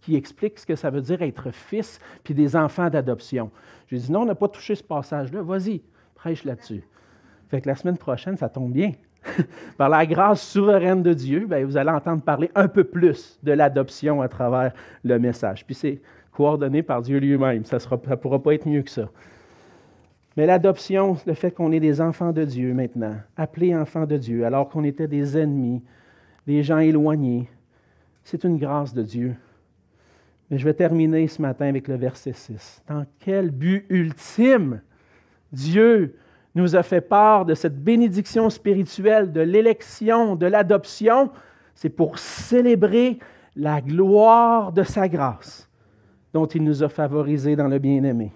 qui, 0.00 0.14
explique 0.14 0.58
ce 0.58 0.66
que 0.66 0.76
ça 0.76 0.88
veut 0.90 1.00
dire 1.00 1.20
être 1.22 1.50
fils 1.50 1.98
puis 2.22 2.32
des 2.32 2.54
enfants 2.54 2.88
d'adoption? 2.88 3.50
J'ai 3.88 3.98
dit 3.98 4.12
Non, 4.12 4.22
on 4.22 4.26
n'a 4.26 4.36
pas 4.36 4.48
touché 4.48 4.76
ce 4.76 4.84
passage-là. 4.84 5.42
Vas-y, 5.42 5.82
prêche 6.14 6.44
là-dessus. 6.44 6.84
Fait 7.48 7.60
que 7.60 7.68
la 7.68 7.74
semaine 7.74 7.98
prochaine, 7.98 8.36
ça 8.36 8.48
tombe 8.48 8.72
bien. 8.72 8.92
Par 9.76 9.88
la 9.88 10.06
grâce 10.06 10.46
souveraine 10.46 11.02
de 11.02 11.12
Dieu, 11.12 11.46
ben, 11.48 11.64
vous 11.64 11.76
allez 11.76 11.90
entendre 11.90 12.22
parler 12.22 12.50
un 12.54 12.68
peu 12.68 12.84
plus 12.84 13.40
de 13.42 13.50
l'adoption 13.50 14.22
à 14.22 14.28
travers 14.28 14.72
le 15.02 15.18
message. 15.18 15.66
Puis 15.66 15.74
c'est 15.74 16.00
coordonné 16.30 16.82
par 16.82 17.02
Dieu 17.02 17.18
lui-même. 17.18 17.64
Ça 17.64 17.78
ne 17.78 18.14
pourra 18.14 18.42
pas 18.42 18.54
être 18.54 18.66
mieux 18.66 18.82
que 18.82 18.90
ça. 18.90 19.08
Mais 20.36 20.46
l'adoption, 20.46 21.16
le 21.26 21.34
fait 21.34 21.50
qu'on 21.50 21.72
est 21.72 21.80
des 21.80 22.00
enfants 22.00 22.32
de 22.32 22.44
Dieu 22.44 22.74
maintenant, 22.74 23.16
appelés 23.36 23.74
enfants 23.74 24.06
de 24.06 24.16
Dieu, 24.16 24.44
alors 24.44 24.68
qu'on 24.68 24.84
était 24.84 25.08
des 25.08 25.38
ennemis, 25.38 25.82
des 26.46 26.62
gens 26.62 26.78
éloignés, 26.78 27.48
c'est 28.22 28.44
une 28.44 28.58
grâce 28.58 28.92
de 28.92 29.02
Dieu. 29.02 29.34
Mais 30.50 30.58
je 30.58 30.64
vais 30.64 30.74
terminer 30.74 31.26
ce 31.26 31.40
matin 31.40 31.66
avec 31.66 31.88
le 31.88 31.96
verset 31.96 32.34
6. 32.34 32.82
Dans 32.86 33.04
quel 33.18 33.50
but 33.50 33.86
ultime 33.88 34.80
Dieu 35.52 36.16
nous 36.54 36.76
a 36.76 36.82
fait 36.82 37.00
part 37.00 37.44
de 37.44 37.54
cette 37.54 37.82
bénédiction 37.82 38.50
spirituelle, 38.50 39.32
de 39.32 39.40
l'élection, 39.40 40.36
de 40.36 40.46
l'adoption, 40.46 41.30
c'est 41.74 41.90
pour 41.90 42.18
célébrer 42.18 43.18
la 43.56 43.80
gloire 43.80 44.72
de 44.72 44.82
sa 44.82 45.08
grâce. 45.08 45.68
dont 46.32 46.46
il 46.46 46.62
nous 46.64 46.82
a 46.82 46.90
favorisés 46.90 47.56
dans 47.56 47.68
le 47.68 47.78
bien-aimé. 47.78 48.30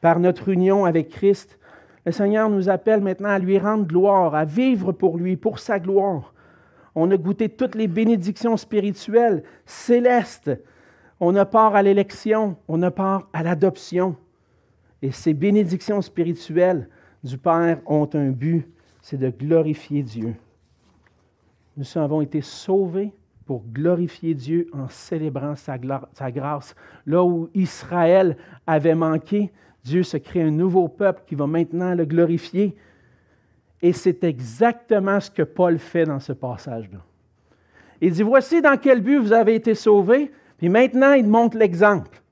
Par 0.00 0.20
notre 0.20 0.48
union 0.48 0.84
avec 0.84 1.08
Christ, 1.08 1.58
le 2.06 2.12
Seigneur 2.12 2.48
nous 2.48 2.68
appelle 2.68 3.00
maintenant 3.00 3.28
à 3.28 3.38
lui 3.38 3.58
rendre 3.58 3.86
gloire, 3.86 4.34
à 4.34 4.44
vivre 4.44 4.92
pour 4.92 5.18
lui, 5.18 5.36
pour 5.36 5.58
sa 5.58 5.78
gloire. 5.78 6.32
On 6.94 7.10
a 7.10 7.16
goûté 7.16 7.48
toutes 7.48 7.74
les 7.74 7.88
bénédictions 7.88 8.56
spirituelles, 8.56 9.42
célestes. 9.66 10.50
On 11.20 11.36
a 11.36 11.44
part 11.44 11.74
à 11.74 11.82
l'élection, 11.82 12.56
on 12.68 12.82
a 12.82 12.90
part 12.90 13.28
à 13.32 13.42
l'adoption. 13.42 14.16
Et 15.02 15.10
ces 15.10 15.34
bénédictions 15.34 16.02
spirituelles 16.02 16.88
du 17.22 17.38
Père 17.38 17.80
ont 17.86 18.08
un 18.14 18.30
but, 18.30 18.66
c'est 19.00 19.18
de 19.18 19.30
glorifier 19.30 20.02
Dieu. 20.02 20.34
Nous 21.76 21.86
avons 21.96 22.20
été 22.20 22.40
sauvés 22.40 23.12
pour 23.46 23.62
glorifier 23.72 24.34
Dieu 24.34 24.68
en 24.72 24.88
célébrant 24.88 25.54
sa, 25.54 25.78
grâce. 25.78 26.74
Là 27.06 27.24
où 27.24 27.48
Israël 27.54 28.36
avait 28.66 28.94
manqué, 28.94 29.52
Dieu 29.84 30.02
se 30.02 30.16
crée 30.16 30.42
un 30.42 30.50
nouveau 30.50 30.88
peuple 30.88 31.22
qui 31.26 31.34
va 31.34 31.46
maintenant 31.46 31.94
le 31.94 32.04
glorifier. 32.04 32.76
Et 33.80 33.92
c'est 33.92 34.24
exactement 34.24 35.20
ce 35.20 35.30
que 35.30 35.42
Paul 35.42 35.78
fait 35.78 36.04
dans 36.04 36.20
ce 36.20 36.32
passage-là. 36.32 36.98
Il 38.00 38.12
dit, 38.12 38.22
voici 38.22 38.60
dans 38.60 38.76
quel 38.76 39.00
but 39.00 39.18
vous 39.18 39.32
avez 39.32 39.54
été 39.54 39.74
sauvés, 39.74 40.30
puis 40.56 40.68
maintenant 40.68 41.12
il 41.12 41.26
montre 41.26 41.56
l'exemple. 41.56 42.22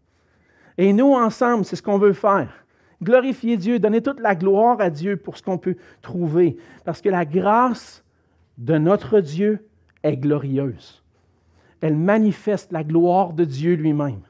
Et 0.79 0.93
nous, 0.93 1.13
ensemble, 1.13 1.65
c'est 1.65 1.77
ce 1.77 1.83
qu'on 1.83 1.99
veut 1.99 2.13
faire. 2.13 2.67
Glorifier 3.03 3.57
Dieu, 3.57 3.79
donner 3.79 4.03
toute 4.03 4.21
la 4.21 4.35
gloire 4.35 4.81
à 4.81 4.91
Dieu 4.91 5.17
pour 5.17 5.37
ce 5.37 5.43
qu'on 5.43 5.59
peut 5.59 5.77
trouver. 6.03 6.57
Parce 6.85 7.01
que 7.01 7.09
la 7.09 7.25
grâce 7.25 8.05
de 8.59 8.79
notre 8.79 9.21
Dieu 9.21 9.67
est 10.03 10.17
glorieuse. 10.17 11.03
Elle 11.81 11.97
manifeste 11.97 12.73
la 12.73 12.85
gloire 12.85 13.33
de 13.33 13.45
Dieu 13.45 13.75
lui-même. 13.75 14.23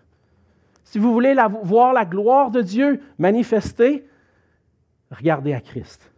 Si 0.87 1.01
vous 1.01 1.13
voulez 1.13 1.35
voir 1.65 1.93
la 1.93 2.05
gloire 2.05 2.53
de 2.53 2.63
Dieu 2.63 3.03
manifestée, 3.19 4.07
regardez 5.11 5.53
à 5.53 5.61
Christ. 5.61 6.13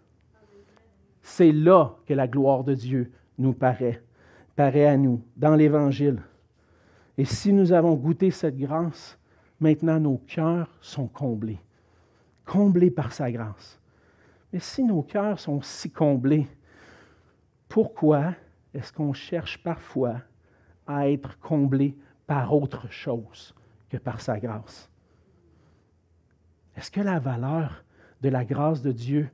C'est 1.23 1.53
là 1.53 1.97
que 2.05 2.13
la 2.13 2.29
gloire 2.29 2.65
de 2.65 2.75
Dieu 2.75 3.11
nous 3.39 3.55
paraît, 3.55 4.03
paraît 4.57 4.85
à 4.85 4.99
nous, 4.99 5.23
dans 5.39 5.55
l'Évangile. 5.55 6.21
Et 7.17 7.25
si 7.25 7.55
nous 7.55 7.73
avons 7.73 7.95
goûté 7.95 8.31
cette 8.31 8.59
grâce, 8.59 9.19
maintenant 9.59 9.99
nos 9.99 10.19
cœurs 10.19 10.69
sont 10.83 11.09
comblés, 11.09 11.61
comblés 12.45 12.91
par 12.91 13.15
sa 13.15 13.33
grâce. 13.33 13.81
Mais 14.53 14.61
si 14.61 14.85
nos 14.85 15.03
cœurs 15.03 15.41
sont 15.41 15.63
si 15.63 15.91
comblés, 15.91 16.47
pourquoi 17.71 18.35
est-ce 18.75 18.93
qu'on 18.93 19.15
cherche 19.15 19.63
parfois 19.63 20.17
à 20.87 21.09
être 21.09 21.39
comblé 21.41 21.97
par 22.27 22.55
autre 22.55 22.93
chose? 22.93 23.55
Que 23.89 23.97
par 23.97 24.21
sa 24.21 24.39
grâce? 24.39 24.91
Est-ce 26.77 26.91
que 26.91 27.01
la 27.01 27.19
valeur 27.19 27.85
de 28.23 28.29
la 28.29 28.45
grâce 28.45 28.83
de 28.83 28.93
Dieu 28.93 29.29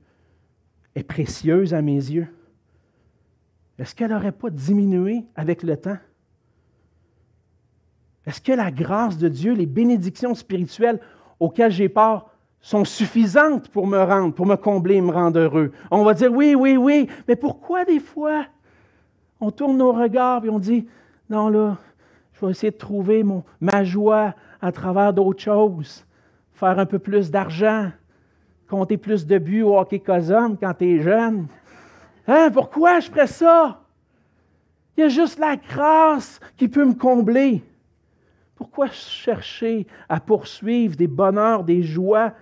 est 0.94 1.02
précieuse 1.02 1.74
à 1.74 1.82
mes 1.82 1.92
yeux? 1.92 2.28
Est-ce 3.78 3.94
qu'elle 3.94 4.10
n'aurait 4.10 4.32
pas 4.32 4.50
diminué 4.50 5.24
avec 5.34 5.62
le 5.62 5.76
temps? 5.76 5.98
Est-ce 8.26 8.40
que 8.40 8.52
la 8.52 8.70
grâce 8.70 9.18
de 9.18 9.28
Dieu, 9.28 9.52
les 9.52 9.66
bénédictions 9.66 10.34
spirituelles 10.34 11.00
auxquelles 11.40 11.72
j'ai 11.72 11.88
part, 11.88 12.30
sont 12.60 12.84
suffisantes 12.86 13.68
pour 13.68 13.86
me 13.86 13.98
rendre, 13.98 14.32
pour 14.32 14.46
me 14.46 14.56
combler, 14.56 15.00
me 15.00 15.12
rendre 15.12 15.38
heureux? 15.38 15.72
On 15.90 16.04
va 16.04 16.14
dire 16.14 16.32
oui, 16.32 16.54
oui, 16.54 16.76
oui, 16.76 17.08
mais 17.28 17.36
pourquoi 17.36 17.84
des 17.84 18.00
fois 18.00 18.46
on 19.40 19.50
tourne 19.50 19.76
nos 19.76 19.92
regards 19.92 20.44
et 20.46 20.48
on 20.48 20.58
dit 20.58 20.86
non, 21.28 21.48
là, 21.48 21.76
je 22.34 22.44
vais 22.44 22.50
essayer 22.50 22.70
de 22.70 22.76
trouver 22.76 23.24
ma 23.60 23.84
joie 23.84 24.34
à 24.60 24.72
travers 24.72 25.12
d'autres 25.12 25.42
choses, 25.42 26.04
faire 26.52 26.78
un 26.78 26.86
peu 26.86 26.98
plus 26.98 27.30
d'argent, 27.30 27.90
compter 28.68 28.96
plus 28.96 29.26
de 29.26 29.38
buts 29.38 29.62
au 29.62 29.78
hockey 29.78 30.00
Cosum 30.00 30.56
quand 30.58 30.74
tu 30.74 30.84
es 30.96 31.02
jeune. 31.02 31.46
Hein, 32.26 32.50
pourquoi 32.52 33.00
je 33.00 33.10
ferais 33.10 33.26
ça? 33.26 33.80
Il 34.96 35.00
y 35.00 35.04
a 35.04 35.08
juste 35.08 35.38
la 35.38 35.56
grâce 35.56 36.40
qui 36.56 36.68
peut 36.68 36.84
me 36.84 36.94
combler. 36.94 37.62
Pourquoi 38.54 38.88
chercher 38.88 39.86
à 40.08 40.20
poursuivre 40.20 40.96
des 40.96 41.08
bonheurs, 41.08 41.64
des 41.64 41.82
joies 41.82 42.32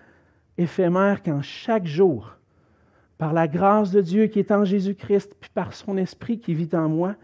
éphémères 0.59 1.23
quand 1.23 1.43
chaque 1.43 1.87
jour, 1.87 2.37
par 3.19 3.33
la 3.33 3.49
grâce 3.49 3.91
de 3.91 4.01
Dieu 4.01 4.27
qui 4.27 4.39
est 4.39 4.53
en 4.53 4.65
Jésus-Christ, 4.65 5.35
puis 5.41 5.51
par 5.55 5.75
son 5.75 5.97
esprit 5.97 6.39
qui 6.39 6.55
vit 6.55 6.69
en 6.75 6.89
moi, 6.89 7.15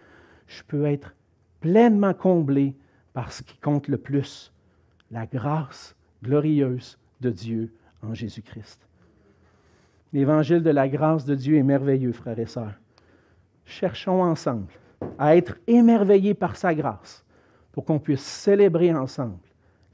je 0.47 0.63
peux 0.67 0.87
être 0.87 1.15
pleinement 1.61 2.15
comblé 2.15 2.75
par 3.13 3.33
ce 3.33 3.43
qui 3.43 3.57
compte 3.59 3.89
le 3.89 3.99
plus, 3.99 4.53
la 5.11 5.27
grâce 5.27 5.97
glorieuse 6.23 6.99
de 7.21 7.31
Dieu 7.31 7.73
en 8.03 8.15
Jésus-Christ. 8.15 8.81
L'évangile 10.13 10.63
de 10.63 10.71
la 10.71 10.89
grâce 10.89 11.25
de 11.25 11.35
Dieu 11.35 11.57
est 11.57 11.63
merveilleux, 11.63 12.13
frères 12.13 12.39
et 12.39 12.47
sœurs. 12.47 12.75
Cherchons 13.65 14.23
ensemble 14.23 14.73
à 15.19 15.37
être 15.37 15.59
émerveillés 15.67 16.35
par 16.35 16.57
sa 16.57 16.75
grâce 16.75 17.25
pour 17.73 17.85
qu'on 17.85 17.99
puisse 17.99 18.23
célébrer 18.23 18.95
ensemble 18.95 19.39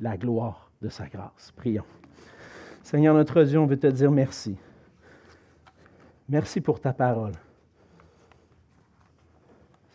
la 0.00 0.16
gloire 0.16 0.70
de 0.80 0.88
sa 0.88 1.06
grâce. 1.06 1.52
Prions. 1.56 1.84
Seigneur 2.82 3.14
notre 3.14 3.42
Dieu, 3.42 3.58
on 3.58 3.66
veut 3.66 3.78
te 3.78 3.86
dire 3.86 4.10
merci. 4.10 4.56
Merci 6.28 6.60
pour 6.60 6.80
ta 6.80 6.92
parole. 6.92 7.32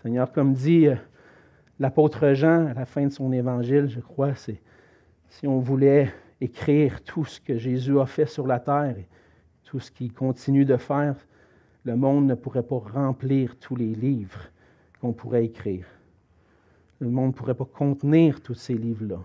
Seigneur, 0.01 0.31
comme 0.31 0.53
dit 0.53 0.87
euh, 0.87 0.95
l'apôtre 1.79 2.33
Jean 2.33 2.67
à 2.67 2.73
la 2.73 2.85
fin 2.85 3.05
de 3.05 3.11
son 3.11 3.31
évangile, 3.31 3.87
je 3.87 3.99
crois, 3.99 4.35
c'est 4.35 4.61
si 5.29 5.47
on 5.47 5.59
voulait 5.59 6.11
écrire 6.41 7.01
tout 7.03 7.25
ce 7.25 7.39
que 7.39 7.57
Jésus 7.57 7.99
a 7.99 8.05
fait 8.05 8.25
sur 8.25 8.47
la 8.47 8.59
terre 8.59 8.97
et 8.97 9.07
tout 9.63 9.79
ce 9.79 9.91
qu'il 9.91 10.13
continue 10.13 10.65
de 10.65 10.77
faire, 10.77 11.15
le 11.83 11.95
monde 11.95 12.27
ne 12.27 12.35
pourrait 12.35 12.63
pas 12.63 12.79
remplir 12.79 13.57
tous 13.57 13.75
les 13.75 13.93
livres 13.93 14.49
qu'on 14.99 15.13
pourrait 15.13 15.45
écrire. 15.45 15.85
Le 16.99 17.09
monde 17.09 17.27
ne 17.27 17.33
pourrait 17.33 17.55
pas 17.55 17.65
contenir 17.65 18.41
tous 18.41 18.55
ces 18.55 18.73
livres-là. 18.73 19.19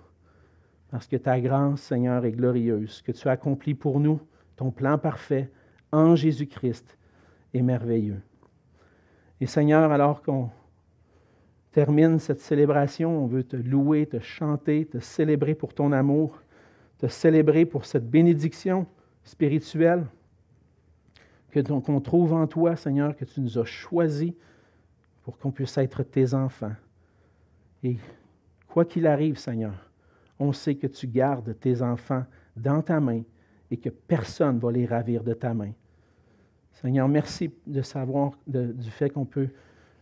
Parce 0.91 1.09
que 1.09 1.17
ta 1.17 1.41
grâce, 1.41 1.81
Seigneur, 1.81 2.25
est 2.25 2.33
glorieuse. 2.33 3.03
Que 3.03 3.11
tu 3.11 3.27
as 3.29 3.33
accompli 3.33 3.75
pour 3.75 3.99
nous, 3.99 4.21
ton 4.55 4.71
plan 4.71 4.97
parfait 4.97 5.51
en 5.91 6.15
Jésus-Christ, 6.15 6.97
est 7.53 7.63
merveilleux. 7.63 8.21
Et 9.41 9.47
Seigneur, 9.47 9.91
alors 9.91 10.23
qu'on 10.23 10.51
termine 11.75 12.21
cette 12.21 12.39
célébration, 12.39 13.25
on 13.25 13.27
veut 13.27 13.43
te 13.43 13.57
louer, 13.57 14.07
te 14.07 14.21
chanter, 14.21 14.87
te 14.87 15.01
célébrer 15.01 15.57
pour 15.57 15.75
ton 15.75 15.91
amour, 15.91 16.41
te 16.99 17.09
célébrer 17.09 17.67
pour 17.67 17.85
cette 17.85 18.09
bénédiction 18.09 18.87
spirituelle 19.25 20.07
qu'on 21.63 22.01
trouve 22.01 22.33
en 22.33 22.47
toi, 22.47 22.77
Seigneur, 22.77 23.17
que 23.17 23.25
tu 23.25 23.41
nous 23.41 23.59
as 23.59 23.65
choisis 23.65 24.33
pour 25.23 25.37
qu'on 25.37 25.51
puisse 25.51 25.77
être 25.77 26.05
tes 26.05 26.33
enfants. 26.33 26.75
Et 27.83 27.97
quoi 28.69 28.85
qu'il 28.85 29.07
arrive, 29.07 29.37
Seigneur, 29.37 29.91
on 30.39 30.53
sait 30.53 30.77
que 30.77 30.87
tu 30.87 31.09
gardes 31.09 31.59
tes 31.59 31.83
enfants 31.83 32.25
dans 32.57 32.83
ta 32.83 33.01
main 33.01 33.23
et 33.71 33.77
que 33.77 33.89
personne 33.89 34.57
ne 34.57 34.61
va 34.61 34.71
les 34.71 34.87
ravir 34.87 35.25
de 35.25 35.35
ta 35.35 35.53
main. 35.55 35.73
Seigneur, 36.73 37.09
merci 37.09 37.53
de 37.67 37.83
savoir 37.83 38.33
du 38.47 38.91
fait 38.91 39.11
qu'on 39.11 39.25
peut 39.25 39.49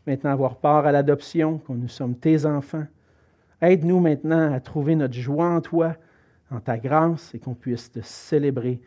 maintenant 0.06 0.30
avoir 0.30 0.56
part 0.56 0.86
à 0.86 0.92
l'adoption, 0.92 1.58
que 1.58 1.72
nous 1.72 1.88
sommes 1.88 2.16
tes 2.16 2.46
enfants. 2.46 2.86
Aide-nous 3.60 4.00
maintenant 4.00 4.52
à 4.52 4.60
trouver 4.60 4.96
notre 4.96 5.14
joie 5.14 5.48
en 5.48 5.60
toi, 5.60 5.96
en 6.50 6.60
ta 6.60 6.78
grâce, 6.78 7.34
et 7.34 7.38
qu'on 7.38 7.54
puisse 7.54 7.92
te 7.92 8.00
célébrer, 8.02 8.80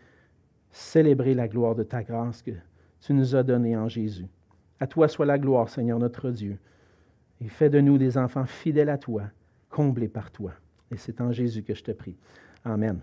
célébrer 0.71 1.33
la 1.33 1.47
gloire 1.47 1.75
de 1.75 1.83
ta 1.83 2.03
grâce 2.03 2.41
que 2.41 2.51
tu 3.01 3.13
nous 3.13 3.35
as 3.35 3.43
donnée 3.43 3.77
en 3.77 3.87
Jésus. 3.87 4.27
À 4.79 4.87
toi 4.87 5.07
soit 5.07 5.25
la 5.25 5.39
gloire, 5.39 5.69
Seigneur 5.69 5.99
notre 5.99 6.31
Dieu, 6.31 6.57
et 7.41 7.47
fais 7.47 7.69
de 7.69 7.79
nous 7.79 7.97
des 7.97 8.17
enfants 8.17 8.45
fidèles 8.45 8.89
à 8.89 8.97
toi, 8.97 9.23
comblés 9.69 10.09
par 10.09 10.31
toi. 10.31 10.51
Et 10.91 10.97
c'est 10.97 11.21
en 11.21 11.31
Jésus 11.31 11.63
que 11.63 11.73
je 11.73 11.83
te 11.83 11.91
prie. 11.91 12.15
Amen. 12.63 12.99